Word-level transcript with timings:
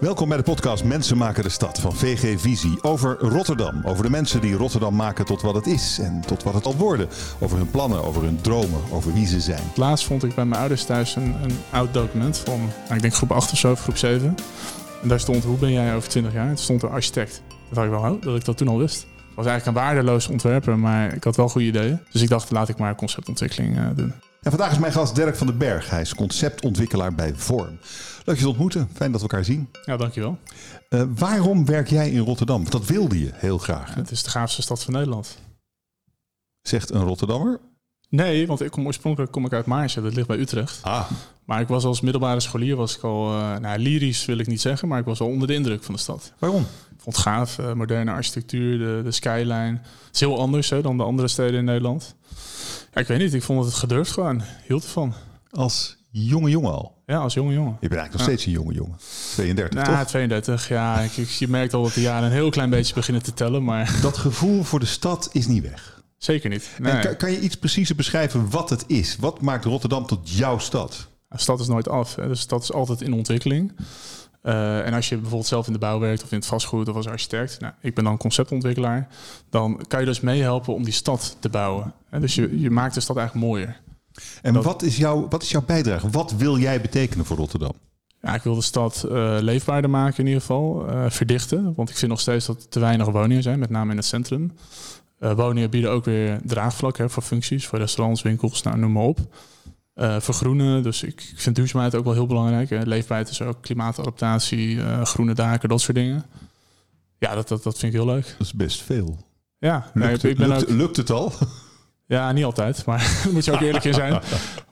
Welkom 0.00 0.28
bij 0.28 0.36
de 0.36 0.42
podcast 0.42 0.84
Mensen 0.84 1.16
maken 1.16 1.42
de 1.42 1.48
stad 1.48 1.80
van 1.80 1.96
VG 1.96 2.40
Visie. 2.40 2.82
Over 2.82 3.18
Rotterdam. 3.18 3.80
Over 3.84 4.04
de 4.04 4.10
mensen 4.10 4.40
die 4.40 4.54
Rotterdam 4.54 4.96
maken 4.96 5.24
tot 5.24 5.42
wat 5.42 5.54
het 5.54 5.66
is 5.66 5.98
en 5.98 6.20
tot 6.26 6.42
wat 6.42 6.54
het 6.54 6.66
al 6.66 6.76
worden. 6.76 7.08
Over 7.40 7.56
hun 7.56 7.70
plannen, 7.70 8.04
over 8.04 8.22
hun 8.22 8.40
dromen, 8.40 8.80
over 8.92 9.12
wie 9.12 9.26
ze 9.26 9.40
zijn. 9.40 9.62
Laatst 9.74 10.06
vond 10.06 10.24
ik 10.24 10.34
bij 10.34 10.44
mijn 10.44 10.60
ouders 10.60 10.84
thuis 10.84 11.16
een, 11.16 11.34
een 11.42 11.58
oud 11.70 11.94
document 11.94 12.38
van, 12.38 12.58
nou, 12.58 12.94
ik 12.94 13.00
denk 13.00 13.14
groep 13.14 13.32
8 13.32 13.52
of 13.52 13.58
zo, 13.58 13.70
of 13.70 13.82
groep 13.82 13.96
7. 13.96 14.34
En 15.02 15.08
daar 15.08 15.20
stond, 15.20 15.44
hoe 15.44 15.58
ben 15.58 15.72
jij 15.72 15.94
over 15.94 16.08
20 16.08 16.32
jaar? 16.32 16.48
En 16.48 16.54
toen 16.54 16.64
stond 16.64 16.82
er 16.82 16.90
architect. 16.90 17.42
Dat 17.48 17.74
dacht 17.74 17.86
ik 17.86 17.92
wel, 17.92 18.12
oh, 18.12 18.22
dat 18.22 18.36
ik 18.36 18.44
dat 18.44 18.56
toen 18.56 18.68
al 18.68 18.78
wist. 18.78 19.02
Ik 19.02 19.36
was 19.36 19.46
eigenlijk 19.46 19.78
een 19.78 19.84
waardeloos 19.84 20.28
ontwerper, 20.28 20.78
maar 20.78 21.14
ik 21.14 21.24
had 21.24 21.36
wel 21.36 21.48
goede 21.48 21.66
ideeën. 21.66 22.00
Dus 22.10 22.22
ik 22.22 22.28
dacht, 22.28 22.50
laat 22.50 22.68
ik 22.68 22.78
maar 22.78 22.94
conceptontwikkeling 22.94 23.78
uh, 23.78 23.86
doen. 23.94 24.12
En 24.42 24.50
vandaag 24.50 24.70
is 24.70 24.78
mijn 24.78 24.92
gast 24.92 25.14
Dirk 25.14 25.36
van 25.36 25.46
den 25.46 25.58
Berg. 25.58 25.90
Hij 25.90 26.00
is 26.00 26.14
conceptontwikkelaar 26.14 27.14
bij 27.14 27.32
Vorm. 27.36 27.78
Leuk 28.24 28.36
je 28.36 28.42
te 28.42 28.48
ontmoeten. 28.48 28.88
Fijn 28.94 29.12
dat 29.12 29.20
we 29.20 29.28
elkaar 29.28 29.44
zien. 29.44 29.68
Ja, 29.84 29.96
dankjewel. 29.96 30.38
Uh, 30.90 31.02
waarom 31.14 31.64
werk 31.64 31.88
jij 31.88 32.10
in 32.10 32.18
Rotterdam? 32.18 32.56
Want 32.56 32.72
dat 32.72 32.86
wilde 32.86 33.18
je 33.18 33.30
heel 33.34 33.58
graag. 33.58 33.94
Het 33.94 34.10
is 34.10 34.22
de 34.22 34.30
gaafste 34.30 34.62
stad 34.62 34.82
van 34.82 34.92
Nederland. 34.92 35.38
Zegt 36.62 36.90
een 36.90 37.02
Rotterdammer? 37.02 37.60
Nee, 38.08 38.46
want 38.46 38.60
ik 38.60 38.70
kom 38.70 38.86
oorspronkelijk 38.86 39.32
kom 39.32 39.44
ik 39.44 39.52
uit 39.52 39.66
Maarsen. 39.66 40.02
Dat 40.02 40.14
ligt 40.14 40.26
bij 40.26 40.38
Utrecht. 40.38 40.78
Ah. 40.82 41.10
Maar 41.44 41.60
ik 41.60 41.68
was 41.68 41.84
als 41.84 42.00
middelbare 42.00 42.40
scholier 42.40 42.76
was 42.76 42.96
ik 42.96 43.02
al, 43.02 43.38
uh, 43.38 43.56
nou 43.56 43.78
lyrisch 43.78 44.24
wil 44.24 44.38
ik 44.38 44.46
niet 44.46 44.60
zeggen, 44.60 44.88
maar 44.88 44.98
ik 44.98 45.04
was 45.04 45.20
al 45.20 45.26
onder 45.26 45.48
de 45.48 45.54
indruk 45.54 45.82
van 45.82 45.94
de 45.94 46.00
stad. 46.00 46.32
Waarom? 46.38 46.62
Ik 46.62 47.00
vond 47.02 47.16
het 47.16 47.24
gaaf, 47.24 47.58
uh, 47.58 47.72
moderne 47.72 48.10
architectuur, 48.10 48.78
de, 48.78 49.00
de 49.04 49.10
skyline. 49.10 49.78
Het 50.06 50.14
is 50.14 50.20
heel 50.20 50.38
anders 50.38 50.70
hè, 50.70 50.82
dan 50.82 50.96
de 50.96 51.02
andere 51.02 51.28
steden 51.28 51.58
in 51.58 51.64
Nederland. 51.64 52.14
Ja, 52.92 53.00
ik 53.00 53.06
weet 53.06 53.18
niet, 53.18 53.34
ik 53.34 53.42
vond 53.42 53.64
het 53.64 53.74
gedurfd 53.74 54.12
gewoon. 54.12 54.42
Hield 54.66 54.84
ervan. 54.84 55.14
Als 55.50 55.96
jonge 56.10 56.50
jongen 56.50 56.72
al? 56.72 57.02
Ja, 57.06 57.18
als 57.18 57.34
jonge 57.34 57.52
jongen. 57.52 57.76
Je 57.80 57.88
bent 57.88 58.00
eigenlijk 58.00 58.12
nog 58.12 58.22
steeds 58.22 58.46
een 58.46 58.52
jonge 58.52 58.74
jongen. 58.74 58.96
32, 59.34 59.84
nou, 59.84 59.96
toch? 59.96 60.06
32, 60.06 60.68
ja. 60.68 61.00
Ik, 61.00 61.16
ik, 61.16 61.28
je 61.28 61.48
merkt 61.48 61.74
al 61.74 61.82
dat 61.82 61.94
de 61.94 62.00
jaren 62.00 62.24
een 62.24 62.32
heel 62.32 62.50
klein 62.50 62.70
beetje 62.70 62.94
beginnen 62.94 63.22
te 63.22 63.34
tellen, 63.34 63.64
maar... 63.64 63.98
Dat 64.02 64.16
gevoel 64.16 64.62
voor 64.62 64.80
de 64.80 64.86
stad 64.86 65.28
is 65.32 65.46
niet 65.46 65.62
weg. 65.62 66.02
Zeker 66.16 66.50
niet. 66.50 66.70
Nee. 66.78 66.92
En 66.92 67.00
kan, 67.00 67.16
kan, 67.16 67.30
je 67.30 67.40
iets 67.40 67.56
preciezer 67.56 67.96
beschrijven 67.96 68.50
wat 68.50 68.70
het 68.70 68.84
is? 68.86 69.16
Wat 69.16 69.40
maakt 69.40 69.64
Rotterdam 69.64 70.06
tot 70.06 70.30
jouw 70.30 70.58
stad? 70.58 71.08
De 71.28 71.38
stad 71.38 71.60
is 71.60 71.66
nooit 71.66 71.88
af. 71.88 72.14
Hè. 72.14 72.28
De 72.28 72.34
stad 72.34 72.62
is 72.62 72.72
altijd 72.72 73.00
in 73.00 73.12
ontwikkeling. 73.12 73.72
Uh, 74.42 74.86
en 74.86 74.94
als 74.94 75.08
je 75.08 75.14
bijvoorbeeld 75.14 75.46
zelf 75.48 75.66
in 75.66 75.72
de 75.72 75.78
bouw 75.78 75.98
werkt 75.98 76.22
of 76.22 76.30
in 76.30 76.38
het 76.38 76.46
vastgoed 76.46 76.88
of 76.88 76.96
als 76.96 77.06
architect, 77.06 77.60
nou, 77.60 77.72
ik 77.80 77.94
ben 77.94 78.04
dan 78.04 78.16
conceptontwikkelaar, 78.16 79.08
dan 79.50 79.84
kan 79.88 80.00
je 80.00 80.06
dus 80.06 80.20
meehelpen 80.20 80.74
om 80.74 80.84
die 80.84 80.92
stad 80.92 81.36
te 81.38 81.48
bouwen. 81.48 81.94
Dus 82.10 82.34
je, 82.34 82.60
je 82.60 82.70
maakt 82.70 82.94
de 82.94 83.00
stad 83.00 83.16
eigenlijk 83.16 83.46
mooier. 83.46 83.80
En 84.42 84.52
dat, 84.52 84.64
wat, 84.64 84.82
is 84.82 84.96
jouw, 84.96 85.28
wat 85.28 85.42
is 85.42 85.50
jouw 85.50 85.64
bijdrage? 85.64 86.10
Wat 86.10 86.32
wil 86.32 86.58
jij 86.58 86.80
betekenen 86.80 87.24
voor 87.24 87.36
Rotterdam? 87.36 87.72
Ja, 88.22 88.34
ik 88.34 88.42
wil 88.42 88.54
de 88.54 88.62
stad 88.62 89.04
uh, 89.06 89.36
leefbaarder 89.40 89.90
maken 89.90 90.18
in 90.18 90.26
ieder 90.26 90.40
geval, 90.40 90.86
uh, 90.88 91.04
verdichten. 91.08 91.72
Want 91.76 91.90
ik 91.90 91.96
vind 91.96 92.10
nog 92.10 92.20
steeds 92.20 92.46
dat 92.46 92.62
er 92.62 92.68
te 92.68 92.80
weinig 92.80 93.06
woningen 93.06 93.42
zijn, 93.42 93.58
met 93.58 93.70
name 93.70 93.90
in 93.90 93.96
het 93.96 94.06
centrum. 94.06 94.52
woningen 95.18 95.70
bieden 95.70 95.90
ook 95.90 96.04
weer 96.04 96.40
draagvlak 96.44 96.98
hè, 96.98 97.08
voor 97.08 97.22
functies, 97.22 97.66
voor 97.66 97.78
restaurants, 97.78 98.22
winkels, 98.22 98.62
nou, 98.62 98.78
noem 98.78 98.92
maar 98.92 99.02
op. 99.02 99.18
Vergroenen. 100.18 100.82
Dus 100.82 101.02
ik, 101.02 101.22
ik, 101.32 101.40
vind 101.40 101.56
duurzaamheid 101.56 101.94
ook 101.94 102.04
wel 102.04 102.12
heel 102.12 102.26
belangrijk. 102.26 102.70
Hè. 102.70 102.82
Leefbaarheid 102.82 103.30
is 103.30 103.42
ook 103.42 103.62
klimaatadaptatie, 103.62 104.80
groene 105.04 105.34
daken, 105.34 105.68
dat 105.68 105.80
soort 105.80 105.96
dingen. 105.96 106.24
Ja, 107.18 107.34
dat, 107.34 107.48
dat, 107.48 107.62
dat 107.62 107.78
vind 107.78 107.92
ik 107.92 107.98
heel 107.98 108.08
leuk. 108.08 108.34
Dat 108.38 108.46
is 108.46 108.52
best 108.52 108.82
veel. 108.82 109.18
Ja, 109.58 109.90
lukt, 109.94 110.24
ik 110.24 110.36
ben 110.36 110.48
lukt, 110.48 110.62
ook, 110.62 110.76
lukt 110.76 110.96
het 110.96 111.10
al? 111.10 111.32
Ja, 112.10 112.32
niet 112.32 112.44
altijd, 112.44 112.86
maar 112.86 112.98
daar 112.98 113.32
moet 113.32 113.44
je 113.44 113.52
ook 113.52 113.60
eerlijk 113.60 113.84
in 113.84 113.94
zijn. 113.94 114.20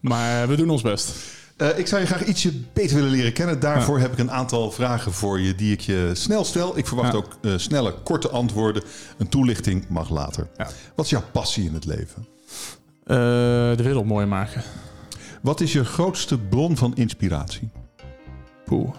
Maar 0.00 0.48
we 0.48 0.56
doen 0.56 0.70
ons 0.70 0.82
best. 0.82 1.12
Uh, 1.56 1.78
ik 1.78 1.86
zou 1.86 2.00
je 2.00 2.06
graag 2.06 2.24
ietsje 2.24 2.52
beter 2.72 2.96
willen 2.96 3.10
leren 3.10 3.32
kennen. 3.32 3.60
Daarvoor 3.60 3.96
ja. 3.96 4.02
heb 4.02 4.12
ik 4.12 4.18
een 4.18 4.30
aantal 4.30 4.70
vragen 4.70 5.12
voor 5.12 5.40
je 5.40 5.54
die 5.54 5.72
ik 5.72 5.80
je 5.80 6.10
snel 6.12 6.44
stel. 6.44 6.78
Ik 6.78 6.86
verwacht 6.86 7.12
ja. 7.12 7.18
ook 7.18 7.38
uh, 7.42 7.52
snelle, 7.56 7.92
korte 7.92 8.28
antwoorden. 8.28 8.82
Een 9.18 9.28
toelichting 9.28 9.88
mag 9.88 10.10
later. 10.10 10.48
Ja. 10.56 10.68
Wat 10.94 11.04
is 11.04 11.10
jouw 11.10 11.22
passie 11.32 11.64
in 11.64 11.74
het 11.74 11.84
leven? 11.84 12.26
Uh, 13.06 13.16
de 13.76 13.82
wereld 13.82 14.06
mooi 14.06 14.26
maken. 14.26 14.62
Wat 15.42 15.60
is 15.60 15.72
je 15.72 15.84
grootste 15.84 16.38
bron 16.38 16.76
van 16.76 16.94
inspiratie? 16.94 17.68
Poeh. 18.64 18.94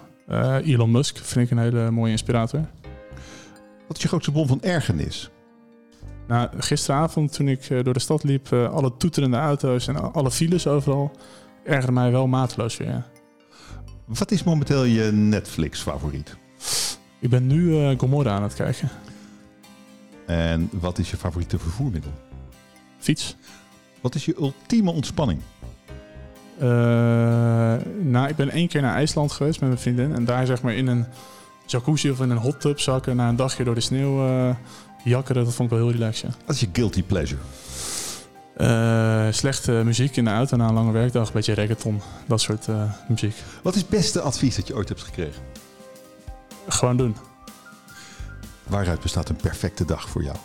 Elon 0.63 0.91
Musk 0.91 1.17
vind 1.17 1.45
ik 1.45 1.57
een 1.57 1.63
hele 1.63 1.91
mooie 1.91 2.11
inspirator. 2.11 2.65
Wat 3.87 3.97
is 3.97 4.03
je 4.03 4.07
grootste 4.07 4.31
bron 4.31 4.47
van 4.47 4.61
ergernis? 4.61 5.29
Nou, 6.29 6.49
gisteravond 6.57 7.33
toen 7.33 7.47
ik 7.47 7.69
uh, 7.69 7.83
door 7.83 7.93
de 7.93 7.99
stad 7.99 8.23
liep, 8.23 8.49
uh, 8.51 8.69
alle 8.73 8.97
toeterende 8.97 9.37
auto's 9.37 9.87
en 9.87 10.13
alle 10.13 10.31
files 10.31 10.67
overal, 10.67 11.11
ergerde 11.63 11.91
mij 11.91 12.11
wel 12.11 12.27
mateloos 12.27 12.77
weer. 12.77 13.05
Wat 14.05 14.31
is 14.31 14.43
momenteel 14.43 14.83
je 14.83 15.11
Netflix-favoriet? 15.11 16.35
Ik 17.19 17.29
ben 17.29 17.47
nu 17.47 17.69
uh, 17.69 17.97
Gomorra 17.97 18.31
aan 18.31 18.43
het 18.43 18.53
kijken. 18.53 18.89
En 20.25 20.69
wat 20.71 20.97
is 20.97 21.09
je 21.09 21.17
favoriete 21.17 21.59
vervoermiddel? 21.59 22.11
Fiets. 22.97 23.35
Wat 24.01 24.15
is 24.15 24.25
je 24.25 24.35
ultieme 24.37 24.91
ontspanning? 24.91 25.41
Uh, 26.61 26.67
nou, 28.01 28.27
ik 28.27 28.35
ben 28.35 28.49
één 28.49 28.67
keer 28.67 28.81
naar 28.81 28.95
IJsland 28.95 29.31
geweest 29.31 29.59
met 29.59 29.69
mijn 29.69 29.81
vriendin. 29.81 30.13
En 30.13 30.25
daar 30.25 30.45
zeg 30.45 30.61
maar 30.61 30.73
in 30.73 30.87
een 30.87 31.05
jacuzzi 31.65 32.09
of 32.09 32.21
in 32.21 32.29
een 32.29 32.37
hot 32.37 32.61
tub 32.61 32.79
zakken 32.79 33.15
na 33.15 33.29
een 33.29 33.35
dagje 33.35 33.63
door 33.63 33.75
de 33.75 33.81
sneeuw 33.81 34.25
uh, 34.25 34.55
jakkeren. 35.03 35.43
Dat 35.43 35.53
vond 35.53 35.71
ik 35.71 35.77
wel 35.77 35.87
heel 35.87 35.97
relaxed. 35.97 36.31
Ja. 36.31 36.37
Wat 36.45 36.55
is 36.55 36.61
je 36.61 36.69
guilty 36.73 37.03
pleasure? 37.03 37.41
Uh, 38.57 39.27
slechte 39.31 39.71
muziek 39.71 40.15
in 40.15 40.23
de 40.23 40.31
auto 40.31 40.57
na 40.57 40.67
een 40.67 40.73
lange 40.73 40.91
werkdag. 40.91 41.27
Een 41.27 41.33
beetje 41.33 41.53
reggaeton, 41.53 42.01
dat 42.27 42.41
soort 42.41 42.67
muziek. 43.07 43.35
Wat 43.61 43.75
is 43.75 43.81
het 43.81 43.89
beste 43.89 44.21
advies 44.21 44.55
dat 44.55 44.67
je 44.67 44.75
ooit 44.75 44.89
hebt 44.89 45.03
gekregen? 45.03 45.41
Gewoon 46.67 46.97
doen. 46.97 47.15
Waaruit 48.67 48.99
bestaat 48.99 49.29
een 49.29 49.35
perfecte 49.35 49.85
dag 49.85 50.09
voor 50.09 50.23
jou? 50.23 50.35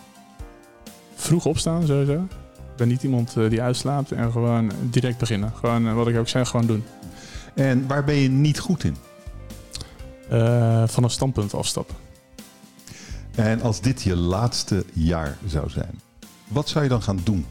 Vroeg 1.15 1.47
opstaan 1.47 1.87
sowieso. 1.87 2.27
Ik 2.75 2.77
ben 2.77 2.89
niet 2.89 3.03
iemand 3.03 3.37
uh, 3.37 3.51
die 3.51 3.63
uitslaapt 3.63 4.13
en 4.13 4.33
gewoon 4.33 4.73
direct 4.81 5.19
beginnen. 5.19 5.53
Gewoon 5.55 5.95
wat 5.95 6.09
ik 6.09 6.17
ook 6.17 6.29
zeg, 6.29 6.49
gewoon 6.49 6.67
doen. 6.67 6.85
En 7.55 7.87
waar 7.87 8.05
ben 8.05 8.15
je 8.15 8.29
niet 8.29 8.59
goed 8.59 8.85
in? 8.85 8.97
Uh, 10.33 10.83
van 10.87 11.05
een 11.05 11.11
standpunt 11.11 11.55
afstappen. 11.55 11.97
En 13.35 13.63
als 13.63 13.81
dit 13.81 14.03
je 14.03 14.17
laatste 14.17 14.85
jaar 14.93 15.37
zou 15.47 15.71
zijn, 15.71 16.01
wat 16.49 16.69
zou 16.69 16.85
je 16.85 16.91
dan 16.91 17.03
gaan 17.03 17.21
doen? 17.25 17.47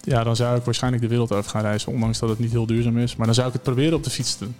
Ja, 0.00 0.24
dan 0.24 0.36
zou 0.36 0.58
ik 0.58 0.64
waarschijnlijk 0.64 1.02
de 1.02 1.08
wereld 1.08 1.32
over 1.32 1.50
gaan 1.50 1.62
reizen, 1.62 1.92
ondanks 1.92 2.18
dat 2.18 2.28
het 2.28 2.38
niet 2.38 2.50
heel 2.50 2.66
duurzaam 2.66 2.98
is. 2.98 3.16
Maar 3.16 3.26
dan 3.26 3.34
zou 3.34 3.46
ik 3.46 3.52
het 3.52 3.62
proberen 3.62 3.94
op 3.94 4.04
de 4.04 4.10
fiets 4.10 4.36
te 4.36 4.44
doen. 4.44 4.54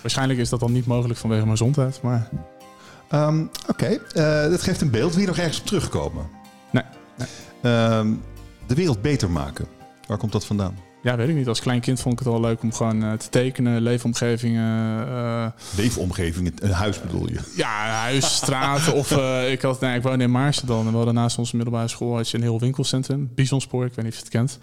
Waarschijnlijk 0.00 0.38
is 0.38 0.48
dat 0.48 0.60
dan 0.60 0.72
niet 0.72 0.86
mogelijk 0.86 1.18
vanwege 1.18 1.44
mijn 1.44 1.56
gezondheid, 1.56 2.02
maar... 2.02 2.28
Um, 3.12 3.50
Oké, 3.68 3.98
okay. 4.14 4.50
dat 4.50 4.62
geeft 4.62 4.80
een 4.80 4.90
beeld. 4.90 5.12
Wil 5.12 5.20
je 5.20 5.26
nog 5.26 5.38
ergens 5.38 5.60
op 5.60 5.66
terugkomen? 5.66 6.26
Nee. 6.70 6.84
nee. 7.16 7.72
Um, 7.72 8.22
de 8.66 8.74
wereld 8.74 9.02
beter 9.02 9.30
maken. 9.30 9.66
Waar 10.06 10.18
komt 10.18 10.32
dat 10.32 10.46
vandaan? 10.46 10.78
Ja, 11.06 11.16
weet 11.16 11.28
ik 11.28 11.34
niet. 11.34 11.48
Als 11.48 11.60
klein 11.60 11.80
kind 11.80 12.00
vond 12.00 12.20
ik 12.20 12.26
het 12.26 12.32
wel 12.32 12.40
leuk 12.40 12.62
om 12.62 12.72
gewoon 12.72 13.04
uh, 13.04 13.12
te 13.12 13.28
tekenen, 13.28 13.82
leefomgevingen. 13.82 15.08
Uh, 15.08 15.46
leefomgevingen, 15.76 16.52
een 16.58 16.70
huis 16.70 17.00
bedoel 17.00 17.28
je? 17.28 17.38
Ja, 17.56 17.86
een 17.86 17.94
huis, 17.94 18.34
straten. 18.34 18.94
of 18.94 19.10
uh, 19.10 19.52
ik, 19.52 19.62
had, 19.62 19.80
nee, 19.80 19.96
ik 19.96 20.02
woonde 20.02 20.24
in 20.24 20.30
Maarsen 20.30 20.66
dan. 20.66 20.84
En 20.84 20.90
we 20.90 20.96
hadden 20.96 21.14
naast 21.14 21.38
onze 21.38 21.56
middelbare 21.56 21.88
school 21.88 22.16
had 22.16 22.30
je 22.30 22.36
een 22.36 22.42
heel 22.42 22.60
winkelcentrum. 22.60 23.30
Bisonspoor, 23.34 23.84
ik 23.84 23.94
weet 23.94 24.04
niet 24.04 24.12
of 24.14 24.18
je 24.18 24.24
het 24.24 24.32
kent. 24.32 24.58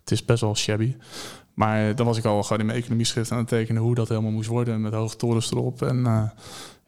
Het 0.00 0.10
is 0.10 0.24
best 0.24 0.40
wel 0.40 0.56
shabby. 0.56 0.96
Maar 1.54 1.94
dan 1.94 2.06
was 2.06 2.18
ik 2.18 2.24
al 2.24 2.42
gewoon 2.42 2.58
in 2.58 2.66
mijn 2.66 2.78
economieschrift 2.78 3.32
aan 3.32 3.38
het 3.38 3.48
tekenen 3.48 3.82
hoe 3.82 3.94
dat 3.94 4.08
helemaal 4.08 4.30
moest 4.30 4.48
worden. 4.48 4.80
Met 4.80 4.92
hoge 4.92 5.16
torens 5.16 5.50
erop. 5.50 5.82
En 5.82 6.32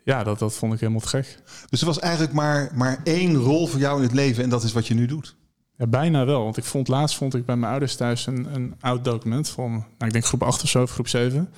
ja, 0.04 0.25
dat, 0.25 0.38
dat 0.38 0.54
vond 0.54 0.72
ik 0.72 0.81
helemaal 0.81 1.00
te 1.00 1.09
gek. 1.09 1.38
Dus 1.69 1.81
er 1.81 1.87
was 1.87 1.99
eigenlijk 1.99 2.32
maar, 2.32 2.70
maar 2.75 3.00
één 3.04 3.37
rol 3.37 3.66
voor 3.66 3.81
jou 3.81 3.97
in 3.97 4.03
het 4.03 4.15
leven 4.15 4.43
en 4.43 4.50
dat 4.50 4.62
is 4.62 4.72
wat 4.72 4.87
je 4.87 4.94
nu 4.94 5.06
doet? 5.06 5.38
Ja, 5.80 5.86
bijna 5.86 6.24
wel. 6.24 6.42
Want 6.42 6.56
ik 6.56 6.64
vond 6.64 6.88
laatst 6.88 7.16
vond 7.16 7.34
ik 7.34 7.44
bij 7.44 7.56
mijn 7.56 7.70
ouders 7.70 7.96
thuis 7.96 8.26
een, 8.26 8.54
een 8.54 8.74
oud 8.80 9.04
document 9.04 9.48
van, 9.48 9.70
nou, 9.70 9.84
ik 9.98 10.12
denk 10.12 10.24
groep 10.24 10.42
8 10.42 10.62
of 10.62 10.68
zo, 10.68 10.82
of 10.82 10.91
groep 10.91 11.08
7. 11.08 11.52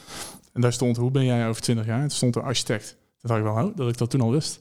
En 0.53 0.61
daar 0.61 0.73
stond, 0.73 0.97
hoe 0.97 1.11
ben 1.11 1.25
jij 1.25 1.49
over 1.49 1.63
20 1.63 1.87
jaar? 1.87 1.97
En 1.97 2.09
toen 2.09 2.17
stond 2.17 2.37
er 2.37 2.43
architect. 2.43 2.89
Toen 2.89 3.31
dacht 3.31 3.41
ik 3.41 3.47
wel, 3.47 3.65
oh, 3.65 3.77
dat 3.77 3.89
ik 3.89 3.99
dat 3.99 4.11
toen 4.11 4.21
al 4.21 4.31
wist. 4.31 4.61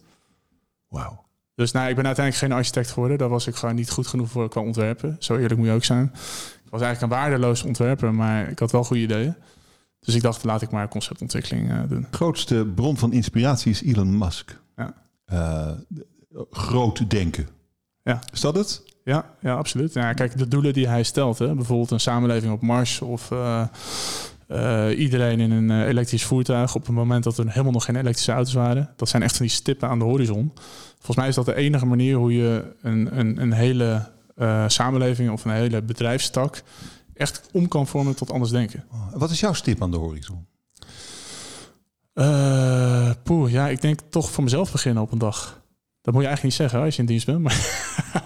Wauw. 0.88 1.24
Dus 1.56 1.71
nou, 1.71 1.89
ik 1.89 1.95
ben 1.95 2.06
uiteindelijk 2.06 2.45
geen 2.45 2.57
architect 2.57 2.91
geworden. 2.91 3.18
Daar 3.18 3.30
was 3.30 3.47
ik 3.47 3.56
gewoon 3.56 3.75
niet 3.75 3.89
goed 3.89 4.07
genoeg 4.07 4.30
voor 4.30 4.50
qua 4.50 4.62
ontwerpen. 4.62 5.15
Zo 5.19 5.36
eerlijk 5.36 5.57
moet 5.57 5.68
je 5.68 5.74
ook 5.74 5.83
zijn. 5.83 6.03
Ik 6.63 6.71
was 6.71 6.81
eigenlijk 6.81 7.13
een 7.13 7.19
waardeloos 7.19 7.63
ontwerper, 7.63 8.13
maar 8.13 8.50
ik 8.50 8.59
had 8.59 8.71
wel 8.71 8.83
goede 8.83 9.01
ideeën. 9.01 9.36
Dus 10.00 10.15
ik 10.15 10.21
dacht, 10.21 10.44
laat 10.44 10.62
ik 10.62 10.71
maar 10.71 10.88
conceptontwikkeling 10.88 11.71
uh, 11.71 11.80
doen. 11.88 12.01
De 12.12 12.18
grootste 12.18 12.71
bron 12.75 12.97
van 12.97 13.13
inspiratie 13.13 13.71
is 13.71 13.81
Elon 13.81 14.18
Musk. 14.18 14.59
Ja. 14.75 14.94
Uh, 15.33 15.71
groot 16.51 17.09
denken. 17.09 17.47
Ja. 18.03 18.19
Is 18.31 18.41
dat 18.41 18.56
het? 18.56 18.90
Ja, 19.03 19.25
ja 19.39 19.56
absoluut. 19.56 19.94
Ja, 19.94 20.13
kijk, 20.13 20.38
de 20.38 20.48
doelen 20.48 20.74
die 20.74 20.88
hij 20.88 21.03
stelt, 21.03 21.39
hè, 21.39 21.56
bijvoorbeeld 21.56 21.92
een 21.92 22.00
samenleving 22.00 22.53
op 22.53 22.62
Mars 22.62 23.01
of 23.01 23.31
uh, 23.31 23.63
uh, 24.48 25.00
iedereen 25.00 25.39
in 25.39 25.51
een 25.51 25.69
uh, 25.69 25.88
elektrisch 25.88 26.24
voertuig 26.24 26.75
op 26.75 26.86
het 26.86 26.95
moment 26.95 27.24
dat 27.24 27.38
er 27.38 27.50
helemaal 27.50 27.71
nog 27.71 27.86
geen 27.86 27.95
elektrische 27.95 28.31
auto's 28.31 28.53
waren. 28.53 28.89
Dat 28.95 29.09
zijn 29.09 29.24
echt 29.24 29.38
van 29.38 29.45
die 29.45 29.56
stippen 29.56 29.89
aan 29.89 30.00
de 30.00 30.06
horizon. 30.06 30.51
Volgens 30.95 31.18
mij 31.18 31.27
is 31.27 31.36
dat 31.36 31.45
de 31.45 31.56
enige 31.56 31.86
manier 31.86 32.15
hoe 32.15 32.33
je 32.33 32.75
een, 32.81 33.19
een, 33.19 33.42
een 33.42 33.51
hele 33.51 34.09
samenleving 34.68 35.31
of 35.31 35.45
een 35.45 35.51
hele 35.51 35.81
bedrijfstak 35.81 36.63
echt 37.13 37.50
om 37.51 37.68
kan 37.68 37.88
vormen 37.88 38.15
tot 38.15 38.31
anders 38.31 38.51
denken. 38.51 38.83
Wat 39.13 39.31
is 39.31 39.39
jouw 39.39 39.53
stip 39.53 39.81
aan 39.81 39.92
de 39.92 39.98
horizon? 39.98 40.48
Poeh, 43.24 43.51
ja, 43.51 43.68
ik 43.68 43.81
denk 43.81 44.00
toch 44.09 44.31
voor 44.31 44.44
mezelf 44.44 44.71
beginnen 44.71 45.03
op 45.03 45.12
een 45.12 45.18
dag. 45.18 45.62
Dat 46.01 46.13
moet 46.13 46.24
je 46.24 46.27
eigenlijk 46.27 46.44
niet 46.44 46.53
zeggen 46.53 46.86
als 46.86 46.95
je 46.95 47.01
in 47.01 47.07
dienst 47.07 47.25
bent, 47.25 47.39
maar 47.39 47.59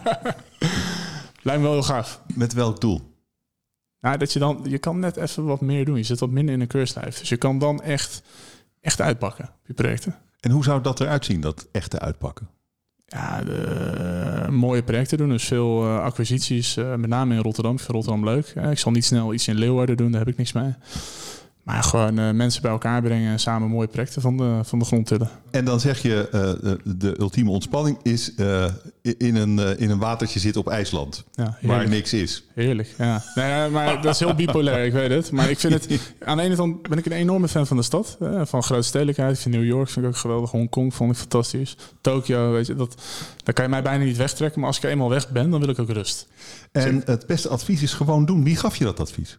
lijkt 1.45 1.62
me 1.62 1.68
wel 1.68 1.77
heel 1.77 1.88
gaaf. 1.88 2.21
Met 2.33 2.53
welk 2.53 2.81
doel? 2.81 3.13
Nou, 4.00 4.18
dat 4.18 4.33
je 4.33 4.39
dan, 4.39 4.62
je 4.63 4.77
kan 4.77 5.00
net 5.00 5.18
even 5.18 5.45
wat 5.45 5.62
meer 5.62 5.86
doen. 5.86 5.97
Je 5.97 6.03
zit 6.03 6.19
wat 6.19 6.30
minder 6.30 6.53
in 6.53 6.62
een 6.62 6.68
keurslijf. 6.68 7.19
Dus 7.19 7.30
je 7.30 7.38
kan 7.38 7.59
dan 7.59 7.81
echt, 7.81 8.21
echt 8.81 9.01
uitpakken 9.01 9.45
op 9.45 9.68
je 9.68 9.74
projecten. 9.74 10.15
En 10.39 10.51
hoe 10.51 10.63
zou 10.63 10.81
dat 10.81 11.00
eruit 11.00 11.25
zien, 11.25 11.42
dat 11.42 11.68
echte 11.71 12.00
uitpakken? 12.00 12.50
Ja, 13.06 13.44
de, 13.44 14.47
mooie 14.50 14.83
projecten 14.83 15.18
doen. 15.18 15.30
Dus 15.30 15.44
veel 15.44 15.83
uh, 15.83 16.00
acquisities, 16.00 16.77
uh, 16.77 16.95
met 16.95 17.09
name 17.09 17.36
in 17.36 17.42
Rotterdam. 17.42 17.74
Ik 17.74 17.80
vind 17.80 17.91
Rotterdam 17.91 18.24
leuk. 18.24 18.48
ik 18.48 18.80
zal 18.80 18.91
niet 18.91 19.06
snel 19.06 19.33
iets 19.33 19.48
in 19.48 19.57
Leeuwarden 19.57 19.98
doen, 19.98 20.12
daar 20.12 20.19
heb 20.19 20.30
ik 20.30 20.38
niks 20.38 20.51
mee. 20.51 20.74
Maar 21.65 21.83
gewoon 21.83 22.19
uh, 22.19 22.31
mensen 22.31 22.62
bij 22.62 22.71
elkaar 22.71 23.01
brengen 23.01 23.31
en 23.31 23.39
samen 23.39 23.69
mooie 23.69 23.88
projecten 23.88 24.21
van 24.21 24.38
de, 24.38 24.59
van 24.63 24.79
de 24.79 24.85
grond 24.85 25.07
tillen. 25.07 25.29
En 25.51 25.65
dan 25.65 25.79
zeg 25.79 26.01
je, 26.01 26.29
uh, 26.33 26.95
de 26.97 27.19
ultieme 27.19 27.50
ontspanning 27.50 27.97
is 28.03 28.31
uh, 28.38 28.65
in, 29.01 29.35
een, 29.35 29.59
in 29.77 29.89
een 29.89 30.00
watertje 30.00 30.39
zitten 30.39 30.62
op 30.62 30.67
IJsland. 30.67 31.23
Ja, 31.33 31.57
waar 31.62 31.89
niks 31.89 32.13
is. 32.13 32.44
Heerlijk, 32.53 32.94
ja. 32.97 33.23
Nou 33.35 33.71
maar 33.71 34.01
dat 34.01 34.13
is 34.13 34.19
heel 34.19 34.35
bipolair, 34.35 34.85
ik 34.85 34.94
weet 34.94 35.09
het. 35.09 35.31
Maar 35.31 35.50
ik 35.50 35.59
vind 35.59 35.73
het, 35.73 36.13
aan 36.19 36.38
de 36.38 36.44
ene 36.44 36.56
kant 36.56 36.81
ben 36.89 36.97
ik 36.97 37.06
een 37.06 37.12
enorme 37.12 37.47
fan 37.47 37.67
van 37.67 37.77
de 37.77 37.83
stad. 37.83 38.17
van 38.41 38.63
grootstedelijkheid. 38.63 39.35
Ik 39.35 39.41
vind 39.41 39.56
New 39.56 39.65
York 39.65 39.89
vind 39.89 40.06
ik 40.06 40.12
ook 40.12 40.17
geweldig. 40.17 40.51
Hongkong 40.51 40.94
vond 40.94 41.12
ik 41.12 41.17
fantastisch. 41.17 41.77
Tokio, 42.01 42.51
weet 42.51 42.67
je, 42.67 42.75
dat, 42.75 43.01
daar 43.44 43.53
kan 43.53 43.63
je 43.63 43.69
mij 43.69 43.81
bijna 43.81 44.03
niet 44.03 44.17
wegtrekken. 44.17 44.59
Maar 44.59 44.69
als 44.69 44.77
ik 44.77 44.83
eenmaal 44.83 45.09
weg 45.09 45.29
ben, 45.29 45.50
dan 45.50 45.59
wil 45.59 45.69
ik 45.69 45.79
ook 45.79 45.89
rust. 45.89 46.27
En 46.71 47.01
het 47.06 47.27
beste 47.27 47.50
advies 47.50 47.81
is 47.81 47.94
gewoon 47.94 48.25
doen. 48.25 48.44
Wie 48.44 48.56
gaf 48.56 48.75
je 48.75 48.83
dat 48.83 49.00
advies? 49.00 49.38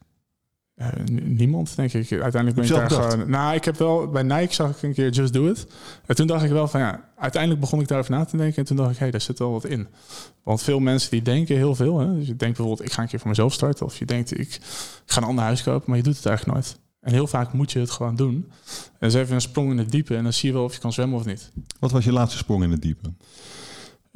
Uh, 0.76 0.88
niemand, 1.22 1.76
denk 1.76 1.92
ik. 1.92 2.12
Uiteindelijk 2.12 2.54
ben 2.54 2.64
ik 2.64 2.70
daar 2.70 2.90
gewoon... 2.90 3.30
Nou, 3.30 3.54
ik 3.54 3.64
heb 3.64 3.76
wel... 3.76 4.08
Bij 4.08 4.22
Nike 4.22 4.54
zag 4.54 4.70
ik 4.70 4.82
een 4.82 4.94
keer 4.94 5.10
Just 5.10 5.32
Do 5.32 5.48
It. 5.48 5.66
En 6.06 6.14
toen 6.14 6.26
dacht 6.26 6.44
ik 6.44 6.50
wel 6.50 6.68
van 6.68 6.80
ja... 6.80 7.08
Uiteindelijk 7.16 7.60
begon 7.60 7.80
ik 7.80 7.88
daarover 7.88 8.12
na 8.12 8.24
te 8.24 8.36
denken. 8.36 8.56
En 8.56 8.64
toen 8.64 8.76
dacht 8.76 8.90
ik, 8.90 8.96
hé, 8.96 9.02
hey, 9.02 9.10
daar 9.10 9.20
zit 9.20 9.38
wel 9.38 9.52
wat 9.52 9.64
in. 9.64 9.88
Want 10.42 10.62
veel 10.62 10.78
mensen 10.78 11.10
die 11.10 11.22
denken 11.22 11.56
heel 11.56 11.74
veel. 11.74 11.98
Hè? 11.98 12.14
Dus 12.14 12.26
je 12.26 12.36
denkt 12.36 12.56
bijvoorbeeld, 12.56 12.88
ik 12.88 12.92
ga 12.92 13.02
een 13.02 13.08
keer 13.08 13.18
voor 13.18 13.28
mezelf 13.28 13.52
starten. 13.52 13.86
Of 13.86 13.98
je 13.98 14.04
denkt, 14.04 14.38
ik 14.38 14.60
ga 15.06 15.20
een 15.20 15.26
ander 15.26 15.44
huis 15.44 15.62
kopen. 15.62 15.84
Maar 15.86 15.96
je 15.96 16.02
doet 16.02 16.16
het 16.16 16.26
eigenlijk 16.26 16.58
nooit. 16.58 16.78
En 17.00 17.12
heel 17.12 17.26
vaak 17.26 17.52
moet 17.52 17.72
je 17.72 17.78
het 17.78 17.90
gewoon 17.90 18.16
doen. 18.16 18.50
En 18.98 19.08
is 19.08 19.14
even 19.14 19.34
een 19.34 19.40
sprong 19.40 19.70
in 19.70 19.78
het 19.78 19.90
diepe. 19.90 20.16
En 20.16 20.22
dan 20.22 20.32
zie 20.32 20.48
je 20.48 20.54
wel 20.54 20.64
of 20.64 20.74
je 20.74 20.80
kan 20.80 20.92
zwemmen 20.92 21.18
of 21.18 21.24
niet. 21.24 21.52
Wat 21.78 21.90
was 21.90 22.04
je 22.04 22.12
laatste 22.12 22.38
sprong 22.38 22.62
in 22.62 22.70
het 22.70 22.82
diepe? 22.82 23.12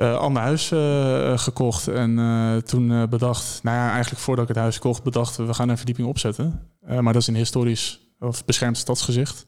Uh, 0.00 0.16
ander 0.16 0.42
huis 0.42 0.70
uh, 0.70 1.38
gekocht. 1.38 1.88
En 1.88 2.18
uh, 2.18 2.56
toen 2.56 3.08
bedacht, 3.08 3.60
nou 3.62 3.76
ja, 3.76 3.90
eigenlijk 3.90 4.22
voordat 4.22 4.42
ik 4.42 4.54
het 4.54 4.62
huis 4.62 4.78
kocht, 4.78 5.02
bedacht 5.02 5.36
we 5.36 5.54
gaan 5.54 5.68
een 5.68 5.76
verdieping 5.76 6.08
opzetten. 6.08 6.60
maar 7.00 7.12
dat 7.12 7.22
is 7.22 7.26
een 7.26 7.34
historisch 7.34 8.00
of 8.18 8.44
beschermd 8.44 8.76
stadsgezicht. 8.76 9.46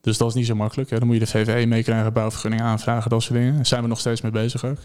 Dus 0.00 0.18
dat 0.18 0.28
is 0.28 0.34
niet 0.34 0.46
zo 0.46 0.54
makkelijk. 0.54 0.90
Hè. 0.90 0.98
Dan 0.98 1.06
moet 1.06 1.16
je 1.16 1.24
de 1.24 1.30
VVE 1.30 1.66
meekrijgen, 1.66 2.12
bouwvergunning 2.12 2.62
aanvragen, 2.62 3.10
dat 3.10 3.22
soort 3.22 3.38
dingen. 3.38 3.54
Daar 3.54 3.66
zijn 3.66 3.82
we 3.82 3.88
nog 3.88 4.00
steeds 4.00 4.20
mee 4.20 4.32
bezig 4.32 4.64
ook. 4.64 4.78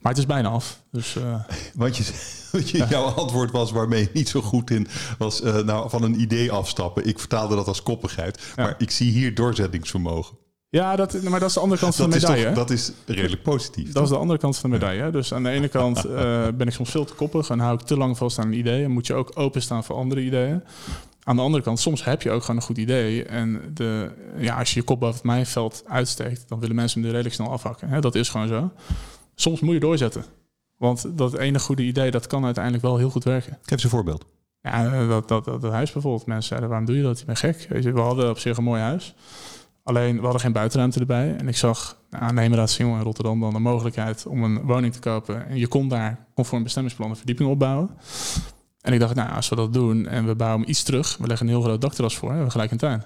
Maar 0.00 0.12
het 0.12 0.20
is 0.20 0.26
bijna 0.26 0.48
af. 0.48 0.82
Dus, 0.90 1.16
Wat 1.74 1.96
je, 1.96 2.04
wat 2.52 2.70
je 2.70 2.86
jouw 2.88 3.04
antwoord 3.04 3.50
was 3.50 3.70
waarmee 3.70 4.00
je 4.00 4.10
niet 4.12 4.28
zo 4.28 4.40
goed 4.40 4.70
in 4.70 4.86
was, 5.18 5.42
nou, 5.42 5.90
van 5.90 6.02
een 6.02 6.20
idee 6.20 6.52
afstappen. 6.52 7.06
Ik 7.06 7.18
vertaalde 7.18 7.54
dat 7.54 7.66
als 7.66 7.82
koppigheid. 7.82 8.52
Maar 8.56 8.74
ik 8.78 8.90
zie 8.90 9.10
hier 9.10 9.34
doorzettingsvermogen. 9.34 10.36
Ja, 10.70 10.96
dat, 10.96 11.22
maar 11.22 11.40
dat 11.40 11.48
is 11.48 11.54
de 11.54 11.60
andere 11.60 11.80
kant 11.80 11.96
van 11.96 12.10
de 12.10 12.16
medaille. 12.16 12.44
Toch, 12.44 12.54
dat 12.54 12.70
is 12.70 12.92
redelijk 13.06 13.42
positief. 13.42 13.92
Dat 13.92 14.02
is 14.02 14.08
de 14.08 14.16
andere 14.16 14.38
kant 14.38 14.56
van 14.56 14.70
de 14.70 14.76
medaille. 14.78 15.10
Dus 15.10 15.34
aan 15.34 15.42
de 15.42 15.50
ene 15.50 15.68
kant 15.68 16.06
uh, 16.06 16.12
ben 16.58 16.66
ik 16.66 16.72
soms 16.72 16.90
veel 16.90 17.04
te 17.04 17.14
koppig 17.14 17.50
en 17.50 17.58
hou 17.58 17.74
ik 17.74 17.80
te 17.80 17.96
lang 17.96 18.16
vast 18.16 18.38
aan 18.38 18.46
een 18.46 18.58
idee. 18.58 18.84
En 18.84 18.90
moet 18.90 19.06
je 19.06 19.14
ook 19.14 19.30
openstaan 19.34 19.84
voor 19.84 19.96
andere 19.96 20.20
ideeën. 20.20 20.62
Aan 21.22 21.36
de 21.36 21.42
andere 21.42 21.62
kant, 21.62 21.80
soms 21.80 22.04
heb 22.04 22.22
je 22.22 22.30
ook 22.30 22.40
gewoon 22.40 22.56
een 22.56 22.62
goed 22.62 22.78
idee. 22.78 23.24
En 23.24 23.60
de, 23.74 24.10
ja, 24.36 24.58
als 24.58 24.72
je 24.72 24.78
je 24.78 24.84
kop 24.84 25.00
boven 25.00 25.16
het 25.16 25.24
mijnveld 25.24 25.82
uitsteekt, 25.86 26.48
dan 26.48 26.60
willen 26.60 26.76
mensen 26.76 26.98
hem 26.98 27.06
er 27.08 27.14
redelijk 27.14 27.34
snel 27.40 27.50
afhakken. 27.50 27.88
Hè? 27.88 28.00
Dat 28.00 28.14
is 28.14 28.28
gewoon 28.28 28.48
zo. 28.48 28.70
Soms 29.34 29.60
moet 29.60 29.74
je 29.74 29.80
doorzetten. 29.80 30.24
Want 30.76 31.18
dat 31.18 31.34
ene 31.34 31.58
goede 31.58 31.82
idee, 31.82 32.10
dat 32.10 32.26
kan 32.26 32.44
uiteindelijk 32.44 32.84
wel 32.84 32.96
heel 32.96 33.10
goed 33.10 33.24
werken. 33.24 33.58
Geef 33.60 33.70
eens 33.70 33.84
een 33.84 33.90
voorbeeld. 33.90 34.24
Ja, 34.62 35.06
dat, 35.06 35.28
dat, 35.28 35.44
dat, 35.44 35.62
huis 35.62 35.92
bijvoorbeeld. 35.92 36.26
Mensen 36.26 36.48
zeiden, 36.48 36.68
waarom 36.68 36.86
doe 36.86 36.96
je 36.96 37.02
dat? 37.02 37.18
Je 37.18 37.24
bent 37.24 37.38
gek. 37.38 37.66
We 37.68 38.00
hadden 38.00 38.30
op 38.30 38.38
zich 38.38 38.56
een 38.56 38.64
mooi 38.64 38.80
huis. 38.80 39.14
Alleen 39.88 40.16
we 40.16 40.22
hadden 40.22 40.40
geen 40.40 40.52
buitenruimte 40.52 41.00
erbij. 41.00 41.36
En 41.36 41.48
ik 41.48 41.56
zag 41.56 41.96
aan 42.10 42.34
de 42.34 42.40
Hemerraad 42.40 42.70
Singel 42.70 42.96
in 42.96 43.02
Rotterdam 43.02 43.40
dan 43.40 43.52
de 43.52 43.58
mogelijkheid 43.58 44.26
om 44.26 44.42
een 44.42 44.62
woning 44.62 44.92
te 44.92 44.98
kopen. 44.98 45.48
En 45.48 45.56
je 45.56 45.66
kon 45.66 45.88
daar 45.88 46.26
conform 46.34 46.62
bestemmingsplan 46.62 47.10
een 47.10 47.16
verdieping 47.16 47.48
opbouwen. 47.48 47.90
En 48.80 48.92
ik 48.92 49.00
dacht, 49.00 49.14
nou, 49.14 49.30
als 49.32 49.48
we 49.48 49.56
dat 49.56 49.72
doen 49.72 50.06
en 50.06 50.26
we 50.26 50.34
bouwen 50.34 50.70
iets 50.70 50.82
terug, 50.82 51.16
we 51.16 51.26
leggen 51.26 51.46
een 51.46 51.52
heel 51.52 51.62
groot 51.62 51.80
dakterras 51.80 52.16
voor, 52.16 52.28
hebben 52.28 52.46
we 52.46 52.52
gelijk 52.52 52.70
een 52.70 52.78
tuin. 52.78 53.04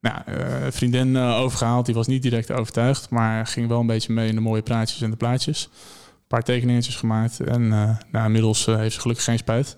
Nou, 0.00 0.16
uh, 0.28 0.66
vriendin 0.70 1.08
uh, 1.08 1.38
overgehaald, 1.38 1.86
die 1.86 1.94
was 1.94 2.06
niet 2.06 2.22
direct 2.22 2.50
overtuigd, 2.50 3.10
maar 3.10 3.46
ging 3.46 3.68
wel 3.68 3.80
een 3.80 3.86
beetje 3.86 4.12
mee 4.12 4.28
in 4.28 4.34
de 4.34 4.40
mooie 4.40 4.62
praatjes 4.62 5.00
en 5.00 5.10
de 5.10 5.16
plaatjes. 5.16 5.70
Een 5.72 6.26
paar 6.26 6.42
tekeningetjes 6.42 6.96
gemaakt 6.96 7.40
en 7.40 7.62
uh, 7.62 7.96
nou, 8.12 8.26
inmiddels 8.26 8.66
heeft 8.66 8.94
ze 8.94 9.00
gelukkig 9.00 9.24
geen 9.24 9.38
spijt. 9.38 9.76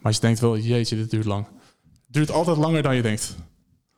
Maar 0.00 0.12
je 0.12 0.20
denkt 0.20 0.40
wel, 0.40 0.58
jeetje, 0.58 0.96
dit 0.96 1.10
duurt 1.10 1.24
lang. 1.24 1.46
Het 1.82 2.14
duurt 2.14 2.30
altijd 2.30 2.56
langer 2.56 2.82
dan 2.82 2.96
je 2.96 3.02
denkt. 3.02 3.36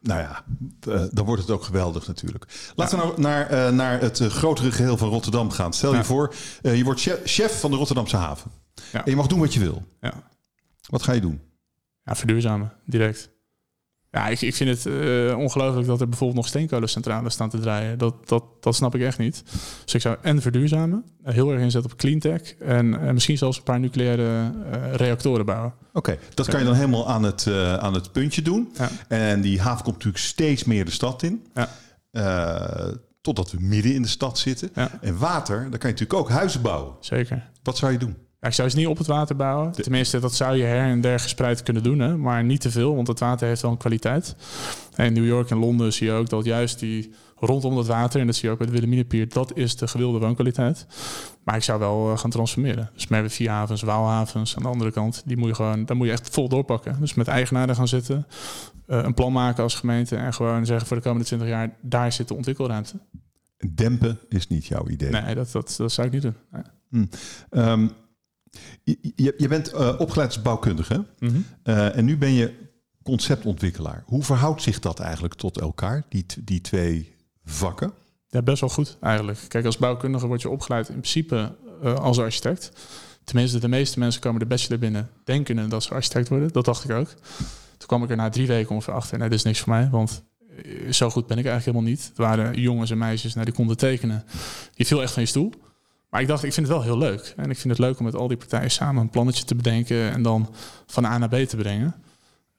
Nou 0.06 0.20
ja, 0.20 0.44
uh, 0.88 1.02
dan 1.10 1.24
wordt 1.24 1.42
het 1.42 1.50
ook 1.50 1.62
geweldig 1.62 2.06
natuurlijk. 2.06 2.46
Laten 2.74 2.98
we 2.98 3.04
nou 3.04 3.20
naar, 3.20 3.52
uh, 3.52 3.70
naar 3.70 4.00
het 4.00 4.20
uh, 4.20 4.28
grotere 4.28 4.72
geheel 4.72 4.96
van 4.96 5.08
Rotterdam 5.08 5.50
gaan. 5.50 5.72
Stel 5.72 5.94
je 5.94 6.04
voor, 6.04 6.34
je 6.62 6.84
wordt 6.84 7.00
chef, 7.00 7.20
chef, 7.24 7.60
van 7.60 7.70
de 7.70 7.76
Rotterdamse 7.76 8.16
haven. 8.16 8.50
Ja. 8.92 9.04
En 9.04 9.10
je 9.10 9.16
mag 9.16 9.26
doen 9.26 9.40
wat 9.40 9.54
je 9.54 9.60
wil. 9.60 9.86
Ja. 10.00 10.12
Wat 10.88 11.02
ga 11.02 11.12
je 11.12 11.20
doen? 11.20 11.40
Ja, 12.04 12.14
verduurzamen, 12.14 12.72
direct. 12.84 13.30
Ja, 14.16 14.28
ik, 14.28 14.40
ik 14.40 14.54
vind 14.54 14.70
het 14.70 14.86
uh, 14.86 15.38
ongelooflijk 15.38 15.86
dat 15.86 16.00
er 16.00 16.08
bijvoorbeeld 16.08 16.38
nog 16.38 16.48
steenkolencentrales 16.48 17.32
staan 17.32 17.50
te 17.50 17.60
draaien. 17.60 17.98
Dat, 17.98 18.28
dat, 18.28 18.44
dat 18.60 18.74
snap 18.74 18.94
ik 18.94 19.00
echt 19.00 19.18
niet. 19.18 19.42
Dus 19.84 19.94
ik 19.94 20.00
zou 20.00 20.16
en 20.22 20.42
verduurzamen, 20.42 21.04
uh, 21.26 21.32
heel 21.32 21.52
erg 21.52 21.60
inzetten 21.60 21.92
op 21.92 21.98
cleantech 21.98 22.54
en 22.54 22.86
uh, 22.86 23.10
misschien 23.10 23.38
zelfs 23.38 23.56
een 23.56 23.62
paar 23.62 23.80
nucleaire 23.80 24.52
reactoren 24.92 25.46
bouwen. 25.46 25.74
Oké, 25.92 26.18
dat 26.34 26.48
kan 26.48 26.60
je 26.60 26.66
dan 26.66 26.74
helemaal 26.74 27.08
aan 27.08 27.22
het, 27.22 27.46
aan 27.78 27.94
het 27.94 28.12
puntje 28.12 28.42
doen. 28.42 28.72
Ja. 28.76 28.90
En 29.08 29.40
die 29.40 29.60
haven 29.60 29.84
komt 29.84 29.96
natuurlijk 29.96 30.24
steeds 30.24 30.64
meer 30.64 30.84
de 30.84 30.90
stad 30.90 31.22
in. 31.22 31.46
Ja. 31.54 31.68
totdat 33.20 33.50
we 33.50 33.58
midden 33.60 33.94
in 33.94 34.02
de 34.02 34.08
stad 34.08 34.38
zitten. 34.38 34.70
Ja. 34.74 34.90
En 35.00 35.18
water, 35.18 35.56
daar 35.56 35.78
kan 35.78 35.90
je 35.90 35.96
natuurlijk 35.96 36.20
ook 36.20 36.30
huizen 36.30 36.62
bouwen. 36.62 36.94
Zeker. 37.00 37.50
Wat 37.62 37.76
zou 37.76 37.92
je 37.92 37.98
doen? 37.98 38.16
Ik 38.46 38.52
zou 38.52 38.68
ze 38.68 38.76
niet 38.76 38.86
op 38.86 38.98
het 38.98 39.06
water 39.06 39.36
bouwen. 39.36 39.72
Tenminste, 39.72 40.18
dat 40.18 40.34
zou 40.34 40.56
je 40.56 40.64
her 40.64 40.90
en 40.90 41.00
der 41.00 41.20
gespreid 41.20 41.62
kunnen 41.62 41.82
doen. 41.82 41.98
Hè? 41.98 42.16
Maar 42.16 42.44
niet 42.44 42.60
te 42.60 42.70
veel, 42.70 42.94
want 42.94 43.08
het 43.08 43.20
water 43.20 43.48
heeft 43.48 43.62
wel 43.62 43.70
een 43.70 43.76
kwaliteit. 43.76 44.36
En 44.94 45.06
in 45.06 45.12
New 45.12 45.26
York 45.26 45.50
en 45.50 45.58
Londen 45.58 45.92
zie 45.92 46.06
je 46.06 46.12
ook 46.12 46.28
dat 46.28 46.44
juist 46.44 46.78
die 46.78 47.12
rondom 47.36 47.76
het 47.76 47.86
water... 47.86 48.20
en 48.20 48.26
dat 48.26 48.34
zie 48.34 48.44
je 48.44 48.50
ook 48.50 48.58
bij 48.58 48.66
de 48.66 48.72
Willeminepier, 48.72 49.28
dat 49.28 49.56
is 49.56 49.76
de 49.76 49.88
gewilde 49.88 50.18
woonkwaliteit. 50.18 50.86
Maar 51.44 51.56
ik 51.56 51.62
zou 51.62 51.78
wel 51.78 52.10
uh, 52.10 52.18
gaan 52.18 52.30
transformeren. 52.30 52.90
Dus 52.94 53.06
met 53.06 53.32
vier 53.32 53.50
havens, 53.50 53.82
Waalhavens 53.82 54.56
aan 54.56 54.62
de 54.62 54.68
andere 54.68 54.90
kant... 54.90 55.22
Die 55.26 55.36
moet 55.36 55.48
je 55.48 55.54
gewoon, 55.54 55.84
daar 55.84 55.96
moet 55.96 56.06
je 56.06 56.12
echt 56.12 56.30
vol 56.30 56.48
doorpakken. 56.48 56.96
Dus 57.00 57.14
met 57.14 57.28
eigenaren 57.28 57.74
gaan 57.74 57.88
zitten, 57.88 58.26
uh, 58.86 59.02
een 59.02 59.14
plan 59.14 59.32
maken 59.32 59.62
als 59.62 59.74
gemeente... 59.74 60.16
en 60.16 60.34
gewoon 60.34 60.66
zeggen 60.66 60.86
voor 60.86 60.96
de 60.96 61.02
komende 61.02 61.26
20 61.26 61.48
jaar, 61.48 61.76
daar 61.80 62.12
zit 62.12 62.28
de 62.28 62.34
ontwikkelruimte. 62.34 62.98
Dempen 63.68 64.18
is 64.28 64.48
niet 64.48 64.66
jouw 64.66 64.88
idee? 64.88 65.10
Nee, 65.10 65.34
dat, 65.34 65.52
dat, 65.52 65.74
dat 65.78 65.92
zou 65.92 66.06
ik 66.06 66.12
niet 66.12 66.22
doen. 66.22 66.34
Nee. 66.50 66.62
Hm. 66.90 67.06
Um, 67.50 67.90
je, 68.82 69.34
je 69.36 69.48
bent 69.48 69.72
uh, 69.72 69.94
opgeleid 69.98 70.28
als 70.28 70.42
bouwkundige 70.42 71.04
mm 71.18 71.28
-hmm. 71.28 71.44
uh, 71.64 71.96
en 71.96 72.04
nu 72.04 72.16
ben 72.16 72.32
je 72.32 72.54
conceptontwikkelaar. 73.02 74.02
Hoe 74.06 74.22
verhoudt 74.22 74.62
zich 74.62 74.78
dat 74.78 75.00
eigenlijk 75.00 75.34
tot 75.34 75.60
elkaar, 75.60 76.04
die, 76.08 76.26
die 76.44 76.60
twee 76.60 77.14
vakken? 77.44 77.92
Ja, 78.28 78.42
best 78.42 78.60
wel 78.60 78.70
goed 78.70 78.96
eigenlijk. 79.00 79.38
Kijk, 79.48 79.64
als 79.64 79.76
bouwkundige 79.76 80.26
word 80.26 80.42
je 80.42 80.48
opgeleid 80.48 80.88
in 80.88 80.94
principe 80.94 81.56
uh, 81.84 81.94
als 81.94 82.18
architect. 82.18 82.72
Tenminste, 83.24 83.58
de 83.58 83.68
meeste 83.68 83.98
mensen 83.98 84.20
komen 84.20 84.40
de 84.40 84.46
bachelor 84.46 84.78
binnen 84.78 85.10
denken 85.24 85.68
dat 85.68 85.82
ze 85.82 85.94
architect 85.94 86.28
worden. 86.28 86.52
Dat 86.52 86.64
dacht 86.64 86.84
ik 86.84 86.90
ook. 86.90 87.08
Toen 87.76 87.86
kwam 87.86 88.02
ik 88.02 88.10
er 88.10 88.16
na 88.16 88.28
drie 88.28 88.46
weken 88.46 88.74
ongeveer 88.74 88.94
achter. 88.94 89.18
Nee, 89.18 89.28
dit 89.28 89.38
is 89.38 89.44
niks 89.44 89.60
voor 89.60 89.72
mij, 89.72 89.88
want 89.90 90.22
zo 90.90 91.10
goed 91.10 91.26
ben 91.26 91.38
ik 91.38 91.44
eigenlijk 91.44 91.64
helemaal 91.64 91.96
niet. 91.96 92.12
Er 92.16 92.22
waren 92.22 92.60
jongens 92.60 92.90
en 92.90 92.98
meisjes 92.98 93.34
nou, 93.34 93.44
die 93.44 93.54
konden 93.54 93.76
tekenen. 93.76 94.24
Die 94.74 94.86
viel 94.86 95.02
echt 95.02 95.12
van 95.12 95.22
je 95.22 95.28
stoel. 95.28 95.52
Maar 96.16 96.24
ik 96.24 96.30
dacht, 96.30 96.44
ik 96.44 96.52
vind 96.52 96.66
het 96.66 96.76
wel 96.76 96.84
heel 96.84 96.98
leuk. 96.98 97.34
En 97.36 97.50
ik 97.50 97.58
vind 97.58 97.68
het 97.68 97.78
leuk 97.78 97.98
om 97.98 98.04
met 98.04 98.14
al 98.14 98.28
die 98.28 98.36
partijen 98.36 98.70
samen 98.70 99.02
een 99.02 99.10
plannetje 99.10 99.44
te 99.44 99.54
bedenken 99.54 100.12
en 100.12 100.22
dan 100.22 100.48
van 100.86 101.04
A 101.04 101.18
naar 101.18 101.28
B 101.28 101.34
te 101.34 101.56
brengen. 101.56 101.94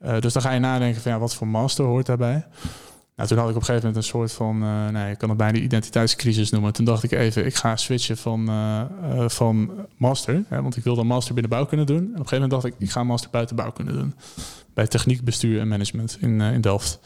Uh, 0.05 0.19
dus 0.19 0.33
dan 0.33 0.41
ga 0.41 0.51
je 0.51 0.59
nadenken 0.59 1.01
van 1.01 1.11
ja, 1.11 1.19
wat 1.19 1.35
voor 1.35 1.47
master 1.47 1.85
hoort 1.85 2.05
daarbij. 2.05 2.45
Nou, 3.15 3.29
toen 3.29 3.37
had 3.37 3.49
ik 3.49 3.55
op 3.55 3.59
een 3.61 3.65
gegeven 3.65 3.87
moment 3.87 3.95
een 3.95 4.09
soort 4.09 4.31
van, 4.31 4.63
uh, 4.63 4.87
nee, 4.87 5.11
ik 5.11 5.17
kan 5.17 5.29
het 5.29 5.37
bijna 5.37 5.57
identiteitscrisis 5.57 6.49
noemen. 6.49 6.73
Toen 6.73 6.85
dacht 6.85 7.03
ik 7.03 7.11
even, 7.11 7.45
ik 7.45 7.55
ga 7.55 7.75
switchen 7.75 8.17
van, 8.17 8.49
uh, 8.49 9.29
van 9.29 9.71
master, 9.95 10.43
hè, 10.47 10.61
want 10.61 10.75
ik 10.75 10.83
wilde 10.83 11.01
een 11.01 11.07
master 11.07 11.33
binnen 11.33 11.51
bouw 11.51 11.65
kunnen 11.65 11.85
doen. 11.85 11.97
En 11.97 12.03
op 12.03 12.09
een 12.09 12.27
gegeven 12.27 12.41
moment 12.41 12.61
dacht 12.61 12.65
ik, 12.73 12.73
ik 12.77 12.91
ga 12.91 12.99
een 12.99 13.07
master 13.07 13.29
buiten 13.29 13.55
bouw 13.55 13.71
kunnen 13.71 13.93
doen. 13.93 14.15
Bij 14.73 14.87
techniek, 14.87 15.23
bestuur 15.23 15.59
en 15.59 15.67
management 15.67 16.17
in, 16.19 16.41
in 16.41 16.61
Delft. 16.61 16.99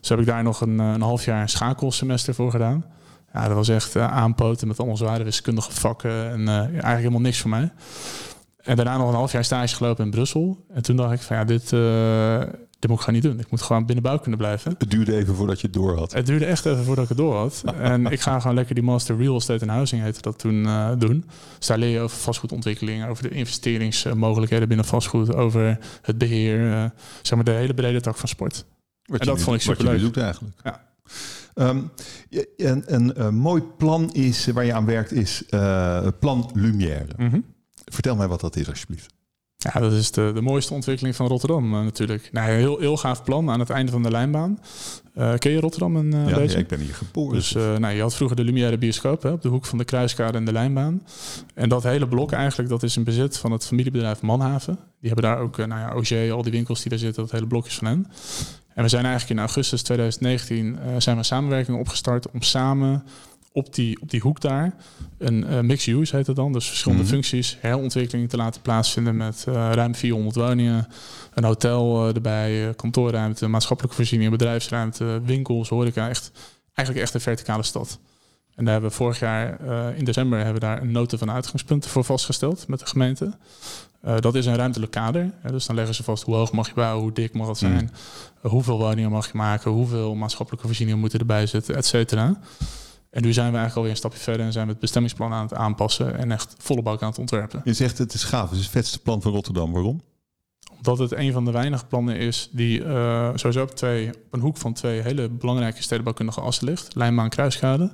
Dus 0.00 0.08
heb 0.08 0.18
ik 0.18 0.26
daar 0.26 0.42
nog 0.42 0.60
een, 0.60 0.78
een 0.78 1.02
half 1.02 1.24
jaar 1.24 1.48
schakelsemester 1.48 2.34
voor 2.34 2.50
gedaan. 2.50 2.84
Ja, 3.32 3.46
dat 3.46 3.56
was 3.56 3.68
echt 3.68 3.96
uh, 3.96 4.12
aanpoten 4.12 4.68
met 4.68 4.78
allemaal 4.78 4.96
zware 4.96 5.24
wiskundige 5.24 5.72
vakken. 5.72 6.30
En 6.30 6.40
uh, 6.40 6.58
eigenlijk 6.58 6.96
helemaal 6.96 7.20
niks 7.20 7.40
voor 7.40 7.50
mij. 7.50 7.70
En 8.62 8.76
daarna 8.76 8.96
nog 8.96 9.08
een 9.08 9.14
half 9.14 9.32
jaar 9.32 9.44
stage 9.44 9.74
gelopen 9.74 10.04
in 10.04 10.10
Brussel. 10.10 10.64
En 10.72 10.82
toen 10.82 10.96
dacht 10.96 11.12
ik 11.12 11.20
van 11.20 11.36
ja, 11.36 11.44
dit, 11.44 11.72
uh, 11.72 12.38
dit 12.78 12.90
moet 12.90 12.98
ik 12.98 13.04
gewoon 13.04 13.20
niet 13.20 13.22
doen. 13.22 13.38
Ik 13.38 13.50
moet 13.50 13.62
gewoon 13.62 13.86
binnen 13.86 14.04
bouw 14.04 14.18
kunnen 14.18 14.38
blijven. 14.38 14.74
Het 14.78 14.90
duurde 14.90 15.16
even 15.16 15.34
voordat 15.34 15.60
je 15.60 15.66
het 15.66 15.76
door 15.76 15.96
had. 15.96 16.12
Het 16.12 16.26
duurde 16.26 16.44
echt 16.44 16.66
even 16.66 16.84
voordat 16.84 17.02
ik 17.02 17.08
het 17.08 17.18
door 17.18 17.36
had. 17.36 17.62
en 17.80 18.06
ik 18.06 18.20
ga 18.20 18.40
gewoon 18.40 18.56
lekker 18.56 18.74
die 18.74 18.84
Master 18.84 19.16
Real 19.16 19.36
Estate 19.36 19.60
and 19.60 19.70
Housing 19.70 20.02
heette 20.02 20.22
dat 20.22 20.38
toen 20.38 20.64
uh, 20.64 20.90
doen. 20.98 21.24
Dus 21.58 21.66
daar 21.66 21.78
leer 21.78 21.90
je 21.90 22.00
over 22.00 22.16
vastgoedontwikkeling, 22.16 23.06
over 23.06 23.22
de 23.22 23.34
investeringsmogelijkheden 23.34 24.68
binnen 24.68 24.86
vastgoed, 24.86 25.34
over 25.34 25.78
het 26.02 26.18
beheer, 26.18 26.58
uh, 26.58 26.84
zeg 27.22 27.34
maar 27.34 27.44
de 27.44 27.50
hele 27.50 27.74
brede 27.74 28.00
tak 28.00 28.16
van 28.16 28.28
sport. 28.28 28.64
Wat 29.04 29.20
en 29.20 29.26
dat 29.26 29.40
vond 29.40 29.56
ik 29.56 29.62
super 29.62 29.84
leuk. 29.84 29.92
Wat 29.92 30.00
je 30.00 30.06
doet 30.06 30.22
eigenlijk. 30.22 30.54
Ja. 30.64 30.90
Um, 31.54 31.90
een, 32.56 32.82
een, 32.86 33.24
een, 33.24 33.34
mooi 33.34 33.62
plan 33.62 34.12
is, 34.12 34.46
waar 34.46 34.64
je 34.64 34.72
aan 34.72 34.86
werkt 34.86 35.12
is 35.12 35.42
uh, 35.50 36.06
Plan 36.20 36.50
Lumière. 36.54 37.06
Mm 37.16 37.28
-hmm. 37.28 37.44
Vertel 37.84 38.16
mij 38.16 38.28
wat 38.28 38.40
dat 38.40 38.56
is 38.56 38.68
alsjeblieft. 38.68 39.14
Ja, 39.56 39.80
dat 39.80 39.92
is 39.92 40.10
de, 40.10 40.30
de 40.34 40.40
mooiste 40.40 40.74
ontwikkeling 40.74 41.16
van 41.16 41.26
Rotterdam 41.26 41.74
uh, 41.74 41.82
natuurlijk. 41.82 42.28
Nou, 42.32 42.50
een 42.50 42.56
heel, 42.56 42.78
heel 42.78 42.96
gaaf 42.96 43.24
plan 43.24 43.50
aan 43.50 43.60
het 43.60 43.70
einde 43.70 43.92
van 43.92 44.02
de 44.02 44.10
lijnbaan. 44.10 44.58
Uh, 45.18 45.34
ken 45.34 45.52
je 45.52 45.60
Rotterdam 45.60 45.96
een 45.96 46.14
uh, 46.14 46.28
ja, 46.28 46.34
beetje? 46.34 46.56
Ja, 46.56 46.62
ik 46.62 46.68
ben 46.68 46.80
hier 46.80 46.94
geboren. 46.94 47.34
Dus 47.34 47.52
nou, 47.52 47.88
je 47.88 48.00
had 48.00 48.14
vroeger 48.14 48.36
de 48.36 48.44
Lumière 48.44 48.78
bioscoop 48.78 49.22
hè, 49.22 49.30
op 49.30 49.42
de 49.42 49.48
hoek 49.48 49.66
van 49.66 49.78
de 49.78 49.84
Kruiskade 49.84 50.38
en 50.38 50.44
de 50.44 50.52
Lijnbaan. 50.52 51.06
En 51.54 51.68
dat 51.68 51.82
hele 51.82 52.08
blok 52.08 52.32
eigenlijk, 52.32 52.68
dat 52.68 52.82
is 52.82 52.96
in 52.96 53.04
bezit 53.04 53.38
van 53.38 53.52
het 53.52 53.66
familiebedrijf 53.66 54.22
Manhaven. 54.22 54.74
Die 54.74 55.10
hebben 55.10 55.30
daar 55.30 55.38
ook, 55.38 55.56
nou 55.56 55.80
ja, 55.80 55.90
Auger, 55.90 56.32
al 56.32 56.42
die 56.42 56.52
winkels 56.52 56.80
die 56.80 56.90
daar 56.90 56.98
zitten, 56.98 57.22
dat 57.22 57.32
hele 57.32 57.46
blok 57.46 57.66
is 57.66 57.74
van 57.74 57.86
hen. 57.86 58.06
En 58.74 58.82
we 58.82 58.88
zijn 58.88 59.04
eigenlijk 59.04 59.32
in 59.32 59.46
augustus 59.46 59.82
2019 59.82 60.78
zijn 60.98 61.16
we 61.16 61.22
samenwerking 61.22 61.78
opgestart 61.78 62.30
om 62.30 62.42
samen 62.42 63.04
op 63.52 63.74
die, 63.74 64.00
op 64.00 64.10
die 64.10 64.20
hoek 64.20 64.40
daar 64.40 64.74
een 65.18 65.44
uh, 65.50 65.60
mixed 65.60 65.94
use 65.94 66.16
heet 66.16 66.26
het 66.26 66.36
dan. 66.36 66.52
Dus 66.52 66.68
verschillende 66.68 67.02
mhm. 67.02 67.12
functies, 67.12 67.56
herontwikkeling 67.60 68.28
te 68.28 68.36
laten 68.36 68.62
plaatsvinden 68.62 69.16
met 69.16 69.44
uh, 69.48 69.54
ruim 69.54 69.94
400 69.94 70.36
woningen, 70.36 70.88
een 71.34 71.44
hotel 71.44 72.08
uh, 72.08 72.14
erbij, 72.14 72.74
kantoorruimte, 72.76 73.48
maatschappelijke 73.48 73.96
voorzieningen, 73.96 74.32
bedrijfsruimte, 74.32 75.20
winkels, 75.24 75.68
horeca. 75.68 76.08
Echt, 76.08 76.32
eigenlijk 76.74 77.06
echt 77.06 77.14
een 77.14 77.20
verticale 77.20 77.62
stad. 77.62 77.98
En 78.54 78.64
daar 78.64 78.72
hebben 78.72 78.90
we 78.90 78.96
vorig 78.96 79.18
jaar 79.18 79.60
in 79.96 80.04
december 80.04 80.38
hebben 80.38 80.54
we 80.54 80.60
daar 80.60 80.82
een 80.82 80.92
nota 80.92 81.16
van 81.16 81.30
uitgangspunten 81.30 81.90
voor 81.90 82.04
vastgesteld 82.04 82.68
met 82.68 82.78
de 82.78 82.86
gemeente. 82.86 83.32
dat 84.20 84.34
is 84.34 84.46
een 84.46 84.56
ruimtelijk 84.56 84.92
kader. 84.92 85.30
Hè, 85.40 85.50
dus 85.50 85.66
dan 85.66 85.76
leggen 85.76 85.94
ze 85.94 86.02
vast 86.02 86.22
hoe 86.22 86.34
hoog 86.34 86.52
mag 86.52 86.68
je 86.68 86.74
bouwen, 86.74 87.02
hoe 87.02 87.12
dik 87.12 87.34
mag 87.34 87.48
het 87.48 87.58
zijn, 87.58 87.90
mhm. 88.42 88.48
hoeveel 88.48 88.78
woningen 88.78 89.10
mag 89.10 89.26
je 89.26 89.36
maken, 89.36 89.70
hoeveel 89.70 90.14
maatschappelijke 90.14 90.66
voorzieningen 90.66 91.00
moeten 91.00 91.18
erbij 91.18 91.46
zitten, 91.46 91.76
et 91.76 91.86
cetera. 91.86 92.36
En 93.12 93.22
nu 93.22 93.32
zijn 93.32 93.50
we 93.50 93.56
eigenlijk 93.56 93.76
alweer 93.76 93.90
een 93.90 93.96
stapje 93.96 94.18
verder 94.18 94.46
en 94.46 94.52
zijn 94.52 94.64
we 94.64 94.70
het 94.70 94.80
bestemmingsplan 94.80 95.32
aan 95.32 95.42
het 95.42 95.54
aanpassen 95.54 96.18
en 96.18 96.32
echt 96.32 96.54
volle 96.58 96.82
bak 96.82 97.02
aan 97.02 97.08
het 97.08 97.18
ontwerpen. 97.18 97.60
Je 97.64 97.72
zegt 97.72 97.98
het 97.98 98.14
is 98.14 98.24
gaaf, 98.24 98.48
het 98.48 98.58
is 98.58 98.64
het 98.64 98.72
vetste 98.72 98.98
plan 98.98 99.22
van 99.22 99.32
Rotterdam. 99.32 99.72
Waarom? 99.72 100.02
Omdat 100.86 101.10
het 101.10 101.18
een 101.18 101.32
van 101.32 101.44
de 101.44 101.50
weinige 101.50 101.86
plannen 101.86 102.16
is 102.16 102.48
die 102.52 102.80
uh, 102.80 103.30
sowieso 103.34 103.62
op, 103.62 103.70
twee, 103.70 104.08
op 104.08 104.14
een 104.30 104.40
hoek 104.40 104.56
van 104.56 104.72
twee 104.72 105.00
hele 105.00 105.28
belangrijke 105.28 105.82
stedenbouwkundige 105.82 106.40
assen 106.40 106.66
ligt. 106.66 106.94
Lijnbaan 106.94 107.28
Kruiskade. 107.28 107.92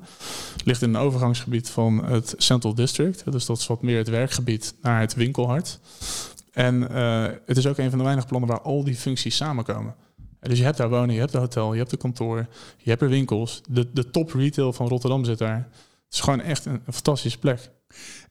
Ligt 0.65 0.83
in 0.83 0.89
een 0.89 1.01
overgangsgebied 1.01 1.71
van 1.71 2.05
het 2.05 2.35
Central 2.37 2.75
District. 2.75 3.33
Dus 3.33 3.47
dat 3.47 3.59
is 3.59 3.67
wat 3.67 3.83
meer 3.83 3.99
het 3.99 4.09
werkgebied 4.09 4.75
naar 4.83 5.01
het 5.01 5.15
winkelhart. 5.15 5.79
En 6.53 6.75
uh, 6.93 7.27
het 7.47 7.57
is 7.57 7.67
ook 7.67 7.79
een 7.79 7.91
van 7.91 7.99
de 7.99 8.05
weinige 8.05 8.27
plannen 8.27 8.51
waar 8.51 8.61
al 8.61 8.85
die 8.85 8.97
functies 8.97 9.37
samenkomen. 9.37 9.95
Dus 10.41 10.59
je 10.59 10.65
hebt 10.65 10.77
daar 10.77 10.89
wonen, 10.89 11.15
je 11.15 11.21
hebt 11.21 11.35
een 11.35 11.41
hotel, 11.41 11.73
je 11.73 11.79
hebt 11.79 11.93
een 11.93 11.99
kantoor, 11.99 12.47
je 12.77 12.91
hebt 12.91 13.03
er 13.03 13.09
winkels. 13.09 13.63
De, 13.69 13.93
de 13.93 14.11
top 14.11 14.33
retail 14.33 14.73
van 14.73 14.89
Rotterdam 14.89 15.25
zit 15.25 15.39
daar. 15.39 15.69
Het 16.05 16.15
is 16.15 16.21
gewoon 16.21 16.41
echt 16.41 16.65
een, 16.65 16.83
fantastische 16.91 17.39
plek. 17.39 17.71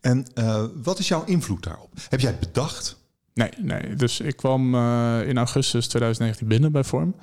En 0.01 0.25
uh, 0.35 0.63
wat 0.83 0.99
is 0.99 1.07
jouw 1.07 1.23
invloed 1.23 1.63
daarop? 1.63 1.89
Heb 2.09 2.19
jij 2.19 2.37
bedacht? 2.39 2.97
Nee, 3.37 3.49
nee. 3.57 3.95
Dus 3.95 4.19
ik 4.19 4.35
kwam 4.35 4.75
uh, 4.75 5.27
in 5.27 5.37
augustus 5.37 5.87
2019 5.87 6.47
binnen 6.47 6.71
bij 6.71 6.83
Vorm. 6.83 7.15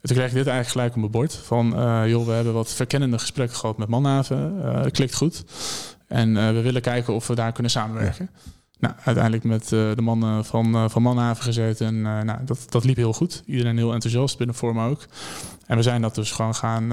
En 0.00 0.08
toen 0.08 0.16
kreeg 0.16 0.28
ik 0.28 0.34
dit 0.34 0.46
eigenlijk 0.46 0.68
gelijk 0.68 0.90
op 0.90 0.98
mijn 0.98 1.10
bord. 1.10 1.34
Van, 1.34 1.78
uh, 1.78 2.08
joh, 2.08 2.26
we 2.26 2.32
hebben 2.32 2.52
wat 2.52 2.72
verkennende 2.72 3.18
gesprekken 3.18 3.56
gehad 3.56 3.78
met 3.78 3.88
Manhaven. 3.88 4.54
het 4.62 4.92
klikt 4.92 5.14
goed. 5.14 5.44
En 6.06 6.34
we 6.54 6.60
willen 6.60 6.82
kijken 6.82 7.14
of 7.14 7.26
we 7.26 7.34
daar 7.34 7.52
kunnen 7.52 7.72
samenwerken. 7.72 8.30
Ja. 8.34 8.50
Nou, 8.78 8.94
uiteindelijk 9.04 9.44
met 9.44 9.62
uh, 9.62 9.94
de 9.94 10.02
mannen 10.02 10.44
van, 10.44 10.74
uh, 10.74 10.88
van 10.88 11.02
Manhaven 11.02 11.44
gezeten. 11.44 11.86
En 11.86 11.94
uh, 11.94 12.20
nou, 12.20 12.44
dat, 12.44 12.66
dat 12.68 12.84
liep 12.84 12.96
heel 12.96 13.12
goed. 13.12 13.42
Iedereen 13.46 13.76
heel 13.76 13.92
enthousiast, 13.92 14.38
binnen 14.38 14.56
Vorm 14.56 14.80
ook. 14.80 15.06
En 15.66 15.76
we 15.76 15.82
zijn 15.82 16.02
dat 16.02 16.14
dus 16.14 16.30
gewoon 16.30 16.54
gaan 16.54 16.86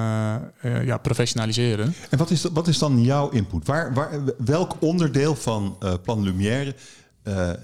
ja, 0.62 0.98
professionaliseren. 0.98 1.94
En 2.10 2.18
wat 2.18 2.30
is, 2.30 2.44
wat 2.44 2.68
is 2.68 2.78
dan 2.78 3.04
jouw 3.04 3.30
input? 3.30 3.68
Waar, 3.68 3.94
waar, 3.94 4.10
welk 4.38 4.76
onderdeel 4.80 5.36
van 5.36 5.78
Plan 6.04 6.24
Lumière 6.24 6.76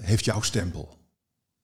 heeft 0.00 0.24
jouw 0.24 0.40
stempel? 0.40 0.96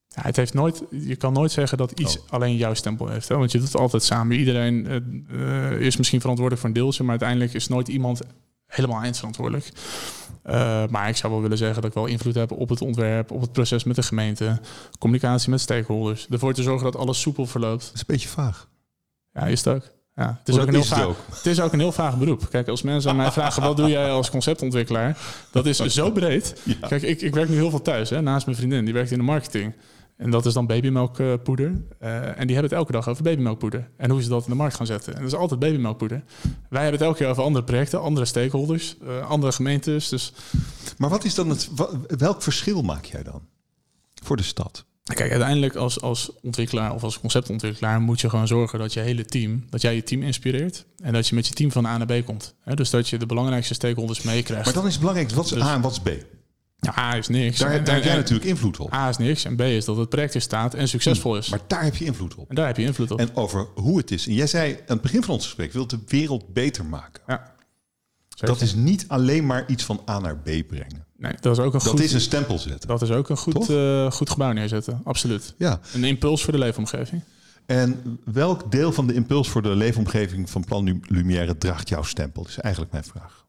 Ja, 0.08 0.22
het 0.22 0.36
heeft 0.36 0.54
nooit, 0.54 0.82
je 0.90 1.16
kan 1.16 1.32
nooit 1.32 1.52
zeggen 1.52 1.78
dat 1.78 2.00
iets 2.00 2.18
oh. 2.18 2.24
alleen 2.30 2.56
jouw 2.56 2.74
stempel 2.74 3.08
heeft. 3.08 3.28
Hè? 3.28 3.36
Want 3.36 3.52
je 3.52 3.58
doet 3.58 3.66
het 3.66 3.80
altijd 3.80 4.02
samen. 4.02 4.36
Iedereen 4.36 4.86
is 5.80 5.96
misschien 5.96 6.20
verantwoordelijk 6.20 6.66
voor 6.66 6.68
een 6.74 6.82
deeltje, 6.82 7.02
maar 7.02 7.10
uiteindelijk 7.10 7.54
is 7.54 7.68
nooit 7.68 7.88
iemand 7.88 8.20
helemaal 8.66 9.02
eindverantwoordelijk. 9.02 9.72
Uh, 10.46 10.86
maar 10.86 11.08
ik 11.08 11.16
zou 11.16 11.32
wel 11.32 11.42
willen 11.42 11.58
zeggen 11.58 11.80
dat 11.80 11.90
ik 11.90 11.96
wel 11.96 12.06
invloed 12.06 12.34
heb 12.34 12.50
op 12.50 12.68
het 12.68 12.80
ontwerp, 12.80 13.30
op 13.30 13.40
het 13.40 13.52
proces 13.52 13.84
met 13.84 13.96
de 13.96 14.02
gemeente, 14.02 14.60
communicatie 14.98 15.50
met 15.50 15.60
stakeholders. 15.60 16.26
Ervoor 16.30 16.54
te 16.54 16.62
zorgen 16.62 16.84
dat 16.84 16.96
alles 16.96 17.20
soepel 17.20 17.46
verloopt. 17.46 17.84
Dat 17.84 17.94
is 17.94 18.00
een 18.00 18.06
beetje 18.06 18.28
vaag. 18.28 18.68
Ja, 19.32 19.46
is 19.46 19.64
het 19.64 19.74
ook. 19.74 19.90
Ja, 20.18 20.38
het, 20.38 20.48
is 20.48 20.58
ook 20.58 20.66
een 20.66 20.74
heel 20.74 20.84
vaag, 20.84 21.16
het 21.30 21.46
is 21.46 21.60
ook 21.60 21.72
een 21.72 21.78
heel 21.78 21.92
vaag 21.92 22.18
beroep. 22.18 22.50
Kijk, 22.50 22.68
als 22.68 22.82
mensen 22.82 23.10
aan 23.10 23.16
mij 23.16 23.32
vragen 23.32 23.62
wat 23.62 23.76
doe 23.76 23.88
jij 23.88 24.10
als 24.10 24.30
conceptontwikkelaar, 24.30 25.18
dat 25.50 25.66
is 25.66 25.76
zo 25.76 26.10
breed. 26.10 26.60
Kijk, 26.88 27.02
ik, 27.02 27.20
ik 27.20 27.34
werk 27.34 27.48
nu 27.48 27.54
heel 27.54 27.70
veel 27.70 27.82
thuis, 27.82 28.10
hè, 28.10 28.20
naast 28.20 28.46
mijn 28.46 28.58
vriendin, 28.58 28.84
die 28.84 28.94
werkt 28.94 29.10
in 29.10 29.18
de 29.18 29.24
marketing. 29.24 29.74
En 30.16 30.30
dat 30.30 30.46
is 30.46 30.52
dan 30.52 30.66
babymelkpoeder. 30.66 31.66
Uh, 31.66 32.38
en 32.38 32.46
die 32.46 32.56
hebben 32.56 32.62
het 32.62 32.72
elke 32.72 32.92
dag 32.92 33.08
over 33.08 33.22
babymelkpoeder. 33.22 33.90
En 33.96 34.10
hoe 34.10 34.22
ze 34.22 34.28
dat 34.28 34.44
in 34.44 34.50
de 34.50 34.56
markt 34.56 34.74
gaan 34.74 34.86
zetten. 34.86 35.14
En 35.14 35.22
dat 35.22 35.32
is 35.32 35.38
altijd 35.38 35.60
babymelkpoeder. 35.60 36.22
Wij 36.68 36.82
hebben 36.82 36.98
het 36.98 37.08
elke 37.08 37.18
keer 37.18 37.28
over 37.28 37.42
andere 37.42 37.64
projecten, 37.64 38.00
andere 38.00 38.26
stakeholders, 38.26 38.96
uh, 39.02 39.30
andere 39.30 39.52
gemeentes. 39.52 40.08
Dus... 40.08 40.32
Maar 40.96 41.10
wat 41.10 41.24
is 41.24 41.34
dan 41.34 41.48
het, 41.48 41.68
welk 42.06 42.42
verschil 42.42 42.82
maak 42.82 43.04
jij 43.04 43.22
dan 43.22 43.42
voor 44.22 44.36
de 44.36 44.42
stad? 44.42 44.84
Kijk, 45.14 45.30
uiteindelijk 45.30 45.76
als, 45.76 46.00
als 46.00 46.30
ontwikkelaar 46.42 46.94
of 46.94 47.02
als 47.02 47.20
conceptontwikkelaar 47.20 48.00
moet 48.00 48.20
je 48.20 48.30
gewoon 48.30 48.46
zorgen 48.46 48.78
dat 48.78 48.92
je 48.92 49.00
hele 49.00 49.24
team, 49.24 49.64
dat 49.70 49.82
jij 49.82 49.94
je 49.94 50.02
team 50.02 50.22
inspireert 50.22 50.84
en 51.02 51.12
dat 51.12 51.28
je 51.28 51.34
met 51.34 51.46
je 51.46 51.54
team 51.54 51.72
van 51.72 51.86
A 51.86 51.96
naar 51.96 52.20
B 52.20 52.24
komt. 52.24 52.54
dus 52.74 52.90
dat 52.90 53.08
je 53.08 53.18
de 53.18 53.26
belangrijkste 53.26 53.74
stakeholders 53.74 54.22
meekrijgt. 54.22 54.64
Maar 54.64 54.74
dan 54.74 54.86
is 54.86 54.90
het 54.90 55.00
belangrijk, 55.00 55.30
wat 55.30 55.44
is 55.44 55.50
dus, 55.50 55.62
A 55.62 55.74
en 55.74 55.80
wat 55.80 55.92
is 55.92 56.00
B? 56.00 56.08
Ja, 56.80 56.98
A 56.98 57.16
is 57.16 57.28
niks. 57.28 57.58
Daar, 57.58 57.84
daar 57.84 57.94
heb 57.94 58.04
jij 58.04 58.16
natuurlijk 58.16 58.48
invloed 58.48 58.80
op. 58.80 58.92
A 58.92 59.08
is 59.08 59.16
niks 59.16 59.44
en 59.44 59.56
B 59.56 59.60
is 59.60 59.84
dat 59.84 59.96
het 59.96 60.08
project 60.08 60.34
er 60.34 60.40
staat 60.40 60.74
en 60.74 60.88
succesvol 60.88 61.36
is. 61.36 61.48
Maar 61.48 61.60
daar 61.66 61.84
heb 61.84 61.96
je 61.96 62.04
invloed 62.04 62.34
op. 62.34 62.48
En 62.48 62.54
daar 62.54 62.66
heb 62.66 62.76
je 62.76 62.82
invloed 62.82 63.10
op. 63.10 63.18
En 63.18 63.36
over 63.36 63.66
hoe 63.74 63.98
het 63.98 64.10
is. 64.10 64.26
En 64.26 64.34
jij 64.34 64.46
zei 64.46 64.72
aan 64.72 64.80
het 64.86 65.00
begin 65.00 65.22
van 65.22 65.34
ons 65.34 65.44
gesprek, 65.44 65.72
wilt 65.72 65.90
de 65.90 65.98
wereld 66.06 66.52
beter 66.52 66.84
maken. 66.84 67.22
Ja. 67.26 67.56
Dat 68.46 68.60
is 68.60 68.74
niet 68.74 69.04
alleen 69.08 69.46
maar 69.46 69.64
iets 69.66 69.84
van 69.84 70.00
A 70.08 70.18
naar 70.18 70.36
B 70.36 70.44
brengen. 70.44 71.06
Nee, 71.16 71.32
dat 71.40 71.58
is 71.58 71.64
ook 71.64 71.74
een 71.74 71.78
dat 71.78 71.88
goed... 71.88 72.00
is 72.00 72.12
een 72.12 72.20
stempel 72.20 72.58
zetten. 72.58 72.88
Dat 72.88 73.02
is 73.02 73.10
ook 73.10 73.28
een 73.28 73.36
goed, 73.36 73.70
uh, 73.70 74.10
goed 74.10 74.30
gebouw 74.30 74.52
neerzetten, 74.52 75.00
absoluut. 75.04 75.54
Ja. 75.58 75.80
Een 75.94 76.04
impuls 76.04 76.42
voor 76.42 76.52
de 76.52 76.58
leefomgeving. 76.58 77.22
En 77.66 78.18
welk 78.24 78.70
deel 78.70 78.92
van 78.92 79.06
de 79.06 79.14
impuls 79.14 79.48
voor 79.48 79.62
de 79.62 79.76
leefomgeving 79.76 80.50
van 80.50 80.64
Plan 80.64 81.00
Lumière 81.02 81.58
draagt 81.58 81.88
jouw 81.88 82.02
stempel? 82.02 82.42
Dat 82.42 82.50
is 82.50 82.58
eigenlijk 82.58 82.92
mijn 82.92 83.04
vraag. 83.04 83.46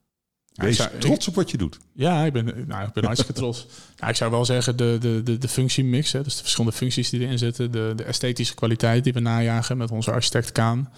Wees 0.60 0.78
zou, 0.78 0.90
trots 1.00 1.28
op 1.28 1.36
wat 1.36 1.52
je 1.52 1.58
doet. 1.58 1.80
Ja, 1.94 2.26
ik 2.26 2.34
ben, 2.34 2.64
nou, 2.68 2.88
ik 2.88 2.94
ben 2.94 3.04
hartstikke 3.04 3.34
trots. 3.42 3.66
Nou, 3.98 4.10
ik 4.10 4.18
zou 4.18 4.32
wel 4.32 4.46
zeggen, 4.46 4.78
de, 4.78 4.98
de, 5.00 5.24
de, 5.24 5.38
de 5.38 5.48
functiemix, 5.48 6.12
hè, 6.12 6.24
dus 6.24 6.36
de 6.36 6.42
verschillende 6.42 6.76
functies 6.78 7.10
die 7.10 7.20
erin 7.20 7.38
zitten, 7.38 7.72
de, 7.72 7.94
de 7.96 8.04
esthetische 8.04 8.56
kwaliteit 8.56 9.04
die 9.04 9.14
we 9.14 9.20
najagen 9.20 9.78
met 9.78 9.92
onze 9.92 10.12
architect 10.12 10.52
Kaan. 10.52 10.90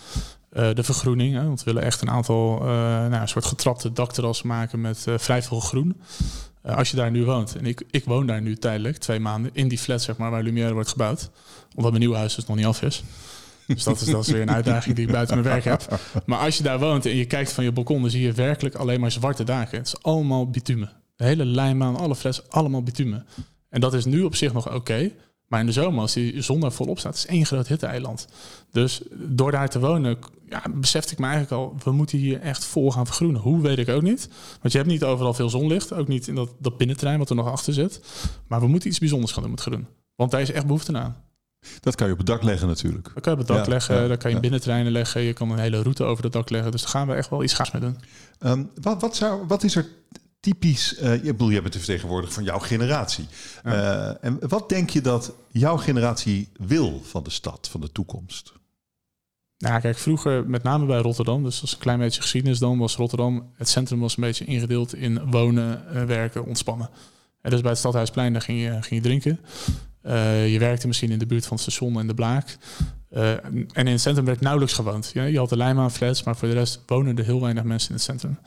Uh, 0.54 0.74
de 0.74 0.84
vergroening, 0.84 1.36
hè, 1.36 1.46
want 1.46 1.64
we 1.64 1.66
willen 1.66 1.88
echt 1.88 2.02
een 2.02 2.10
aantal 2.10 2.60
uh, 2.62 2.68
nou, 2.68 3.14
een 3.14 3.28
soort 3.28 3.46
getrapte 3.46 3.94
dakterrassen 3.94 4.48
maken 4.48 4.82
met 4.82 5.06
uh, 5.10 5.18
vrij 5.18 5.44
veel 5.44 5.60
groen. 5.60 6.02
als 6.64 6.90
je 6.92 6.98
daar 6.98 7.12
nu 7.12 7.26
woont, 7.26 7.56
en 7.56 7.66
ik, 7.66 7.84
ik 7.92 8.06
woon 8.06 8.28
daar 8.28 8.42
nu 8.42 8.56
tijdelijk, 8.56 8.98
twee 8.98 9.20
maanden, 9.20 9.52
in 9.54 9.68
die 9.68 9.78
flat 9.78 10.02
zeg 10.02 10.18
maar, 10.18 10.32
waar 10.32 10.44
Lumière 10.44 10.74
wordt 10.74 10.90
gebouwd. 10.90 11.30
Omdat 11.76 11.92
mijn 11.92 12.04
nieuwe 12.04 12.18
huis 12.18 12.36
dus 12.36 12.46
nog 12.46 12.58
niet 12.58 12.66
af 12.66 12.82
is. 12.82 13.04
Dus 13.74 13.84
dat 13.84 14.02
is, 14.02 14.28
weer 14.28 14.42
een 14.42 14.52
uitdaging 14.52 14.96
die 14.96 15.06
ik 15.06 15.12
buiten 15.12 15.38
mijn 15.38 15.48
werk 15.48 15.64
heb. 15.64 16.00
Maar 16.26 16.40
als 16.40 16.58
je 16.58 16.64
daar 16.64 16.80
woont 16.80 17.06
en 17.06 17.16
je 17.16 17.26
kijkt 17.26 17.52
van 17.52 17.64
je 17.64 17.72
balkon, 17.72 18.02
dan 18.02 18.10
zie 18.10 18.22
je 18.22 18.32
werkelijk 18.32 18.76
alleen 18.76 19.00
maar 19.00 19.12
zwarte 19.12 19.44
daken. 19.44 19.78
Het 19.78 19.88
is 19.88 20.04
allemaal 20.04 20.50
bitumen. 20.50 20.92
De 21.16 21.24
hele 21.24 21.46
lijnbaan, 21.46 21.96
alle 21.96 22.16
fles, 22.16 22.50
allemaal 22.50 22.84
bitumen. 22.84 23.26
En 23.70 23.82
dat 23.82 23.94
is 23.94 24.06
nu 24.06 24.22
op 24.22 24.36
zich 24.36 24.54
nog 24.54 24.74
oké. 24.74 25.12
maar 25.48 25.60
in 25.60 25.66
de 25.66 25.72
zomer, 25.72 26.02
als 26.02 26.14
die 26.14 26.42
zon 26.42 26.60
daar 26.60 26.72
volop 26.72 27.00
staat, 27.00 27.16
is 27.16 27.26
één 27.26 27.46
groot 27.46 27.68
hitte-eiland. 27.68 28.28
Dus 28.72 29.02
door 29.12 29.52
daar 29.52 29.70
te 29.70 29.80
wonen, 29.80 30.18
ja, 30.50 30.64
besefte 30.74 31.14
ik 31.14 31.20
me 31.20 31.26
eigenlijk 31.26 31.54
al, 31.54 31.76
we 31.84 31.92
moeten 31.92 32.18
hier 32.18 32.42
echt 32.42 32.66
vol 32.66 32.92
gaan 32.92 33.06
vergroenen. 33.06 33.42
Hoe, 33.42 33.62
weet 33.62 33.78
ik 33.78 33.90
ook 33.90 34.02
niet. 34.02 34.30
Want 34.62 34.74
je 34.74 34.78
hebt 34.80 34.90
niet 34.90 35.04
overal 35.04 35.34
veel 35.34 35.50
zonlicht. 35.50 35.94
Ook 35.94 36.08
niet 36.08 36.28
in 36.28 36.36
dat, 36.36 36.50
dat 36.60 36.78
binnentrein 36.78 37.20
wat 37.20 37.30
er 37.30 37.36
nog 37.36 37.52
achter 37.52 37.74
zit. 37.74 38.02
Maar 38.48 38.60
we 38.60 38.68
moeten 38.68 38.90
iets 38.90 39.00
bijzonders 39.00 39.32
gaan 39.32 39.42
doen 39.42 39.52
met 39.52 39.62
groen. 39.62 39.88
Want 40.16 40.32
daar 40.32 40.42
is 40.42 40.52
echt 40.52 40.66
behoefte 40.66 40.98
aan. 40.98 41.16
Dat 41.80 41.96
kan 41.96 42.08
je 42.08 42.14
op 42.14 42.18
het 42.18 42.28
dak 42.28 42.44
leggen 42.44 42.68
natuurlijk. 42.68 43.12
Dat 43.14 43.24
kan 43.24 43.34
je 43.34 43.40
op 43.40 43.48
het 43.48 43.58
dak 43.58 43.68
leggen, 43.68 44.08
ja, 44.08 44.16
kan 44.16 44.30
je 44.30 44.36
ja. 44.36 44.42
binnentreinen 44.42 44.92
leggen. 44.92 45.22
Je 45.22 45.34
kan 45.34 45.52
een 45.52 45.60
hele 45.60 45.82
route 45.82 46.04
over 46.04 46.24
het 46.24 46.34
dak 46.34 46.50
leggen. 46.50 46.72
Dus 46.72 46.82
daar 46.82 46.90
gaan 46.90 47.08
we 47.08 47.14
echt 47.14 47.30
wel 47.30 47.44
iets 47.44 47.54
gaas 47.54 47.72
mee 47.72 47.82
doen. 47.82 47.98
Um, 48.40 48.70
wat, 48.82 49.02
wat, 49.02 49.16
zou, 49.16 49.48
wat 49.48 49.64
is 49.64 49.76
er 49.76 49.88
typisch, 50.40 51.00
uh, 51.02 51.24
je, 51.24 51.32
bedoel, 51.32 51.50
je 51.50 51.62
bent 51.62 51.74
de 51.74 51.80
vertegenwoordiger 51.80 52.34
van 52.34 52.44
jouw 52.44 52.60
generatie. 52.60 53.28
Uh, 53.66 54.24
en 54.24 54.40
wat 54.48 54.70
denk 54.70 54.90
je 54.90 55.02
dat 55.02 55.34
jouw 55.52 55.78
generatie 55.78 56.50
wil 56.58 57.02
van 57.04 57.24
de 57.24 57.30
stad, 57.30 57.68
van 57.72 57.82
de 57.82 57.92
toekomst? 57.92 58.54
Nou, 59.58 59.82
kijk, 59.82 59.98
vroeger, 59.98 60.50
met 60.50 60.64
name 60.64 60.86
bij 60.86 61.00
Rotterdam, 61.00 61.44
dus 61.44 61.62
als 61.62 61.74
een 61.74 61.80
klein 61.80 62.00
beetje 62.00 62.22
geschiedenis 62.22 62.60
dan, 62.60 62.78
was 62.78 62.96
Rotterdam, 62.96 63.52
het 63.56 63.70
centrum 63.70 64.00
was 64.00 64.18
een 64.18 64.24
beetje 64.24 64.46
ingedeeld 64.46 64.96
in 64.96 65.30
wonen, 65.32 66.08
werken, 66.08 66.46
ontspannen. 66.46 66.90
En 67.42 67.52
dus 67.52 67.62
bij 67.62 67.70
het 67.70 67.80
Stadhuisplein, 67.80 68.34
daar 68.34 68.42
ging 68.42 68.62
je, 68.62 68.72
ging 68.72 68.86
je 68.86 69.02
drinken. 69.02 69.40
Uh, 70.06 70.52
je 70.52 70.60
werkte 70.60 70.88
misschien 70.88 71.12
in 71.12 71.20
de 71.20 71.26
buurt 71.26 71.46
van 71.46 71.58
het 71.58 71.62
station 71.62 72.00
en 72.00 72.08
de 72.08 72.14
Blaak. 72.14 72.58
Uh, 73.14 73.32
en 73.32 73.68
in 73.74 73.88
het 73.88 74.02
centrum 74.02 74.26
werd 74.26 74.42
nauwelijks 74.42 74.74
gewoond. 74.74 75.12
Je, 75.14 75.22
je 75.22 75.38
had 75.38 75.50
de 75.50 75.58
Lijnbaan 75.58 75.92
flats, 75.92 76.24
maar 76.24 76.36
voor 76.36 76.48
de 76.48 76.54
rest 76.54 76.82
wonen 76.86 77.18
er 77.18 77.24
heel 77.24 77.42
weinig 77.42 77.64
mensen 77.64 77.90
in 77.90 77.96
het 77.96 78.04
centrum. 78.04 78.38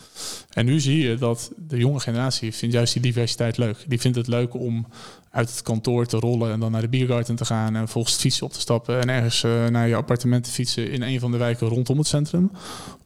En 0.51 0.65
nu 0.65 0.81
zie 0.81 0.99
je 0.99 1.17
dat 1.17 1.53
de 1.57 1.77
jonge 1.77 2.01
generatie 2.01 2.55
vindt 2.55 2.75
juist 2.75 2.93
die 2.93 3.03
diversiteit 3.03 3.57
leuk. 3.57 3.85
Die 3.89 4.01
vindt 4.01 4.17
het 4.17 4.27
leuk 4.27 4.55
om 4.55 4.87
uit 5.31 5.51
het 5.51 5.63
kantoor 5.63 6.07
te 6.07 6.17
rollen 6.17 6.53
en 6.53 6.61
dan 6.61 6.73
naar 6.73 6.81
de 6.81 6.89
biergarten 6.89 7.37
te 7.37 7.45
gaan 7.45 7.77
en 7.77 7.89
volgens 7.89 8.13
het 8.13 8.23
fietsen 8.23 8.47
op 8.47 8.53
te 8.53 8.61
stappen 8.61 9.01
en 9.01 9.09
ergens 9.09 9.43
uh, 9.43 9.67
naar 9.67 9.89
je 9.89 9.95
appartement 9.95 10.45
te 10.45 10.51
fietsen 10.51 10.91
in 10.91 11.03
een 11.03 11.21
van 11.21 11.31
de 11.31 11.37
wijken 11.37 11.69
rondom 11.69 11.99
het 11.99 12.07
centrum 12.07 12.51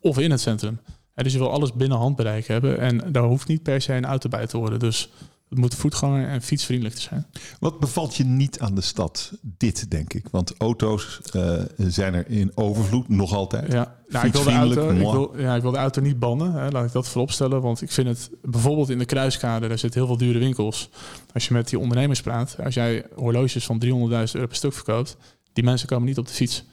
of 0.01 0.19
in 0.19 0.31
het 0.31 0.41
centrum. 0.41 0.81
En 1.15 1.25
dus 1.25 1.33
je 1.33 1.39
wil 1.39 1.51
alles 1.51 1.73
binnen 1.73 1.99
handbereik 1.99 2.47
hebben 2.47 2.79
en 2.79 3.13
daar 3.13 3.23
hoeft 3.23 3.49
niet 3.49 3.63
per 3.63 3.81
se 3.81 3.93
een 3.93 4.05
auto 4.05 4.29
bij 4.29 4.47
te 4.47 4.57
horen. 4.57 4.79
Dus 4.79 5.11
het 5.49 5.59
moet 5.59 5.75
voetganger 5.75 6.29
en 6.29 6.43
fietsvriendelijk 6.43 6.97
te 6.97 7.03
zijn. 7.03 7.27
Wat 7.61 7.81
bevalt 7.81 8.17
je 8.17 8.25
niet 8.25 8.61
aan 8.61 8.75
de 8.75 8.81
stad? 8.81 9.33
Dit, 9.41 9.91
denk 9.91 10.13
ik. 10.13 10.25
Want 10.31 10.55
auto's 10.59 11.21
uh, 11.37 11.61
zijn 11.77 12.15
er 12.15 12.31
in 12.31 12.53
overvloed, 12.55 13.09
nog 13.09 13.33
altijd. 13.33 13.73
Ja, 13.73 13.97
nou, 14.09 14.27
ik, 14.27 14.33
wil 14.33 14.43
de 14.43 14.51
auto, 14.51 14.91
ik, 14.91 14.99
wil, 14.99 15.39
ja, 15.39 15.55
ik 15.55 15.63
wil 15.63 15.71
de 15.71 15.79
auto 15.79 16.01
niet 16.01 16.19
bannen. 16.19 16.53
Hè, 16.53 16.71
laat 16.71 16.85
ik 16.85 16.93
dat 16.93 17.09
vooropstellen. 17.09 17.61
Want 17.61 17.83
ik 17.83 17.93
vind 17.93 18.09
het 18.09 18.31
bijvoorbeeld 18.43 18.91
in 18.91 18.99
de 18.99 19.05
kruiskade, 19.05 19.69
daar 19.69 19.79
zitten 19.79 20.01
heel 20.01 20.09
veel 20.09 20.27
dure 20.27 20.39
winkels. 20.39 20.91
Als 21.33 21.49
je 21.49 21.55
met 21.55 21.69
die 21.69 21.79
ondernemers 21.79 22.21
praat, 22.21 22.57
als 22.65 22.75
jij 22.75 23.07
horloges 23.15 23.65
van 23.65 23.83
300.000 23.85 23.91
euro 23.91 24.27
per 24.47 24.57
stuk 24.57 24.73
verkoopt, 24.73 25.17
die 25.53 25.65
mensen 25.65 25.89
komen 25.89 26.09
niet 26.09 26.19
op 26.19 26.27
de 26.27 26.33
fiets. 26.33 26.65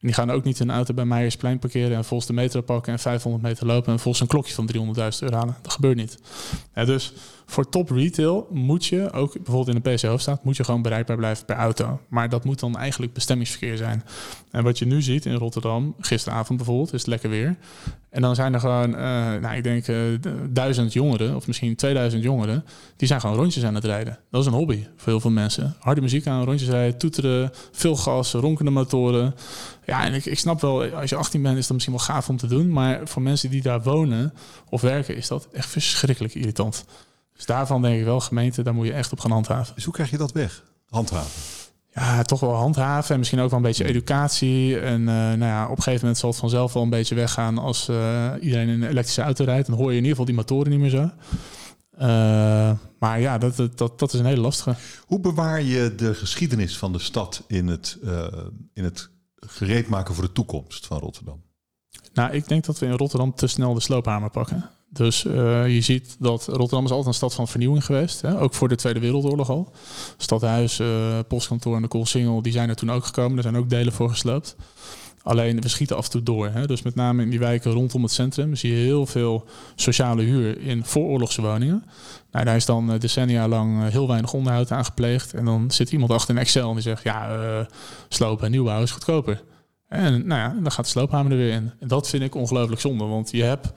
Die 0.00 0.12
gaan 0.12 0.30
ook 0.30 0.44
niet 0.44 0.60
een 0.60 0.70
auto 0.70 0.94
bij 0.94 1.04
Meijersplein 1.04 1.58
parkeren 1.58 1.96
en 1.96 2.04
volgens 2.04 2.28
de 2.28 2.34
metro 2.34 2.60
pakken 2.60 2.92
en 2.92 2.98
500 2.98 3.42
meter 3.42 3.66
lopen 3.66 3.92
en 3.92 3.98
volgens 3.98 4.22
een 4.22 4.28
klokje 4.28 4.54
van 4.54 4.70
300.000 4.74 5.18
euro 5.20 5.36
halen. 5.36 5.56
Dat 5.62 5.72
gebeurt 5.72 5.96
niet. 5.96 6.18
Ja, 6.74 6.84
dus 6.84 7.12
voor 7.46 7.68
top 7.68 7.90
retail 7.90 8.48
moet 8.50 8.86
je, 8.86 9.12
ook 9.12 9.32
bijvoorbeeld 9.32 9.76
in 9.76 9.82
de 9.82 9.90
PC 9.90 10.02
Hoofdstad, 10.02 10.44
moet 10.44 10.56
je 10.56 10.64
gewoon 10.64 10.82
bereikbaar 10.82 11.16
blijven 11.16 11.44
per 11.44 11.56
auto. 11.56 12.00
Maar 12.08 12.28
dat 12.28 12.44
moet 12.44 12.60
dan 12.60 12.76
eigenlijk 12.76 13.12
bestemmingsverkeer 13.12 13.76
zijn. 13.76 14.04
En 14.50 14.64
wat 14.64 14.78
je 14.78 14.86
nu 14.86 15.02
ziet 15.02 15.26
in 15.26 15.34
Rotterdam, 15.34 15.94
gisteravond 16.00 16.58
bijvoorbeeld, 16.58 16.92
is 16.92 17.00
het 17.00 17.08
lekker 17.08 17.30
weer. 17.30 17.56
En 18.10 18.22
dan 18.22 18.34
zijn 18.34 18.54
er 18.54 18.60
gewoon, 18.60 18.90
uh, 18.90 18.98
nou 19.34 19.56
ik 19.56 19.62
denk 19.62 19.88
uh, 19.88 19.96
duizend 20.50 20.92
jongeren, 20.92 21.36
of 21.36 21.46
misschien 21.46 21.76
2000 21.76 22.22
jongeren, 22.22 22.64
die 22.96 23.08
zijn 23.08 23.20
gewoon 23.20 23.36
rondjes 23.36 23.64
aan 23.64 23.74
het 23.74 23.84
rijden. 23.84 24.18
Dat 24.30 24.40
is 24.40 24.46
een 24.46 24.52
hobby 24.52 24.84
voor 24.96 25.08
heel 25.12 25.20
veel 25.20 25.30
mensen. 25.30 25.76
Harde 25.78 26.00
muziek 26.00 26.26
aan, 26.26 26.44
rondjes 26.44 26.68
rijden, 26.68 26.98
toeteren, 26.98 27.50
veel 27.72 27.96
gas, 27.96 28.32
ronkende 28.32 28.70
motoren. 28.70 29.34
Ja, 29.88 30.04
en 30.04 30.14
ik, 30.14 30.24
ik 30.24 30.38
snap 30.38 30.60
wel, 30.60 30.84
als 30.84 31.10
je 31.10 31.16
18 31.16 31.42
bent 31.42 31.56
is 31.56 31.66
dat 31.66 31.72
misschien 31.72 31.94
wel 31.94 32.04
gaaf 32.04 32.28
om 32.28 32.36
te 32.36 32.46
doen. 32.46 32.72
Maar 32.72 33.00
voor 33.04 33.22
mensen 33.22 33.50
die 33.50 33.62
daar 33.62 33.82
wonen 33.82 34.34
of 34.68 34.80
werken, 34.80 35.16
is 35.16 35.28
dat 35.28 35.48
echt 35.52 35.68
verschrikkelijk 35.68 36.34
irritant. 36.34 36.84
Dus 37.36 37.46
daarvan 37.46 37.82
denk 37.82 37.98
ik 37.98 38.04
wel, 38.04 38.20
gemeente, 38.20 38.62
daar 38.62 38.74
moet 38.74 38.86
je 38.86 38.92
echt 38.92 39.12
op 39.12 39.20
gaan 39.20 39.30
handhaven. 39.30 39.74
Dus 39.74 39.84
hoe 39.84 39.92
krijg 39.92 40.10
je 40.10 40.16
dat 40.16 40.32
weg? 40.32 40.64
Handhaven? 40.88 41.30
Ja, 41.94 42.22
toch 42.22 42.40
wel 42.40 42.54
handhaven 42.54 43.12
en 43.12 43.18
misschien 43.18 43.40
ook 43.40 43.50
wel 43.50 43.58
een 43.58 43.64
beetje 43.64 43.84
educatie. 43.84 44.80
En 44.80 45.00
uh, 45.00 45.06
nou 45.06 45.44
ja, 45.44 45.64
op 45.64 45.76
een 45.76 45.82
gegeven 45.82 46.00
moment 46.00 46.18
zal 46.18 46.30
het 46.30 46.38
vanzelf 46.38 46.72
wel 46.72 46.82
een 46.82 46.90
beetje 46.90 47.14
weggaan 47.14 47.58
als 47.58 47.88
uh, 47.88 48.32
iedereen 48.40 48.68
in 48.68 48.82
een 48.82 48.88
elektrische 48.88 49.22
auto 49.22 49.44
rijdt. 49.44 49.66
Dan 49.66 49.76
hoor 49.76 49.90
je 49.90 49.96
in 49.96 50.04
ieder 50.04 50.10
geval 50.10 50.24
die 50.24 50.34
motoren 50.34 50.70
niet 50.70 50.80
meer 50.80 50.90
zo. 50.90 51.10
Uh, 52.00 52.70
maar 52.98 53.20
ja, 53.20 53.38
dat, 53.38 53.56
dat, 53.56 53.98
dat 53.98 54.12
is 54.12 54.20
een 54.20 54.26
hele 54.26 54.40
lastige. 54.40 54.76
Hoe 55.06 55.20
bewaar 55.20 55.62
je 55.62 55.94
de 55.94 56.14
geschiedenis 56.14 56.78
van 56.78 56.92
de 56.92 56.98
stad 56.98 57.44
in 57.46 57.66
het, 57.66 57.98
in 58.74 58.84
het 58.84 59.10
gereed 59.40 59.88
maken 59.88 60.14
voor 60.14 60.24
de 60.24 60.32
toekomst 60.32 60.86
van 60.86 60.98
Rotterdam? 60.98 61.42
Nou, 62.12 62.32
ik 62.32 62.48
denk 62.48 62.64
dat 62.64 62.78
we 62.78 62.86
in 62.86 62.92
Rotterdam 62.92 63.34
te 63.34 63.46
snel 63.46 63.74
de 63.74 63.80
sloophamer 63.80 64.30
pakken. 64.30 64.70
Dus 64.90 65.24
uh, 65.24 65.74
je 65.74 65.80
ziet 65.80 66.16
dat 66.18 66.46
Rotterdam 66.46 66.84
is 66.84 66.90
altijd 66.90 67.06
een 67.06 67.14
stad 67.14 67.34
van 67.34 67.48
vernieuwing 67.48 67.84
geweest. 67.84 68.20
Hè? 68.20 68.40
Ook 68.40 68.54
voor 68.54 68.68
de 68.68 68.76
Tweede 68.76 69.00
Wereldoorlog 69.00 69.50
al. 69.50 69.72
Stadhuis, 70.16 70.78
uh, 70.78 71.18
postkantoor 71.28 71.76
en 71.76 71.82
de 71.82 71.88
Koolsingel, 71.88 72.42
die 72.42 72.52
zijn 72.52 72.68
er 72.68 72.76
toen 72.76 72.90
ook 72.90 73.04
gekomen. 73.04 73.36
Er 73.36 73.42
zijn 73.42 73.56
ook 73.56 73.70
delen 73.70 73.92
voor 73.92 74.10
gesloopt. 74.10 74.56
Alleen 75.28 75.60
we 75.60 75.68
schieten 75.68 75.96
af 75.96 76.04
en 76.04 76.10
toe 76.10 76.22
door. 76.22 76.48
Hè? 76.48 76.66
Dus 76.66 76.82
met 76.82 76.94
name 76.94 77.22
in 77.22 77.30
die 77.30 77.38
wijken 77.38 77.72
rondom 77.72 78.02
het 78.02 78.12
centrum 78.12 78.54
zie 78.54 78.70
je 78.70 78.76
heel 78.76 79.06
veel 79.06 79.44
sociale 79.74 80.22
huur 80.22 80.60
in 80.60 80.84
vooroorlogse 80.84 81.42
woningen. 81.42 81.84
Nou, 82.30 82.44
daar 82.44 82.56
is 82.56 82.64
dan 82.64 82.92
eh, 82.92 83.00
decennia 83.00 83.48
lang 83.48 83.90
heel 83.90 84.08
weinig 84.08 84.32
onderhoud 84.32 84.70
aan 84.70 84.84
gepleegd. 84.84 85.34
En 85.34 85.44
dan 85.44 85.70
zit 85.70 85.92
iemand 85.92 86.10
achter 86.10 86.34
een 86.34 86.40
Excel 86.40 86.68
en 86.68 86.74
die 86.74 86.82
zegt: 86.82 87.02
ja, 87.02 87.36
uh, 87.36 87.66
slopen 88.08 88.44
en 88.44 88.50
nieuwbouw 88.50 88.82
is 88.82 88.90
goedkoper. 88.90 89.42
En 89.88 90.26
nou 90.26 90.40
ja, 90.40 90.60
dan 90.62 90.72
gaat 90.72 90.84
de 90.84 90.90
sloophamer 90.90 91.32
er 91.32 91.38
weer 91.38 91.52
in. 91.52 91.72
En 91.80 91.88
dat 91.88 92.08
vind 92.08 92.22
ik 92.22 92.34
ongelooflijk 92.34 92.80
zonde, 92.80 93.04
want 93.04 93.30
je 93.30 93.42
hebt 93.42 93.72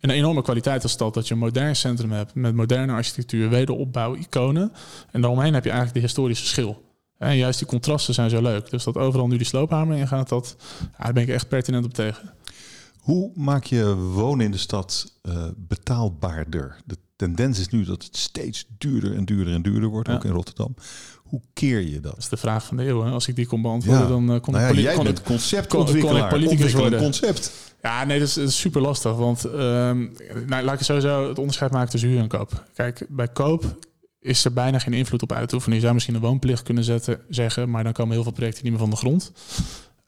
een 0.00 0.10
enorme 0.10 0.42
kwaliteit 0.42 0.82
als 0.82 0.92
stad 0.92 1.14
dat 1.14 1.28
je 1.28 1.34
een 1.34 1.40
modern 1.40 1.76
centrum 1.76 2.12
hebt 2.12 2.34
met 2.34 2.54
moderne 2.54 2.92
architectuur, 2.92 3.48
wederopbouw, 3.48 4.14
iconen. 4.14 4.72
En 5.10 5.20
daaromheen 5.20 5.54
heb 5.54 5.64
je 5.64 5.70
eigenlijk 5.70 5.98
de 5.98 6.06
historische 6.06 6.46
schil. 6.46 6.85
En 7.18 7.36
juist 7.36 7.58
die 7.58 7.68
contrasten 7.68 8.14
zijn 8.14 8.30
zo 8.30 8.42
leuk. 8.42 8.70
Dus 8.70 8.84
dat 8.84 8.96
overal 8.96 9.26
nu 9.26 9.36
die 9.36 9.46
sloophamer 9.46 9.96
in 9.96 10.08
gaat, 10.08 10.28
dat, 10.28 10.56
ja, 10.80 11.04
daar 11.04 11.12
ben 11.12 11.22
ik 11.22 11.28
echt 11.28 11.48
pertinent 11.48 11.84
op 11.84 11.94
tegen. 11.94 12.34
Hoe 13.00 13.30
maak 13.34 13.64
je 13.64 13.94
wonen 13.94 14.44
in 14.44 14.50
de 14.50 14.58
stad 14.58 15.12
uh, 15.22 15.44
betaalbaarder? 15.56 16.76
De 16.84 16.96
tendens 17.16 17.58
is 17.58 17.68
nu 17.68 17.84
dat 17.84 18.02
het 18.02 18.16
steeds 18.16 18.66
duurder 18.78 19.14
en 19.14 19.24
duurder 19.24 19.54
en 19.54 19.62
duurder 19.62 19.88
wordt, 19.88 20.08
ook 20.08 20.24
in 20.24 20.30
Rotterdam. 20.30 20.74
Hoe 21.16 21.40
keer 21.52 21.80
je 21.80 22.00
dat? 22.00 22.12
Dat 22.12 22.18
is 22.18 22.28
de 22.28 22.36
vraag 22.36 22.64
van 22.64 22.76
de 22.76 22.86
eeuw. 22.86 23.02
Hè? 23.02 23.10
Als 23.10 23.28
ik 23.28 23.36
die 23.36 23.46
kon 23.46 23.62
beantwoorden, 23.62 24.08
dan 24.08 24.32
uh, 24.32 24.40
kon, 24.40 24.52
nou 24.52 24.74
ja, 24.74 24.80
jij 24.80 24.94
kon, 24.94 25.04
bent 25.04 25.22
concept 25.22 25.66
kon, 25.66 26.00
kon 26.00 26.16
ik 26.16 26.28
politicus 26.28 26.72
worden. 26.72 27.00
concept. 27.00 27.52
Ja, 27.82 28.04
nee, 28.04 28.18
dat 28.18 28.28
is, 28.28 28.34
dat 28.34 28.48
is 28.48 28.60
super 28.60 28.80
lastig. 28.80 29.16
Want 29.16 29.44
um, 29.44 30.12
nou, 30.46 30.64
laat 30.64 30.74
ik 30.74 30.80
sowieso 30.80 31.28
het 31.28 31.38
onderscheid 31.38 31.70
maken 31.70 31.90
tussen 31.90 32.08
huur 32.08 32.18
en 32.18 32.28
koop. 32.28 32.64
Kijk, 32.74 33.06
bij 33.08 33.28
koop 33.28 33.76
is 34.26 34.44
er 34.44 34.52
bijna 34.52 34.78
geen 34.78 34.92
invloed 34.92 35.22
op 35.22 35.32
uitoefenen. 35.32 35.74
Je 35.74 35.82
zou 35.82 35.94
misschien 35.94 36.14
een 36.14 36.20
woonplicht 36.20 36.62
kunnen 36.62 36.84
zetten, 36.84 37.20
zeggen, 37.28 37.70
maar 37.70 37.84
dan 37.84 37.92
komen 37.92 38.12
heel 38.12 38.22
veel 38.22 38.32
projecten 38.32 38.62
niet 38.62 38.72
meer 38.72 38.80
van 38.80 38.90
de 38.90 38.96
grond. 38.96 39.32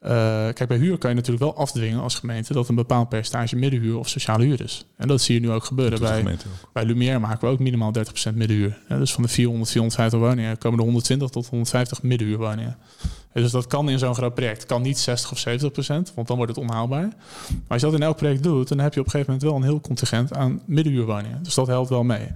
Uh, 0.02 0.10
kijk, 0.52 0.66
bij 0.68 0.76
huur 0.76 0.98
kan 0.98 1.10
je 1.10 1.16
natuurlijk 1.16 1.44
wel 1.44 1.56
afdwingen 1.56 2.00
als 2.00 2.14
gemeente 2.14 2.52
dat 2.52 2.68
een 2.68 2.74
bepaald 2.74 3.08
percentage 3.08 3.56
middenhuur 3.56 3.98
of 3.98 4.08
sociale 4.08 4.44
huur 4.44 4.62
is. 4.62 4.86
En 4.96 5.08
dat 5.08 5.20
zie 5.20 5.34
je 5.34 5.40
nu 5.40 5.50
ook 5.50 5.64
gebeuren. 5.64 6.00
Bij, 6.00 6.20
ook. 6.20 6.72
bij 6.72 6.84
Lumière 6.84 7.18
maken 7.18 7.48
we 7.48 7.54
ook 7.54 7.58
minimaal 7.58 7.92
30% 8.30 8.34
middenhuur. 8.34 8.78
Ja, 8.88 8.98
dus 8.98 9.12
van 9.12 9.22
de 9.22 9.28
400, 9.28 9.70
450 9.70 10.20
woningen 10.20 10.58
komen 10.58 10.78
er 10.78 10.84
120 10.84 11.28
tot 11.30 11.48
150 11.48 12.02
middenhuurwoningen. 12.02 12.76
Dus 13.32 13.50
dat 13.50 13.66
kan 13.66 13.88
in 13.88 13.98
zo'n 13.98 14.14
groot 14.14 14.34
project. 14.34 14.66
kan 14.66 14.82
niet 14.82 14.98
60 14.98 15.30
of 15.30 15.38
70 15.38 15.72
procent, 15.72 16.12
want 16.14 16.26
dan 16.28 16.36
wordt 16.36 16.56
het 16.56 16.64
onhaalbaar. 16.64 17.06
Maar 17.48 17.58
als 17.68 17.80
je 17.80 17.86
dat 17.86 17.96
in 17.96 18.02
elk 18.02 18.16
project 18.16 18.42
doet, 18.42 18.68
dan 18.68 18.78
heb 18.78 18.94
je 18.94 19.00
op 19.00 19.06
een 19.06 19.12
gegeven 19.12 19.32
moment 19.32 19.50
wel 19.50 19.60
een 19.60 19.68
heel 19.68 19.80
contingent 19.80 20.34
aan 20.34 20.62
middenhuurwoningen. 20.66 21.42
Dus 21.42 21.54
dat 21.54 21.66
helpt 21.66 21.88
wel 21.88 22.04
mee. 22.04 22.28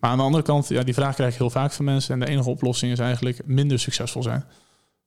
Maar 0.00 0.10
aan 0.10 0.16
de 0.16 0.22
andere 0.22 0.42
kant, 0.42 0.68
ja, 0.68 0.82
die 0.82 0.94
vraag 0.94 1.14
krijg 1.14 1.32
ik 1.32 1.38
heel 1.38 1.50
vaak 1.50 1.72
van 1.72 1.84
mensen. 1.84 2.14
En 2.14 2.20
de 2.20 2.26
enige 2.26 2.50
oplossing 2.50 2.92
is 2.92 2.98
eigenlijk 2.98 3.40
minder 3.44 3.78
succesvol 3.78 4.22
zijn. 4.22 4.44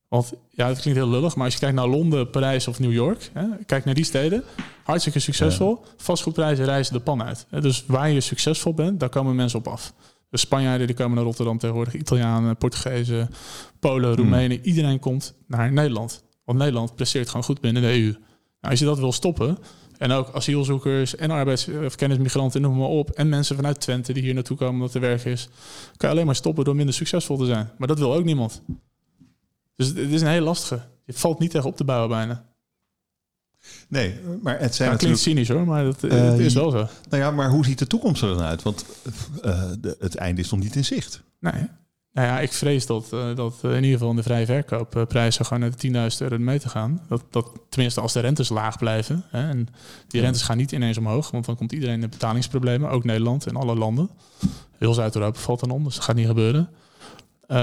Want 0.07 0.33
ja, 0.49 0.67
het 0.67 0.79
klinkt 0.79 0.99
heel 0.99 1.09
lullig, 1.09 1.35
maar 1.35 1.45
als 1.45 1.53
je 1.53 1.59
kijkt 1.59 1.75
naar 1.75 1.87
Londen, 1.87 2.29
Parijs 2.29 2.67
of 2.67 2.79
New 2.79 2.91
York, 2.91 3.29
hè, 3.33 3.45
kijk 3.65 3.85
naar 3.85 3.93
die 3.93 4.03
steden, 4.03 4.43
hartstikke 4.83 5.19
succesvol. 5.19 5.79
Ja. 5.83 5.89
Vastgoedprijzen 5.97 6.65
reizen 6.65 6.93
de 6.93 6.99
pan 6.99 7.23
uit. 7.23 7.45
Hè. 7.49 7.61
Dus 7.61 7.85
waar 7.87 8.09
je 8.09 8.21
succesvol 8.21 8.73
bent, 8.73 8.99
daar 8.99 9.09
komen 9.09 9.35
mensen 9.35 9.59
op 9.59 9.67
af. 9.67 9.93
De 10.29 10.37
Spanjaarden 10.37 10.87
die 10.87 10.95
komen 10.95 11.15
naar 11.15 11.23
Rotterdam 11.23 11.57
tegenwoordig, 11.57 11.93
Italianen, 11.93 12.57
Portugezen, 12.57 13.29
Polen, 13.79 14.09
hmm. 14.09 14.17
Roemenen. 14.17 14.65
Iedereen 14.65 14.99
komt 14.99 15.33
naar 15.47 15.71
Nederland. 15.71 16.23
Want 16.45 16.57
Nederland 16.57 16.95
presteert 16.95 17.27
gewoon 17.27 17.43
goed 17.43 17.61
binnen 17.61 17.81
de 17.81 17.87
EU. 17.87 18.11
Nou, 18.11 18.17
als 18.59 18.79
je 18.79 18.85
dat 18.85 18.99
wil 18.99 19.11
stoppen, 19.11 19.57
en 20.03 20.11
ook 20.11 20.29
asielzoekers 20.33 21.15
en 21.15 21.31
arbeids- 21.31 21.67
of 21.85 21.95
kennismigranten, 21.95 22.61
noem 22.61 22.77
maar 22.77 22.87
op. 22.87 23.09
En 23.09 23.29
mensen 23.29 23.55
vanuit 23.55 23.79
Twente 23.79 24.13
die 24.13 24.23
hier 24.23 24.33
naartoe 24.33 24.57
komen 24.57 24.73
omdat 24.73 24.93
er 24.93 25.01
werk 25.01 25.25
is. 25.25 25.49
Kan 25.97 26.09
je 26.09 26.15
alleen 26.15 26.25
maar 26.25 26.35
stoppen 26.35 26.65
door 26.65 26.75
minder 26.75 26.95
succesvol 26.95 27.37
te 27.37 27.45
zijn. 27.45 27.69
Maar 27.77 27.87
dat 27.87 27.99
wil 27.99 28.13
ook 28.13 28.23
niemand. 28.23 28.61
Dus 29.75 29.87
het 29.87 29.97
is 29.97 30.21
een 30.21 30.27
hele 30.27 30.45
lastige. 30.45 30.81
Je 31.05 31.13
valt 31.13 31.39
niet 31.39 31.51
tegen 31.51 31.69
op 31.69 31.77
te 31.77 31.83
bouwen 31.83 32.09
bijna. 32.09 32.45
Nee, 33.87 34.19
maar 34.41 34.59
het 34.59 34.75
zijn 34.75 34.91
ja, 34.91 34.95
klinkt 34.95 35.19
cynisch 35.19 35.47
hoor, 35.47 35.65
maar 35.65 35.83
dat, 35.83 36.03
uh, 36.03 36.11
het 36.11 36.39
is 36.39 36.53
wel 36.53 36.71
zo. 36.71 36.87
Nou 37.09 37.23
ja, 37.23 37.31
maar 37.31 37.49
hoe 37.49 37.65
ziet 37.65 37.79
de 37.79 37.87
toekomst 37.87 38.21
er 38.21 38.27
dan 38.27 38.41
uit? 38.41 38.61
Want 38.61 38.85
uh, 39.45 39.71
de, 39.79 39.95
het 39.99 40.15
einde 40.15 40.41
is 40.41 40.49
nog 40.49 40.59
niet 40.59 40.75
in 40.75 40.85
zicht. 40.85 41.21
Nee. 41.39 41.67
Nou 42.13 42.27
ja, 42.27 42.39
ik 42.39 42.53
vrees 42.53 42.85
dat, 42.85 43.09
uh, 43.13 43.35
dat 43.35 43.59
in 43.63 43.75
ieder 43.75 43.91
geval 43.91 44.09
in 44.09 44.15
de 44.15 44.23
vrije 44.23 44.45
verkoopprijzen 44.45 45.45
gewoon 45.45 45.59
naar 45.59 45.71
de 45.77 46.11
10.000 46.11 46.17
euro 46.17 46.37
mee 46.37 46.59
te 46.59 46.69
gaan. 46.69 47.01
Dat, 47.07 47.23
dat, 47.29 47.51
tenminste 47.69 48.01
als 48.01 48.13
de 48.13 48.19
rentes 48.19 48.49
laag 48.49 48.77
blijven. 48.77 49.25
Hè, 49.29 49.49
en 49.49 49.67
die 50.07 50.21
rentes 50.21 50.41
gaan 50.41 50.57
niet 50.57 50.71
ineens 50.71 50.97
omhoog, 50.97 51.31
want 51.31 51.45
dan 51.45 51.55
komt 51.55 51.71
iedereen 51.71 52.01
in 52.01 52.09
betalingsproblemen. 52.09 52.89
Ook 52.89 53.03
Nederland 53.03 53.47
en 53.47 53.55
alle 53.55 53.75
landen. 53.75 54.09
Heel 54.77 54.93
Zuid-Europa 54.93 55.39
valt 55.39 55.59
dan 55.59 55.71
om, 55.71 55.83
dus 55.83 55.95
dat 55.95 56.03
gaat 56.03 56.15
niet 56.15 56.27
gebeuren. 56.27 56.69
Uh, 57.47 57.57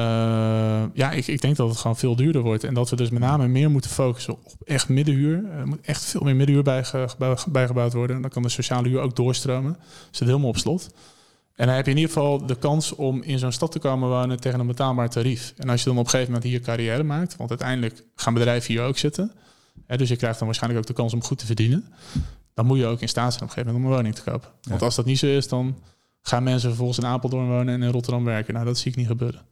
ja, 0.94 1.10
ik, 1.10 1.26
ik 1.26 1.40
denk 1.40 1.56
dat 1.56 1.68
het 1.68 1.78
gewoon 1.78 1.96
veel 1.96 2.16
duurder 2.16 2.42
wordt. 2.42 2.64
En 2.64 2.74
dat 2.74 2.90
we 2.90 2.96
dus 2.96 3.10
met 3.10 3.20
name 3.20 3.48
meer 3.48 3.70
moeten 3.70 3.90
focussen 3.90 4.32
op 4.32 4.54
echt 4.64 4.88
middenhuur. 4.88 5.44
Er 5.58 5.66
moet 5.66 5.80
echt 5.82 6.04
veel 6.04 6.20
meer 6.20 6.36
middenhuur 6.36 6.64
bijge, 6.64 7.08
bijgebouwd 7.48 7.92
worden. 7.92 8.20
Dan 8.20 8.30
kan 8.30 8.42
de 8.42 8.48
sociale 8.48 8.88
huur 8.88 9.00
ook 9.00 9.16
doorstromen. 9.16 9.76
Zit 10.10 10.26
helemaal 10.26 10.48
op 10.48 10.58
slot. 10.58 10.90
En 11.60 11.66
dan 11.66 11.74
heb 11.74 11.84
je 11.84 11.90
in 11.90 11.96
ieder 11.96 12.12
geval 12.12 12.46
de 12.46 12.56
kans 12.56 12.94
om 12.94 13.22
in 13.22 13.38
zo'n 13.38 13.52
stad 13.52 13.72
te 13.72 13.78
komen 13.78 14.08
wonen 14.08 14.40
tegen 14.40 14.60
een 14.60 14.66
betaalbaar 14.66 15.08
tarief. 15.08 15.54
En 15.56 15.68
als 15.68 15.82
je 15.82 15.88
dan 15.88 15.98
op 15.98 16.04
een 16.04 16.10
gegeven 16.10 16.32
moment 16.32 16.50
hier 16.50 16.60
carrière 16.60 17.02
maakt, 17.02 17.36
want 17.36 17.50
uiteindelijk 17.50 18.04
gaan 18.14 18.34
bedrijven 18.34 18.72
hier 18.72 18.82
ook 18.82 18.98
zitten. 18.98 19.32
Hè, 19.86 19.96
dus 19.96 20.08
je 20.08 20.16
krijgt 20.16 20.38
dan 20.38 20.46
waarschijnlijk 20.46 20.82
ook 20.82 20.88
de 20.88 21.02
kans 21.02 21.12
om 21.12 21.22
goed 21.22 21.38
te 21.38 21.46
verdienen. 21.46 21.84
Dan 22.54 22.66
moet 22.66 22.78
je 22.78 22.86
ook 22.86 23.00
in 23.00 23.08
staat 23.08 23.32
zijn 23.32 23.44
op 23.44 23.48
een 23.48 23.54
gegeven 23.54 23.72
moment 23.72 23.84
om 23.84 23.90
een 23.90 23.96
woning 23.96 24.14
te 24.14 24.30
kopen. 24.30 24.48
Want 24.62 24.82
als 24.82 24.94
dat 24.94 25.04
niet 25.04 25.18
zo 25.18 25.26
is, 25.26 25.48
dan 25.48 25.78
gaan 26.22 26.42
mensen 26.42 26.68
vervolgens 26.68 26.98
in 26.98 27.06
Apeldoorn 27.06 27.48
wonen 27.48 27.74
en 27.74 27.82
in 27.82 27.90
Rotterdam 27.90 28.24
werken. 28.24 28.54
Nou, 28.54 28.66
dat 28.66 28.78
zie 28.78 28.90
ik 28.90 28.96
niet 28.96 29.06
gebeuren. 29.06 29.42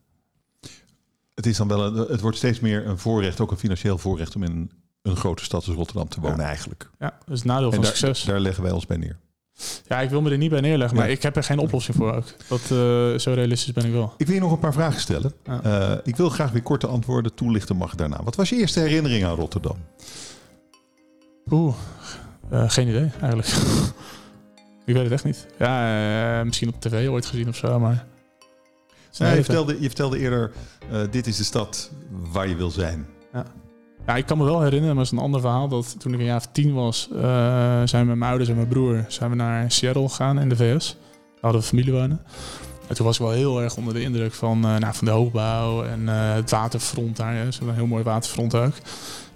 Het, 1.35 1.47
is 1.47 1.57
dan 1.57 1.69
wel 1.69 1.85
een, 1.85 1.95
het 1.95 2.21
wordt 2.21 2.37
steeds 2.37 2.61
meer 2.61 2.87
een 2.87 2.99
voorrecht, 2.99 3.41
ook 3.41 3.51
een 3.51 3.57
financieel 3.57 3.99
voorrecht 3.99 4.37
om 4.37 4.43
in 4.43 4.71
een 5.03 5.17
grote 5.17 5.45
stad 5.45 5.67
als 5.67 5.77
Rotterdam 5.77 6.09
te 6.09 6.21
wonen 6.21 6.47
eigenlijk. 6.47 6.91
Ja, 6.99 7.19
dat 7.19 7.35
is 7.35 7.39
het 7.39 7.49
nadeel 7.49 7.73
van 7.73 7.83
daar, 7.83 7.97
succes. 7.97 8.25
Daar 8.25 8.41
leggen 8.41 8.63
wij 8.63 8.73
ons 8.73 8.87
bij 8.87 8.97
neer. 8.97 9.19
Ja, 9.87 10.01
ik 10.01 10.11
wil 10.11 10.23
me 10.23 10.31
er 10.31 10.39
niet 10.39 10.51
bij 10.51 10.61
neerleggen, 10.61 10.97
maar 10.97 11.11
ik 11.11 11.23
heb 11.23 11.37
er 11.37 11.43
geen 11.43 11.59
oplossing 11.59 11.97
voor 11.97 12.15
ook. 12.15 12.25
Dat, 12.49 12.61
uh, 12.61 12.69
zo 13.19 13.33
realistisch 13.33 13.73
ben 13.73 13.85
ik 13.85 13.93
wel. 13.93 14.15
Ik 14.17 14.27
wil 14.27 14.35
je 14.35 14.41
nog 14.41 14.53
een 14.53 14.59
paar 14.59 14.73
vragen 14.73 15.01
stellen. 15.01 15.33
Uh, 15.65 15.93
ik 16.05 16.17
wil 16.17 16.29
graag 16.29 16.51
weer 16.51 16.63
korte 16.63 16.87
antwoorden. 16.87 17.35
Toelichten 17.35 17.77
mag 17.77 17.95
daarna. 17.95 18.23
Wat 18.23 18.37
was 18.37 18.49
je 18.49 18.57
eerste 18.57 18.81
herinnering 18.81 19.25
aan 19.25 19.35
Rotterdam? 19.35 19.77
Oeh, 21.51 21.75
uh, 22.53 22.71
geen 22.71 22.89
idee 22.89 23.11
eigenlijk. 23.21 23.49
ik 24.87 24.95
weet 24.95 25.03
het 25.03 25.13
echt 25.13 25.25
niet. 25.25 25.47
Ja, 25.59 26.45
misschien 26.45 26.69
op 26.69 26.81
tv 26.81 27.09
ooit 27.09 27.27
gezien 27.27 27.49
of 27.49 27.57
zo, 27.57 27.79
maar... 27.79 28.07
Nee, 29.19 29.37
je, 29.37 29.45
vertelde, 29.45 29.81
je 29.81 29.87
vertelde 29.87 30.19
eerder, 30.19 30.53
dit 31.11 31.27
is 31.27 31.37
de 31.37 31.45
stad 31.45 31.91
waar 32.11 32.49
je 32.49 32.57
wil 32.57 32.71
zijn. 32.71 33.07
Ja. 33.33 33.45
Ja, 34.09 34.17
ik 34.17 34.27
kan 34.27 34.39
me 34.39 34.45
wel 34.45 34.63
herinneren, 34.63 34.95
maar 34.95 35.05
dat 35.05 35.13
is 35.13 35.19
een 35.19 35.25
ander 35.25 35.41
verhaal, 35.41 35.69
dat 35.69 35.97
toen 35.99 36.13
ik 36.13 36.19
een 36.19 36.25
jaar 36.25 36.37
of 36.37 36.49
tien 36.53 36.75
was, 36.75 37.09
uh, 37.13 37.21
zijn 37.85 38.07
mijn 38.07 38.23
ouders 38.23 38.49
en 38.49 38.55
mijn 38.55 38.69
broer 38.69 39.05
zijn 39.09 39.31
we 39.31 39.37
naar 39.37 39.73
Seattle 39.73 40.09
gegaan 40.09 40.39
in 40.39 40.49
de 40.49 40.57
VS. 40.57 40.97
Daar 40.99 41.41
hadden 41.41 41.61
we 41.61 41.67
familie 41.67 41.93
wonen. 41.93 42.21
En 42.87 42.95
toen 42.95 43.07
was 43.07 43.19
ik 43.19 43.23
wel 43.23 43.31
heel 43.31 43.63
erg 43.63 43.77
onder 43.77 43.95
de 43.95 44.01
indruk 44.01 44.33
van, 44.33 44.57
uh, 44.57 44.77
nou, 44.77 44.95
van 44.95 45.07
de 45.07 45.11
hoogbouw 45.11 45.85
en 45.85 46.01
uh, 46.01 46.35
het 46.35 46.51
waterfront 46.51 47.17
daar. 47.17 47.35
Ze 47.35 47.51
hebben 47.51 47.69
een 47.69 47.75
heel 47.75 47.87
mooi 47.87 48.03
waterfront 48.03 48.55
ook. 48.55 48.75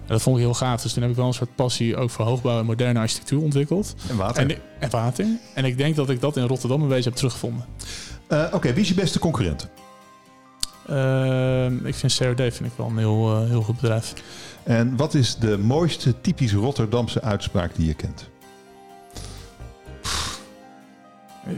En 0.01 0.07
dat 0.07 0.23
vond 0.23 0.37
ik 0.37 0.43
heel 0.43 0.55
gaaf. 0.55 0.83
Dus 0.83 0.93
toen 0.93 1.03
heb 1.03 1.11
ik 1.11 1.17
wel 1.17 1.27
een 1.27 1.35
soort 1.35 1.55
passie 1.55 1.97
ook 1.97 2.11
voor 2.11 2.25
hoogbouw 2.25 2.59
en 2.59 2.67
moderne 2.67 2.99
architectuur 2.99 3.41
ontwikkeld. 3.41 3.95
En 4.09 4.17
water. 4.17 4.51
En, 4.51 4.59
en 4.79 4.91
water. 4.91 5.27
En 5.55 5.65
ik 5.65 5.77
denk 5.77 5.97
dat 5.97 6.11
ik 6.11 6.21
dat 6.21 6.37
in 6.37 6.47
Rotterdam 6.47 6.83
een 6.83 6.89
beetje 6.89 7.09
heb 7.09 7.19
teruggevonden. 7.19 7.65
Oké, 8.53 8.73
wie 8.73 8.83
is 8.83 8.89
je 8.89 8.95
beste 8.95 9.19
concurrent? 9.19 9.69
Ehm, 10.89 11.87
ik 11.87 11.95
vind 11.95 12.15
CRD 12.15 12.41
vind 12.41 12.65
ik 12.65 12.73
wel 12.77 12.87
een 12.87 12.99
heel, 12.99 13.45
heel 13.45 13.63
goed 13.63 13.81
bedrijf. 13.81 14.13
En 14.63 14.97
wat 14.97 15.15
is 15.15 15.37
de 15.37 15.59
mooiste 15.59 16.21
typisch 16.21 16.53
Rotterdamse 16.53 17.23
uitspraak 17.23 17.75
die 17.75 17.87
je 17.87 17.95
kent? 17.95 18.31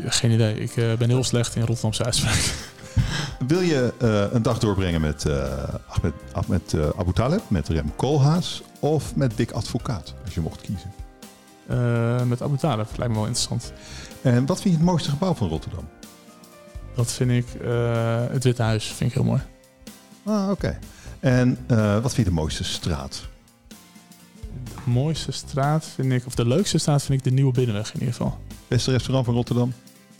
Geen 0.04 0.30
idee. 0.30 0.60
Ik 0.60 0.76
uh, 0.76 0.92
ben 0.92 1.08
heel 1.08 1.24
slecht 1.24 1.54
in 1.54 1.62
Rotterdamse 1.62 2.04
uitspraken. 2.04 2.42
Wil 3.48 3.60
je 3.60 3.92
uh, 4.02 4.32
een 4.32 4.42
dag 4.42 4.58
doorbrengen 4.58 5.00
met 5.00 5.24
uh, 5.24 5.52
Ahmed, 5.88 6.14
Ahmed 6.32 6.76
Abu 6.96 7.12
Taleb, 7.12 7.42
met 7.48 7.68
Rem 7.68 7.92
Koolhaas 7.96 8.62
of 8.78 9.16
met 9.16 9.36
Dick 9.36 9.50
Advocaat, 9.50 10.14
als 10.24 10.34
je 10.34 10.40
mocht 10.40 10.60
kiezen? 10.60 10.92
met 12.28 12.42
Abu 12.42 12.56
Taleb, 12.56 12.88
lijkt 12.96 13.12
me 13.12 13.18
wel 13.18 13.26
interessant. 13.26 13.72
En 14.22 14.46
wat 14.46 14.60
vind 14.60 14.74
je 14.74 14.80
het 14.80 14.88
mooiste 14.88 15.10
gebouw 15.10 15.34
van 15.34 15.48
Rotterdam? 15.48 15.88
Dat 16.94 17.12
vind 17.12 17.30
ik 17.30 17.46
het 18.30 18.44
Witte 18.44 18.62
Huis, 18.62 18.86
vind 18.86 19.10
ik 19.10 19.16
heel 19.16 19.24
mooi. 19.24 19.40
Ah, 20.22 20.42
oké. 20.42 20.50
Okay. 20.50 20.78
En 21.20 21.58
uh, 21.70 21.92
wat 21.92 22.14
vind 22.14 22.16
je 22.26 22.32
de 22.34 22.40
mooiste 22.40 22.64
straat? 22.64 23.22
De 24.64 24.90
mooiste 24.90 25.32
straat 25.32 25.84
vind 25.84 26.12
ik, 26.12 26.26
of 26.26 26.34
de 26.34 26.46
leukste 26.46 26.78
straat 26.78 27.02
vind 27.02 27.18
ik 27.18 27.24
de 27.24 27.30
Nieuwe 27.30 27.52
Binnenweg 27.52 27.94
in 27.94 28.00
ieder 28.00 28.14
geval. 28.14 28.38
Beste 28.68 28.90
restaurant 28.90 29.26
van 29.26 29.34
Rotterdam? 29.34 29.72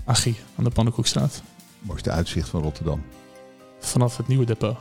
Agie, 0.05 0.37
aan 0.59 0.65
de 0.65 0.71
Pannenkoekstraat. 0.71 1.43
Mooiste 1.79 2.11
uitzicht 2.11 2.49
van 2.49 2.63
Rotterdam? 2.63 3.03
Vanaf 3.81 4.17
het 4.17 4.29
nieuwe 4.29 4.45
depot. 4.45 4.77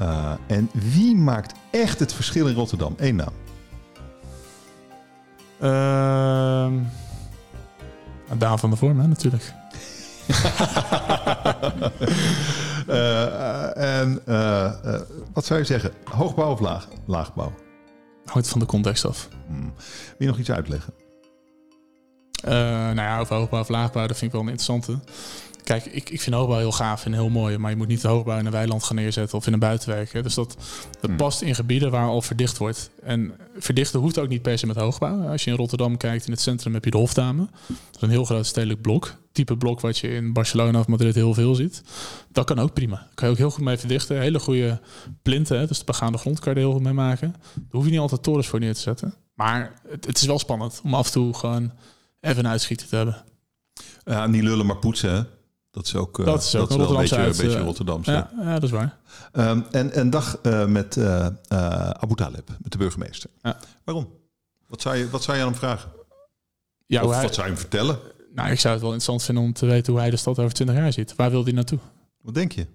Uh, 0.00 0.32
en 0.46 0.70
wie 0.72 1.16
maakt 1.16 1.54
echt 1.70 1.98
het 1.98 2.12
verschil 2.12 2.46
in 2.46 2.54
Rotterdam? 2.54 2.94
Eén 2.96 3.16
naam. 3.16 3.32
Uh, 5.60 6.82
Daan 8.38 8.58
van 8.58 8.70
der 8.70 8.78
Vorm, 8.78 9.00
hè, 9.00 9.06
natuurlijk. 9.06 9.54
Uh, 12.88 13.76
en 13.98 14.20
uh, 14.28 14.72
wat 15.32 15.44
zou 15.44 15.58
je 15.58 15.64
zeggen? 15.64 15.92
Hoogbouw 16.04 16.52
of 16.52 16.60
laag, 16.60 16.88
laagbouw? 17.06 17.52
Hangt 18.24 18.48
van 18.48 18.60
de 18.60 18.66
context 18.66 19.04
af. 19.04 19.28
Hmm. 19.46 19.72
Wil 19.74 20.14
je 20.18 20.26
nog 20.26 20.38
iets 20.38 20.50
uitleggen? 20.50 20.92
nou 22.42 22.94
ja, 22.94 23.18
over 23.18 23.36
hoogbouw 23.36 23.60
of 23.60 23.68
laagbouw, 23.68 24.06
dat 24.06 24.16
vind 24.16 24.32
ik 24.32 24.32
wel 24.32 24.46
een 24.46 24.56
interessante. 24.56 24.98
Kijk, 25.64 25.84
ik, 25.84 26.10
ik 26.10 26.20
vind 26.20 26.36
hoogbouw 26.36 26.58
heel 26.58 26.72
gaaf 26.72 27.04
en 27.04 27.12
heel 27.12 27.28
mooi. 27.28 27.58
Maar 27.58 27.70
je 27.70 27.76
moet 27.76 27.88
niet 27.88 28.00
de 28.00 28.08
hoogbouw 28.08 28.38
in 28.38 28.46
een 28.46 28.52
weiland 28.52 28.84
gaan 28.84 28.96
neerzetten 28.96 29.38
of 29.38 29.46
in 29.46 29.52
een 29.52 29.58
buitenwijk. 29.58 30.12
Hè. 30.12 30.22
Dus 30.22 30.34
dat, 30.34 30.56
dat 31.00 31.10
hmm. 31.10 31.16
past 31.16 31.42
in 31.42 31.54
gebieden 31.54 31.90
waar 31.90 32.08
al 32.08 32.22
verdicht 32.22 32.58
wordt. 32.58 32.90
En 33.02 33.32
verdichten 33.58 34.00
hoeft 34.00 34.18
ook 34.18 34.28
niet 34.28 34.42
per 34.42 34.58
se 34.58 34.66
met 34.66 34.76
hoogbouw. 34.76 35.28
Als 35.28 35.44
je 35.44 35.50
in 35.50 35.56
Rotterdam 35.56 35.96
kijkt, 35.96 36.26
in 36.26 36.32
het 36.32 36.40
centrum 36.40 36.74
heb 36.74 36.84
je 36.84 36.90
de 36.90 36.96
Hofdame. 36.96 37.48
Dat 37.66 37.96
is 37.96 38.00
een 38.00 38.10
heel 38.10 38.24
groot 38.24 38.46
stedelijk 38.46 38.80
blok. 38.80 39.14
Type 39.32 39.56
blok 39.56 39.80
wat 39.80 39.98
je 39.98 40.08
in 40.08 40.32
Barcelona 40.32 40.78
of 40.78 40.86
Madrid 40.86 41.14
heel 41.14 41.34
veel 41.34 41.54
ziet. 41.54 41.82
Dat 42.32 42.44
kan 42.44 42.58
ook 42.58 42.72
prima. 42.72 42.96
Daar 42.96 43.14
kan 43.14 43.26
je 43.26 43.32
ook 43.32 43.38
heel 43.38 43.50
goed 43.50 43.64
mee 43.64 43.76
verdichten. 43.76 44.20
Hele 44.20 44.38
goede 44.38 44.80
plinten, 45.22 45.58
hè. 45.58 45.66
dus 45.66 45.78
de 45.78 45.84
begaande 45.84 46.18
grond 46.18 46.38
kan 46.38 46.52
je 46.52 46.58
er 46.58 46.64
heel 46.64 46.74
goed 46.74 46.82
mee 46.82 46.92
maken. 46.92 47.34
Daar 47.54 47.64
hoef 47.70 47.84
je 47.84 47.90
niet 47.90 48.00
altijd 48.00 48.22
torens 48.22 48.46
voor 48.46 48.60
neer 48.60 48.74
te 48.74 48.80
zetten. 48.80 49.14
Maar 49.34 49.80
het, 49.88 50.06
het 50.06 50.16
is 50.16 50.26
wel 50.26 50.38
spannend 50.38 50.80
om 50.84 50.94
af 50.94 51.06
en 51.06 51.12
toe 51.12 51.34
gewoon 51.34 51.72
even 52.20 52.44
een 52.44 52.50
uitschieter 52.50 52.88
te 52.88 52.96
hebben. 52.96 53.24
Ja, 54.04 54.26
niet 54.26 54.42
lullen 54.42 54.66
maar 54.66 54.76
poetsen, 54.76 55.14
hè? 55.14 55.22
Dat 55.78 55.86
is 55.86 55.94
ook, 55.94 56.24
dat 56.24 56.42
is 56.42 56.56
ook 56.56 56.68
dat 56.68 56.70
is 56.70 56.86
wel 56.86 56.94
een 56.94 57.00
beetje, 57.00 57.16
uit, 57.16 57.38
een 57.38 57.44
beetje 57.44 57.58
uh, 57.58 57.64
Rotterdamse. 57.64 58.10
Ja, 58.10 58.30
ja, 58.40 58.52
dat 58.52 58.62
is 58.62 58.70
waar. 58.70 58.98
Um, 59.32 59.64
en 59.70 59.98
een 59.98 60.10
dag 60.10 60.38
uh, 60.42 60.66
met 60.66 60.96
uh, 60.96 61.26
Abu 61.90 62.14
Taleb, 62.14 62.48
met 62.62 62.72
de 62.72 62.78
burgemeester. 62.78 63.30
Ja. 63.42 63.56
Waarom? 63.84 64.08
Wat 64.66 64.80
zou, 64.80 64.96
je, 64.96 65.10
wat 65.10 65.22
zou 65.22 65.36
je 65.36 65.42
aan 65.42 65.48
hem 65.48 65.58
vragen? 65.58 65.90
Ja, 66.86 67.02
of 67.02 67.12
hij, 67.12 67.22
wat 67.22 67.34
zou 67.34 67.46
je 67.46 67.52
hem 67.52 67.60
vertellen? 67.60 67.98
Nou, 68.34 68.50
ik 68.50 68.60
zou 68.60 68.74
het 68.74 68.82
wel 68.82 68.92
interessant 68.92 69.22
vinden 69.22 69.44
om 69.44 69.52
te 69.52 69.66
weten 69.66 69.92
hoe 69.92 70.02
hij 70.02 70.10
de 70.10 70.16
stad 70.16 70.38
over 70.38 70.52
20 70.52 70.76
jaar 70.76 70.92
ziet. 70.92 71.14
Waar 71.16 71.30
wil 71.30 71.44
hij 71.44 71.52
naartoe? 71.52 71.78
Wat 72.20 72.34
denk 72.34 72.52
je? 72.52 72.66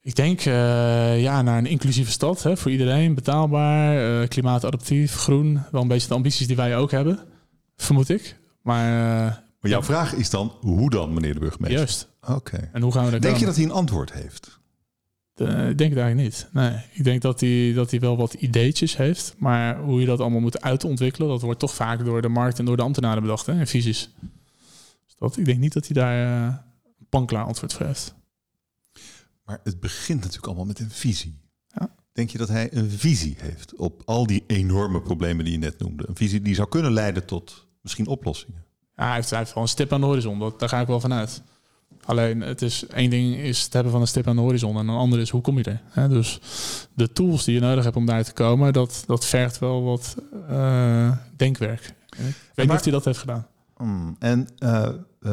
Ik 0.00 0.14
denk 0.14 0.40
ja, 0.40 1.42
naar 1.42 1.58
een 1.58 1.66
inclusieve 1.66 2.10
stad 2.10 2.42
hè, 2.42 2.56
voor 2.56 2.70
iedereen. 2.70 3.14
Betaalbaar, 3.14 4.28
klimaatadaptief, 4.28 5.14
groen. 5.14 5.62
Wel 5.70 5.82
een 5.82 5.88
beetje 5.88 6.08
de 6.08 6.14
ambities 6.14 6.46
die 6.46 6.56
wij 6.56 6.76
ook 6.76 6.90
hebben, 6.90 7.18
vermoed 7.76 8.08
ik. 8.08 8.36
Maar 8.62 9.42
maar 9.60 9.70
jouw 9.70 9.82
vraag 9.82 10.14
is 10.14 10.30
dan, 10.30 10.52
hoe 10.60 10.90
dan, 10.90 11.14
meneer 11.14 11.34
de 11.34 11.40
burgemeester? 11.40 11.78
Juist. 11.78 12.08
Oké. 12.28 12.70
En 12.72 12.82
hoe 12.82 12.92
gaan 12.92 13.04
we 13.04 13.10
dat 13.10 13.22
Denk 13.22 13.32
dan? 13.32 13.40
je 13.40 13.46
dat 13.46 13.56
hij 13.56 13.64
een 13.64 13.70
antwoord 13.70 14.12
heeft? 14.12 14.60
De, 15.34 15.44
ik 15.44 15.78
denk 15.78 15.90
het 15.90 15.98
eigenlijk 15.98 16.16
niet. 16.16 16.48
Nee, 16.52 16.82
ik 16.92 17.04
denk 17.04 17.22
dat 17.22 17.40
hij, 17.40 17.72
dat 17.74 17.90
hij 17.90 18.00
wel 18.00 18.16
wat 18.16 18.34
ideetjes 18.34 18.96
heeft. 18.96 19.34
Maar 19.38 19.78
hoe 19.78 20.00
je 20.00 20.06
dat 20.06 20.20
allemaal 20.20 20.40
moet 20.40 20.60
uitontwikkelen, 20.60 21.28
dat 21.28 21.42
wordt 21.42 21.60
toch 21.60 21.74
vaak 21.74 22.04
door 22.04 22.22
de 22.22 22.28
markt 22.28 22.58
en 22.58 22.64
door 22.64 22.76
de 22.76 22.82
ambtenaren 22.82 23.22
bedacht 23.22 23.46
hè, 23.46 23.52
en 23.52 23.66
visies. 23.66 24.10
Dus 25.04 25.14
dat, 25.18 25.36
ik 25.36 25.44
denk 25.44 25.58
niet 25.58 25.72
dat 25.72 25.86
hij 25.86 25.94
daar 25.94 26.46
uh, 26.48 26.54
een 26.98 27.06
panklaar 27.08 27.44
antwoord 27.44 27.72
voor 27.72 27.86
heeft. 27.86 28.14
Maar 29.44 29.60
het 29.64 29.80
begint 29.80 30.20
natuurlijk 30.20 30.46
allemaal 30.46 30.64
met 30.64 30.78
een 30.78 30.90
visie. 30.90 31.40
Ja. 31.68 31.94
Denk 32.12 32.30
je 32.30 32.38
dat 32.38 32.48
hij 32.48 32.74
een 32.74 32.90
visie 32.90 33.34
heeft 33.38 33.74
op 33.74 34.02
al 34.04 34.26
die 34.26 34.44
enorme 34.46 35.02
problemen 35.02 35.44
die 35.44 35.52
je 35.52 35.58
net 35.58 35.78
noemde? 35.78 36.08
Een 36.08 36.16
visie 36.16 36.42
die 36.42 36.54
zou 36.54 36.68
kunnen 36.68 36.92
leiden 36.92 37.24
tot 37.24 37.66
misschien 37.80 38.06
oplossingen? 38.06 38.64
Ja, 38.98 39.04
hij, 39.04 39.14
heeft, 39.14 39.30
hij 39.30 39.38
heeft 39.38 39.54
wel 39.54 39.62
een 39.62 39.68
stip 39.68 39.92
aan 39.92 40.00
de 40.00 40.06
horizon, 40.06 40.38
dat, 40.38 40.60
daar 40.60 40.68
ga 40.68 40.80
ik 40.80 40.86
wel 40.86 41.00
vanuit. 41.00 41.42
Alleen 42.04 42.40
het 42.40 42.62
is 42.62 42.86
één 42.86 43.10
ding 43.10 43.36
is 43.36 43.62
het 43.62 43.72
hebben 43.72 43.92
van 43.92 44.00
een 44.00 44.06
stip 44.06 44.28
aan 44.28 44.36
de 44.36 44.42
horizon 44.42 44.76
en 44.76 44.88
een 44.88 44.96
ander 44.96 45.18
is 45.18 45.30
hoe 45.30 45.40
kom 45.40 45.58
je 45.58 45.64
er. 45.64 45.80
Hè? 45.88 46.08
Dus 46.08 46.40
de 46.94 47.12
tools 47.12 47.44
die 47.44 47.54
je 47.54 47.60
nodig 47.60 47.84
hebt 47.84 47.96
om 47.96 48.06
daar 48.06 48.24
te 48.24 48.32
komen, 48.32 48.72
dat, 48.72 49.04
dat 49.06 49.24
vergt 49.24 49.58
wel 49.58 49.82
wat 49.82 50.16
uh, 50.50 51.12
denkwerk. 51.36 51.84
Ik 51.84 51.94
weet 52.16 52.34
maar, 52.54 52.66
niet 52.66 52.76
of 52.76 52.82
hij 52.82 52.92
dat 52.92 53.04
heeft 53.04 53.18
gedaan. 53.18 53.46
Mm, 53.76 54.16
en 54.18 54.48
uh, 54.58 54.88
uh, 55.20 55.32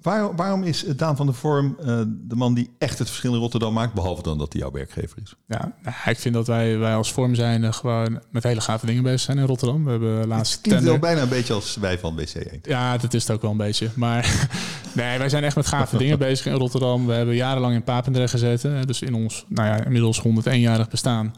waar, 0.00 0.36
waarom 0.36 0.62
is 0.62 0.84
Daan 0.96 1.16
van 1.16 1.26
der 1.26 1.34
Vorm 1.34 1.76
uh, 1.80 1.86
de 2.08 2.36
man 2.36 2.54
die 2.54 2.70
echt 2.78 2.98
het 2.98 3.08
verschil 3.08 3.34
in 3.34 3.40
Rotterdam 3.40 3.72
maakt, 3.72 3.94
behalve 3.94 4.22
dan 4.22 4.38
dat 4.38 4.52
hij 4.52 4.62
jouw 4.62 4.70
werkgever 4.70 5.18
is? 5.22 5.34
Ja, 5.46 5.74
nou, 5.82 5.96
ik 6.06 6.18
vind 6.18 6.34
dat 6.34 6.46
wij, 6.46 6.78
wij 6.78 6.94
als 6.94 7.12
Vorm 7.12 7.34
zijn 7.34 7.74
gewoon 7.74 8.22
met 8.30 8.42
hele 8.42 8.60
gave 8.60 8.86
dingen 8.86 9.02
bezig 9.02 9.20
zijn 9.20 9.38
in 9.38 9.46
Rotterdam. 9.46 9.84
We 9.84 9.90
hebben 9.90 10.26
laatst. 10.26 10.52
Het 10.52 10.62
klinkt 10.62 10.84
wel 10.84 10.98
bijna 10.98 11.22
een 11.22 11.28
beetje 11.28 11.54
als 11.54 11.76
wij 11.76 11.98
van 11.98 12.20
BC1. 12.20 12.60
Ja, 12.62 12.96
dat 12.96 13.14
is 13.14 13.22
het 13.22 13.36
ook 13.36 13.42
wel 13.42 13.50
een 13.50 13.56
beetje. 13.56 13.90
Maar 13.94 14.48
nee, 14.94 15.18
wij 15.18 15.28
zijn 15.28 15.44
echt 15.44 15.56
met 15.56 15.66
gave 15.66 15.96
dingen 15.96 16.18
bezig 16.28 16.46
in 16.46 16.52
Rotterdam. 16.52 17.06
We 17.06 17.12
hebben 17.12 17.34
jarenlang 17.34 17.74
in 17.74 17.82
Papendrecht 17.82 18.30
gezeten. 18.30 18.86
Dus 18.86 19.02
in 19.02 19.14
ons, 19.14 19.44
nou 19.48 19.68
ja, 19.68 19.84
inmiddels 19.84 20.22
101-jarig 20.22 20.88
bestaan 20.88 21.34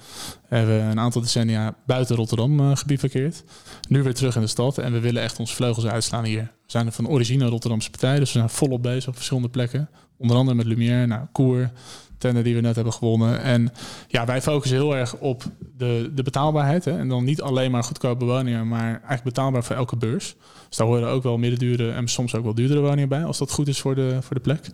hebben 0.48 0.76
we 0.76 0.90
een 0.90 1.00
aantal 1.00 1.20
decennia 1.20 1.74
buiten 1.86 2.16
Rotterdam 2.16 2.60
uh, 2.60 2.76
gebivakkeerd. 2.76 3.44
Nu 3.88 4.02
weer 4.02 4.14
terug 4.14 4.34
in 4.34 4.40
de 4.40 4.46
stad 4.46 4.78
en 4.78 4.92
we 4.92 5.00
willen 5.00 5.22
echt 5.22 5.38
ons 5.38 5.54
vleugels 5.54 5.86
uitslaan 5.86 6.24
hier. 6.24 6.52
We 6.66 6.72
zijn 6.72 6.86
er 6.86 6.92
van 6.92 7.08
origine 7.08 7.46
Rotterdamse 7.46 7.90
partij, 7.90 8.18
dus 8.18 8.32
we 8.32 8.38
zijn 8.38 8.50
volop 8.50 8.82
bezig 8.82 9.08
op 9.08 9.14
verschillende 9.14 9.48
plekken. 9.48 9.88
Onder 10.16 10.36
andere 10.36 10.56
met 10.56 10.66
Lumière, 10.66 11.06
nou, 11.06 11.26
Koer, 11.32 11.70
tender 12.18 12.44
die 12.44 12.54
we 12.54 12.60
net 12.60 12.74
hebben 12.74 12.92
gewonnen. 12.92 13.42
En 13.42 13.72
ja, 14.08 14.26
wij 14.26 14.42
focussen 14.42 14.78
heel 14.78 14.96
erg 14.96 15.16
op 15.16 15.44
de, 15.76 16.10
de 16.14 16.22
betaalbaarheid. 16.22 16.84
Hè? 16.84 16.98
En 16.98 17.08
dan 17.08 17.24
niet 17.24 17.42
alleen 17.42 17.70
maar 17.70 17.84
goedkope 17.84 18.24
woningen, 18.24 18.68
maar 18.68 18.90
eigenlijk 18.90 19.22
betaalbaar 19.22 19.64
voor 19.64 19.76
elke 19.76 19.96
beurs. 19.96 20.36
Dus 20.68 20.76
daar 20.76 20.86
horen 20.86 21.08
ook 21.08 21.22
wel 21.22 21.38
middendure 21.38 21.92
en 21.92 22.08
soms 22.08 22.34
ook 22.34 22.44
wel 22.44 22.54
duurdere 22.54 22.80
woningen 22.80 23.08
bij, 23.08 23.24
als 23.24 23.38
dat 23.38 23.50
goed 23.50 23.68
is 23.68 23.80
voor 23.80 23.94
de, 23.94 24.18
voor 24.20 24.36
de 24.36 24.42
plek. 24.42 24.66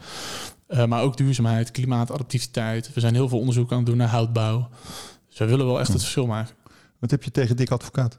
Uh, 0.68 0.84
maar 0.84 1.02
ook 1.02 1.16
duurzaamheid, 1.16 1.70
klimaatadaptiviteit. 1.70 2.92
We 2.94 3.00
zijn 3.00 3.14
heel 3.14 3.28
veel 3.28 3.38
onderzoek 3.38 3.70
aan 3.70 3.76
het 3.76 3.86
doen 3.86 3.96
naar 3.96 4.08
houtbouw. 4.08 4.68
Dus 5.28 5.38
we 5.38 5.44
willen 5.46 5.66
wel 5.66 5.78
echt 5.78 5.88
het 5.88 5.96
hm. 5.96 6.02
verschil 6.02 6.26
maken. 6.26 6.54
Wat 6.98 7.10
heb 7.10 7.22
je 7.22 7.30
tegen 7.30 7.56
Dick 7.56 7.70
Advocaat? 7.70 8.18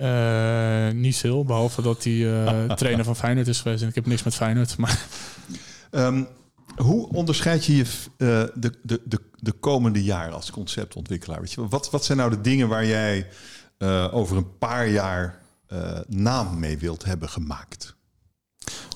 Uh, 0.00 0.90
niet 0.90 1.16
veel, 1.16 1.44
behalve 1.44 1.82
dat 1.82 2.04
hij 2.04 2.12
uh, 2.12 2.70
trainer 2.80 3.04
van 3.04 3.16
Feyenoord 3.16 3.48
is 3.48 3.60
geweest. 3.60 3.82
En 3.82 3.88
ik 3.88 3.94
heb 3.94 4.06
niks 4.06 4.22
met 4.22 4.34
Feyenoord. 4.34 4.76
Maar... 4.76 5.06
Um, 5.90 6.28
hoe 6.76 7.08
onderscheid 7.08 7.64
je 7.64 7.76
je 7.76 7.82
uh, 7.82 7.88
de, 8.54 8.72
de, 8.82 9.00
de, 9.04 9.20
de 9.36 9.52
komende 9.52 10.04
jaren 10.04 10.34
als 10.34 10.50
conceptontwikkelaar? 10.50 11.40
Weet 11.40 11.52
je, 11.52 11.68
wat, 11.68 11.90
wat 11.90 12.04
zijn 12.04 12.18
nou 12.18 12.30
de 12.30 12.40
dingen 12.40 12.68
waar 12.68 12.86
jij 12.86 13.26
over 14.10 14.36
een 14.36 14.58
paar 14.58 14.88
jaar 14.88 15.40
naam 16.06 16.58
mee 16.58 16.78
wilt 16.78 17.04
hebben 17.04 17.28
gemaakt? 17.28 17.96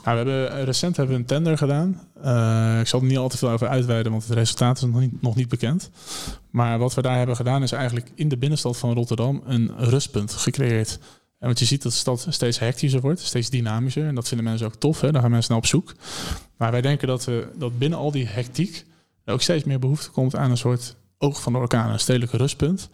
Nou, 0.06 0.24
we 0.24 0.30
hebben, 0.30 0.64
recent 0.64 0.96
hebben 0.96 1.14
we 1.14 1.20
een 1.20 1.26
tender 1.26 1.58
gedaan. 1.58 2.00
Uh, 2.24 2.80
ik 2.80 2.86
zal 2.86 3.00
er 3.00 3.06
niet 3.06 3.18
al 3.18 3.28
te 3.28 3.36
veel 3.36 3.50
over 3.50 3.68
uitweiden, 3.68 4.12
want 4.12 4.24
het 4.24 4.32
resultaat 4.32 4.76
is 4.76 4.82
nog 4.82 5.00
niet, 5.00 5.22
nog 5.22 5.34
niet 5.34 5.48
bekend. 5.48 5.90
Maar 6.50 6.78
wat 6.78 6.94
we 6.94 7.02
daar 7.02 7.16
hebben 7.16 7.36
gedaan 7.36 7.62
is 7.62 7.72
eigenlijk 7.72 8.10
in 8.14 8.28
de 8.28 8.36
binnenstad 8.36 8.76
van 8.76 8.92
Rotterdam 8.92 9.42
een 9.46 9.72
rustpunt 9.76 10.32
gecreëerd. 10.32 10.98
En 11.38 11.48
wat 11.48 11.58
je 11.58 11.64
ziet 11.64 11.82
dat 11.82 11.92
de 11.92 11.98
stad 11.98 12.26
steeds 12.28 12.58
hectischer 12.58 13.00
wordt, 13.00 13.20
steeds 13.20 13.50
dynamischer. 13.50 14.06
En 14.06 14.14
dat 14.14 14.28
vinden 14.28 14.46
mensen 14.46 14.66
ook 14.66 14.74
tof, 14.74 15.00
hè? 15.00 15.12
daar 15.12 15.22
gaan 15.22 15.30
mensen 15.30 15.50
naar 15.50 15.60
op 15.60 15.66
zoek. 15.66 15.94
Maar 16.56 16.70
wij 16.70 16.80
denken 16.80 17.08
dat, 17.08 17.24
we, 17.24 17.48
dat 17.54 17.78
binnen 17.78 17.98
al 17.98 18.10
die 18.10 18.26
hectiek 18.26 18.84
er 19.24 19.32
ook 19.32 19.42
steeds 19.42 19.64
meer 19.64 19.78
behoefte 19.78 20.10
komt 20.10 20.36
aan 20.36 20.50
een 20.50 20.56
soort 20.56 20.96
oog 21.18 21.42
van 21.42 21.52
de 21.52 21.58
orkaan, 21.58 21.90
een 21.90 22.00
stedelijke 22.00 22.36
rustpunt. 22.36 22.88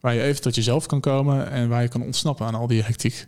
Waar 0.00 0.14
je 0.14 0.22
even 0.22 0.42
tot 0.42 0.54
jezelf 0.54 0.86
kan 0.86 1.00
komen 1.00 1.50
en 1.50 1.68
waar 1.68 1.82
je 1.82 1.88
kan 1.88 2.02
ontsnappen 2.02 2.46
aan 2.46 2.54
al 2.54 2.66
die 2.66 2.82
hectiek. 2.82 3.26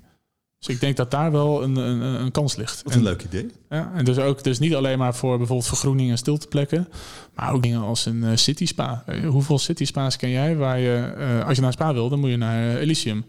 Dus 0.59 0.75
ik 0.75 0.81
denk 0.81 0.97
dat 0.97 1.11
daar 1.11 1.33
wel 1.33 1.63
een, 1.63 1.77
een, 1.77 2.01
een 2.01 2.31
kans 2.31 2.57
ligt. 2.57 2.83
Wat 2.83 2.95
een 2.95 3.03
leuk 3.03 3.23
idee. 3.23 3.51
Ja, 3.71 3.93
en 3.95 4.05
dus 4.05 4.19
ook 4.19 4.45
dus 4.45 4.59
niet 4.59 4.75
alleen 4.75 4.99
maar 4.99 5.15
voor 5.15 5.37
bijvoorbeeld 5.37 5.69
vergroening 5.69 6.11
en 6.11 6.19
stilteplekken, 6.19 6.89
maar 7.35 7.53
ook 7.53 7.63
dingen 7.63 7.81
als 7.81 8.07
een 8.07 8.23
uh, 8.23 8.31
city 8.35 8.67
spa. 8.67 9.05
Uh, 9.09 9.29
hoeveel 9.29 9.59
city 9.59 9.85
spa's 9.85 10.17
ken 10.17 10.31
jij 10.31 10.57
waar 10.57 10.79
je, 10.79 11.15
uh, 11.19 11.47
als 11.47 11.55
je 11.55 11.61
naar 11.61 11.71
een 11.71 11.77
spa 11.77 11.93
wil, 11.93 12.09
dan 12.09 12.21
moet 12.21 12.31
je 12.31 12.37
naar 12.37 12.77
Elysium. 12.77 13.25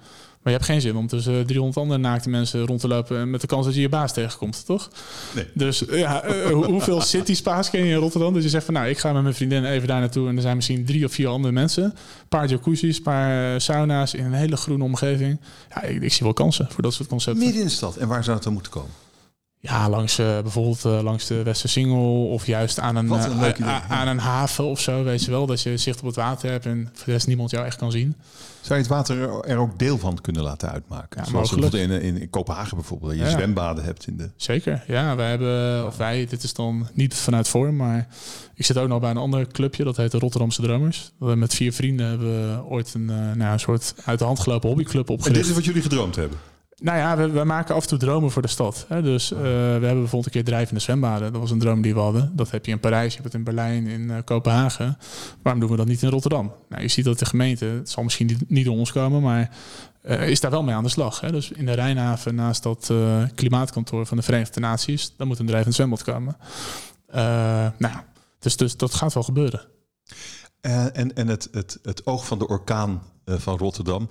Maar 0.48 0.56
je 0.56 0.62
hebt 0.62 0.72
geen 0.74 0.92
zin 0.92 1.00
om 1.00 1.08
tussen 1.08 1.46
300 1.46 1.78
andere 1.78 2.00
naakte 2.00 2.30
mensen 2.30 2.66
rond 2.66 2.80
te 2.80 2.88
lopen 2.88 3.30
met 3.30 3.42
de 3.42 3.48
kans 3.48 3.66
dat 3.66 3.76
je 3.76 3.82
je 3.82 3.90
baas 3.90 4.14
tegenkomt, 4.14 4.66
toch? 4.66 4.90
Nee. 5.36 5.46
Dus 5.54 5.84
ja, 5.90 6.28
uh, 6.28 6.46
hoeveel 6.46 7.02
city 7.16 7.36
spa's 7.36 7.70
ken 7.70 7.86
je 7.86 7.92
in 7.92 8.00
Rotterdam? 8.00 8.34
Dus 8.34 8.44
je 8.44 8.50
zegt 8.50 8.66
van 8.66 8.74
nou, 8.74 8.88
ik 8.88 8.98
ga 8.98 9.14
met 9.14 9.22
mijn 9.22 9.36
vriendin 9.36 9.66
even 9.66 9.88
daar 9.88 10.00
naartoe 10.00 10.28
en 10.28 10.36
er 10.36 10.42
zijn 10.42 10.56
misschien 10.56 10.86
drie 10.86 11.06
of 11.06 11.12
vier 11.12 11.28
andere 11.28 11.54
mensen. 11.54 11.84
Een 11.84 12.28
paar 12.30 12.48
jacuzzi's, 12.48 12.98
een 12.98 13.04
paar 13.04 13.54
eh, 13.54 13.60
sauna's 13.60 14.14
in 14.14 14.26
een 14.26 14.34
hele 14.34 14.58
groene 14.58 14.84
omgeving. 14.84 15.40
Ja, 15.70 15.82
ik, 15.82 16.02
ik 16.02 16.14
zie 16.14 16.24
wel 16.24 16.34
kansen 16.34 16.68
voor 16.70 16.84
dat 16.84 16.94
soort 16.94 17.10
concepten. 17.10 17.44
Midden 17.44 17.62
in 17.62 17.68
de 17.68 17.74
stad. 17.74 17.96
En 17.98 18.08
waar 18.08 18.24
zou 18.24 18.36
het 18.36 18.44
dan 18.44 18.54
moeten 18.54 18.72
komen? 18.72 18.92
Ja, 19.60 19.90
langs 19.90 20.20
uh, 20.20 20.42
bijvoorbeeld 20.42 20.86
uh, 20.86 21.02
langs 21.02 21.28
de 21.28 21.44
Westersingel 21.44 22.28
of 22.28 22.46
juist 22.46 22.80
aan 22.80 22.96
een, 22.96 23.12
een 23.12 23.56
uh, 23.60 23.92
aan 23.92 24.08
een 24.08 24.20
haven 24.20 24.66
of 24.66 24.80
zo. 24.80 25.04
Weet 25.04 25.24
je 25.24 25.32
wel, 25.32 25.46
dat 25.46 25.62
je 25.62 25.78
zicht 25.78 26.00
op 26.00 26.06
het 26.06 26.16
water 26.16 26.50
hebt 26.52 26.66
en 26.66 26.90
voor 26.94 27.06
de 27.06 27.12
rest 27.12 27.28
niemand 27.28 27.50
jou 27.50 27.66
echt 27.66 27.78
kan 27.78 27.92
zien. 27.92 28.16
Zou 28.62 28.80
je 28.80 28.86
het 28.86 28.94
water 28.94 29.44
er 29.46 29.58
ook 29.58 29.80
deel 29.80 29.98
van 29.98 30.22
kunnen 30.22 30.44
laten 30.44 30.72
uitmaken? 30.72 31.22
Ja, 31.24 31.30
Zoals 31.30 31.50
bijvoorbeeld 31.50 31.90
in, 31.90 32.20
in 32.20 32.30
Kopenhagen 32.30 32.78
bijvoorbeeld, 32.78 33.12
dat 33.12 33.20
je 33.20 33.30
zwembaden 33.30 33.84
hebt 33.84 34.08
in 34.08 34.18
de... 34.18 34.30
Zeker, 34.36 34.84
ja. 34.88 35.16
Wij 35.16 35.30
hebben, 35.30 35.86
of 35.86 35.98
wij, 35.98 36.26
dit 36.26 36.44
is 36.44 36.54
dan 36.54 36.88
niet 36.94 37.16
vanuit 37.16 37.48
vorm, 37.48 37.76
maar 37.76 38.08
ik 38.56 38.66
zit 38.66 38.78
ook 38.78 38.88
nog 38.88 39.00
bij 39.00 39.10
een 39.10 39.18
ander 39.18 39.48
clubje, 39.48 39.84
dat 39.84 39.98
heet 39.98 40.12
de 40.12 40.20
Rotterdamse 40.20 40.62
Dromers. 40.62 41.12
We 41.20 41.36
met 41.36 41.54
vier 41.54 41.74
vrienden 41.74 42.08
hebben 42.08 42.28
we 42.28 42.64
ooit 42.66 42.94
een, 42.94 43.06
nou, 43.06 43.42
een 43.42 43.60
soort 43.60 43.94
uit 44.06 44.20
de 44.20 44.26
hand 44.26 44.40
gelopen 44.40 44.70
hobbyclub 44.70 45.10
opgericht. 45.10 45.28
En 45.28 45.34
dit 45.34 45.46
is 45.50 45.56
wat 45.56 45.66
jullie 45.66 45.82
gedroomd 45.82 46.16
hebben? 46.16 46.38
Nou 46.82 46.98
ja, 46.98 47.30
we, 47.30 47.44
maken 47.44 47.76
af 47.76 47.82
en 47.82 47.88
toe 47.88 47.98
dromen 47.98 48.32
voor 48.32 48.42
de 48.42 48.48
stad. 48.48 48.86
Hè. 48.88 49.02
Dus 49.02 49.32
uh, 49.32 49.40
we 49.40 49.46
hebben 49.46 49.80
bijvoorbeeld 49.82 50.26
een 50.26 50.32
keer 50.32 50.44
drijvende 50.44 50.80
zwembaden. 50.80 51.32
Dat 51.32 51.42
was 51.42 51.52
een 51.52 51.60
droom 51.60 51.82
die 51.82 51.94
we 51.94 52.00
hadden. 52.00 52.32
Dat 52.36 52.52
heb 52.52 52.66
je 52.66 52.72
in 52.72 52.80
Parijs, 52.80 53.14
je 53.14 53.22
hebt 53.22 53.24
het 53.24 53.34
in 53.34 53.44
Berlijn, 53.44 53.88
in 53.88 54.02
uh, 54.02 54.18
Kopenhagen. 54.26 54.98
Waarom 55.42 55.62
doen 55.62 55.72
we 55.72 55.78
dat 55.78 55.88
niet 55.88 56.02
in 56.02 56.10
Rotterdam? 56.10 56.54
Nou, 56.70 56.82
je 56.82 56.88
ziet 56.88 57.06
dat 57.06 57.20
de 57.20 57.26
gemeente, 57.26 57.66
het 57.66 57.90
zal 57.90 58.04
misschien 58.04 58.40
niet, 58.48 58.66
door 58.66 58.78
ons 58.78 58.92
komen, 58.92 59.22
maar 59.22 59.50
uh, 60.04 60.30
is 60.30 60.40
daar 60.40 60.52
wel 60.52 60.64
mee 60.64 60.76
aan 60.76 60.84
de 60.84 60.90
slag. 60.90 61.20
Hè. 61.20 61.32
Dus 61.32 61.52
in 61.52 61.66
de 61.66 61.74
Rijnhaven, 61.74 62.36
naast 62.36 62.64
dat 62.64 62.94
klimaatkantoor 63.36 64.06
van 64.06 64.18
de 64.18 64.24
Verenigde 64.24 64.60
Naties, 64.60 65.14
dan 65.18 65.28
moet 65.28 65.40
een 65.40 65.46
drijvend 65.46 65.76
zwembad 65.76 66.04
komen. 66.04 66.38
nou, 67.78 67.96
dus, 68.40 68.58
dus 68.58 68.78
dat 68.78 68.94
gaat 68.94 69.14
wel 69.14 69.24
gebeuren. 69.24 69.62
en 70.62 71.16
en 71.16 71.28
het, 71.28 71.48
het, 71.52 71.80
het 71.82 72.06
oog 72.06 72.26
van 72.26 72.40
de 72.40 72.48
orkaan 72.48 73.02
van 73.26 73.58
Rotterdam. 73.58 74.10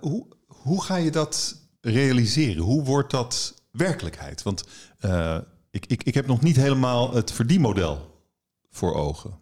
hoe, 0.00 0.26
hoe 0.46 0.82
ga 0.82 0.96
je 0.96 1.10
dat 1.10 1.62
realiseren? 1.84 2.62
Hoe 2.62 2.84
wordt 2.84 3.10
dat 3.10 3.62
werkelijkheid? 3.70 4.42
Want 4.42 4.64
uh, 5.00 5.38
ik, 5.70 5.86
ik, 5.86 6.02
ik 6.02 6.14
heb 6.14 6.26
nog 6.26 6.40
niet 6.40 6.56
helemaal 6.56 7.14
het 7.14 7.32
verdienmodel 7.32 8.22
voor 8.70 8.94
ogen. 8.94 9.40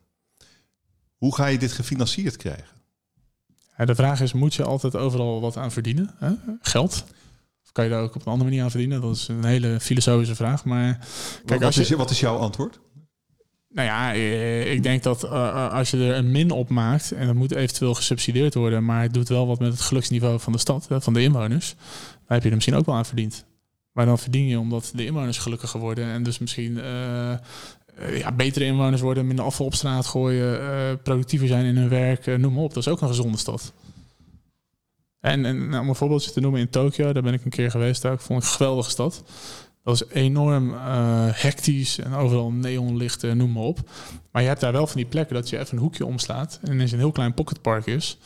Hoe 1.16 1.35
ga 1.35 1.46
je 1.46 1.59
dit 1.59 1.72
gefinancierd 1.72 2.37
krijgen? 2.37 2.76
Ja, 3.76 3.85
de 3.85 3.94
vraag 3.94 4.20
is, 4.20 4.33
moet 4.33 4.55
je 4.55 4.64
altijd 4.64 4.96
overal 4.96 5.40
wat 5.40 5.57
aan 5.57 5.72
verdienen? 5.72 6.14
Hè? 6.18 6.33
Geld? 6.61 7.05
Of 7.64 7.72
kan 7.72 7.85
je 7.85 7.90
daar 7.90 8.02
ook 8.02 8.14
op 8.14 8.20
een 8.20 8.33
andere 8.33 8.48
manier 8.48 8.62
aan 8.62 8.70
verdienen? 8.70 9.00
Dat 9.00 9.16
is 9.16 9.28
een 9.28 9.44
hele 9.44 9.81
filosofische 9.81 10.35
vraag. 10.35 10.64
Maar 10.64 10.98
kijk, 11.44 11.48
wat, 11.48 11.62
als 11.62 11.74
je, 11.74 11.81
is, 11.81 11.90
wat 11.90 12.11
is 12.11 12.20
jouw 12.20 12.37
antwoord? 12.37 12.81
Nou 13.75 13.87
ja, 13.89 14.15
eh, 14.15 14.73
ik 14.73 14.83
denk 14.83 15.03
dat 15.03 15.25
uh, 15.25 15.73
als 15.73 15.91
je 15.91 15.97
er 15.97 16.17
een 16.17 16.31
min 16.31 16.51
op 16.51 16.69
maakt 16.69 17.13
en 17.13 17.27
dat 17.27 17.35
moet 17.35 17.55
eventueel 17.55 17.95
gesubsidieerd 17.95 18.55
worden, 18.55 18.85
maar 18.85 19.03
het 19.03 19.15
doet 19.15 19.29
wel 19.29 19.47
wat 19.47 19.59
met 19.59 19.73
het 19.73 19.81
geluksniveau 19.81 20.41
van 20.41 20.53
de 20.53 20.59
stad, 20.59 20.87
van 20.91 21.13
de 21.13 21.23
inwoners, 21.23 21.75
dan 22.15 22.25
heb 22.27 22.43
je 22.43 22.49
er 22.49 22.55
misschien 22.55 22.77
ook 22.77 22.87
wel 22.87 22.95
aan 22.95 23.07
verdiend. 23.07 23.45
Maar 23.93 24.07
dan 24.07 24.19
verdien 24.19 24.47
je 24.47 24.59
omdat 24.59 24.93
de 24.95 25.05
inwoners 25.05 25.39
gelukkiger 25.39 25.81
worden 25.81 26.05
en 26.05 26.23
dus 26.23 26.39
misschien 26.39 26.81
ja, 28.15 28.33
betere 28.37 28.65
inwoners 28.65 29.01
worden, 29.01 29.27
minder 29.27 29.45
afval 29.45 29.67
op 29.67 29.75
straat 29.75 30.07
gooien, 30.07 31.03
productiever 31.03 31.49
zijn 31.49 31.65
in 31.65 31.77
hun 31.77 31.89
werk, 31.89 32.27
noem 32.27 32.53
maar 32.53 32.63
op. 32.63 32.75
Dat 32.75 32.87
is 32.87 32.93
ook 32.93 33.01
een 33.01 33.09
gezonde 33.09 33.39
stad. 33.39 33.73
En, 35.21 35.45
en 35.45 35.69
nou, 35.69 35.83
om 35.83 35.89
een 35.89 35.95
voorbeeldje 35.95 36.31
te 36.31 36.41
noemen 36.41 36.61
in 36.61 36.71
Tokio, 36.71 37.13
daar 37.13 37.23
ben 37.23 37.33
ik 37.33 37.45
een 37.45 37.51
keer 37.51 37.71
geweest, 37.71 38.03
daar 38.03 38.19
vond 38.19 38.43
ik 38.43 38.49
een 38.49 38.55
geweldige 38.55 38.91
stad. 38.91 39.25
Dat 39.85 39.95
is 39.95 40.05
enorm 40.09 40.71
uh, 40.71 41.29
hectisch 41.31 41.99
en 41.99 42.14
overal 42.14 42.51
neonlichten, 42.51 43.37
noem 43.37 43.53
maar 43.53 43.62
op. 43.62 43.79
Maar 44.33 44.42
je 44.42 44.49
hebt 44.49 44.61
daar 44.61 44.73
wel 44.73 44.87
van 44.87 44.97
die 44.97 45.07
plekken 45.07 45.35
dat 45.35 45.49
je 45.49 45.59
even 45.59 45.77
een 45.77 45.83
hoekje 45.83 46.07
omslaat 46.07 46.59
en 46.62 46.73
ineens 46.73 46.92
een 46.92 46.99
heel 46.99 47.12
klein 47.12 47.35
pocketpark 47.35 47.87
is. 47.87 48.18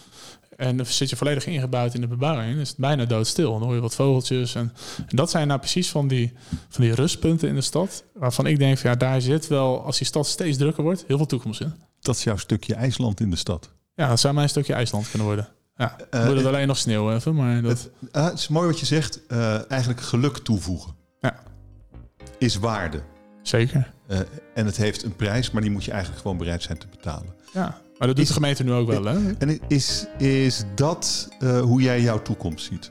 En 0.56 0.76
dan 0.76 0.86
zit 0.86 1.10
je 1.10 1.16
volledig 1.16 1.46
ingebouwd 1.46 1.94
in 1.94 2.00
de 2.00 2.06
bebouwing. 2.06 2.52
Dan 2.52 2.60
is 2.60 2.68
het 2.68 2.78
bijna 2.78 3.04
doodstil. 3.04 3.52
Dan 3.52 3.62
hoor 3.62 3.74
je 3.74 3.80
wat 3.80 3.94
vogeltjes. 3.94 4.54
En, 4.54 4.72
en, 5.08 5.16
dat 5.16 5.30
zijn 5.30 5.46
nou 5.46 5.60
precies 5.60 5.90
van 5.90 6.08
die, 6.08 6.32
van 6.68 6.84
die 6.84 6.94
rustpunten 6.94 7.48
in 7.48 7.54
de 7.54 7.60
stad. 7.60 8.04
Waarvan 8.14 8.46
ik 8.46 8.58
denk, 8.58 8.78
van, 8.78 8.90
ja, 8.90 8.96
daar 8.96 9.20
zit 9.20 9.46
wel, 9.46 9.84
als 9.84 9.98
die 9.98 10.06
stad 10.06 10.26
steeds 10.26 10.58
drukker 10.58 10.82
wordt, 10.82 11.04
heel 11.06 11.16
veel 11.16 11.26
toekomst 11.26 11.60
in. 11.60 11.72
Dat 12.00 12.16
is 12.16 12.24
jouw 12.24 12.36
stukje 12.36 12.74
IJsland 12.74 13.20
in 13.20 13.30
de 13.30 13.36
stad. 13.36 13.70
Ja, 13.94 14.08
dat 14.08 14.20
zou 14.20 14.34
mijn 14.34 14.48
stukje 14.48 14.74
IJsland 14.74 15.08
kunnen 15.10 15.26
worden. 15.26 15.48
Ja, 15.76 15.96
uh, 16.10 16.24
moet 16.24 16.34
het 16.34 16.42
uh, 16.42 16.46
alleen 16.46 16.66
nog 16.66 16.78
sneeuw 16.78 17.14
even, 17.14 17.34
maar 17.34 17.62
dat... 17.62 17.70
Het, 17.70 17.90
uh, 18.12 18.24
het 18.24 18.38
is 18.38 18.48
mooi 18.48 18.66
wat 18.66 18.80
je 18.80 18.86
zegt. 18.86 19.20
Uh, 19.28 19.70
eigenlijk 19.70 20.00
geluk 20.00 20.38
toevoegen. 20.38 20.95
Ja. 21.20 21.36
Is 22.38 22.56
waarde. 22.56 23.02
Zeker. 23.42 23.92
Uh, 24.10 24.18
en 24.54 24.66
het 24.66 24.76
heeft 24.76 25.02
een 25.02 25.16
prijs, 25.16 25.50
maar 25.50 25.62
die 25.62 25.70
moet 25.70 25.84
je 25.84 25.90
eigenlijk 25.90 26.20
gewoon 26.20 26.36
bereid 26.36 26.62
zijn 26.62 26.78
te 26.78 26.86
betalen. 26.90 27.34
Ja, 27.52 27.80
maar 27.98 28.06
dat 28.08 28.16
doet 28.16 28.26
de 28.26 28.32
gemeente 28.32 28.64
nu 28.64 28.72
ook 28.72 28.88
wel, 28.88 29.04
hè? 29.04 29.32
En 29.32 29.60
is, 29.68 30.06
is 30.18 30.64
dat 30.74 31.28
uh, 31.40 31.60
hoe 31.60 31.82
jij 31.82 32.00
jouw 32.00 32.22
toekomst 32.22 32.66
ziet? 32.66 32.90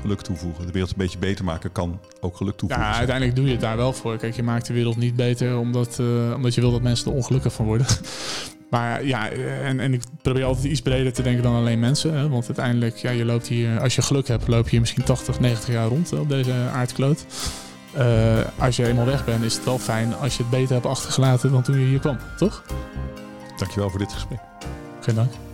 Geluk 0.00 0.20
toevoegen. 0.20 0.66
De 0.66 0.72
wereld 0.72 0.90
een 0.90 0.98
beetje 0.98 1.18
beter 1.18 1.44
maken 1.44 1.72
kan 1.72 2.00
ook 2.20 2.36
geluk 2.36 2.56
toevoegen. 2.56 2.86
Ja, 2.86 2.96
uiteindelijk 2.96 3.36
doe 3.36 3.46
je 3.46 3.52
het 3.52 3.60
daar 3.60 3.76
wel 3.76 3.92
voor. 3.92 4.16
Kijk, 4.16 4.34
je 4.34 4.42
maakt 4.42 4.66
de 4.66 4.72
wereld 4.72 4.96
niet 4.96 5.16
beter 5.16 5.58
omdat, 5.58 5.98
uh, 6.00 6.32
omdat 6.36 6.54
je 6.54 6.60
wil 6.60 6.70
dat 6.70 6.82
mensen 6.82 7.10
er 7.10 7.16
ongelukkig 7.16 7.52
van 7.52 7.66
worden. 7.66 7.86
maar 8.70 9.04
ja, 9.04 9.30
en, 9.30 9.80
en 9.80 9.92
ik 9.92 10.02
probeer 10.22 10.44
altijd 10.44 10.64
iets 10.64 10.82
breder 10.82 11.12
te 11.12 11.22
denken 11.22 11.42
dan 11.42 11.54
alleen 11.54 11.78
mensen. 11.78 12.14
Hè? 12.14 12.28
Want 12.28 12.46
uiteindelijk, 12.46 12.96
ja, 12.96 13.10
je 13.10 13.24
loopt 13.24 13.46
hier, 13.46 13.80
als 13.80 13.94
je 13.94 14.02
geluk 14.02 14.28
hebt, 14.28 14.48
loop 14.48 14.64
je 14.64 14.70
hier 14.70 14.80
misschien 14.80 15.04
80, 15.04 15.40
90 15.40 15.74
jaar 15.74 15.88
rond 15.88 16.12
op 16.12 16.28
deze 16.28 16.52
aardkloot. 16.72 17.24
Uh, 17.96 18.38
als 18.58 18.76
je 18.76 18.86
eenmaal 18.86 19.04
weg 19.04 19.24
bent, 19.24 19.44
is 19.44 19.54
het 19.54 19.64
wel 19.64 19.78
fijn 19.78 20.14
als 20.14 20.36
je 20.36 20.42
het 20.42 20.50
beter 20.50 20.74
hebt 20.74 20.86
achtergelaten 20.86 21.52
dan 21.52 21.62
toen 21.62 21.78
je 21.78 21.86
hier 21.86 21.98
kwam, 21.98 22.18
toch? 22.36 22.64
Dankjewel 23.56 23.90
voor 23.90 23.98
dit 23.98 24.12
gesprek. 24.12 24.38
Geen 25.00 25.14
dank. 25.14 25.47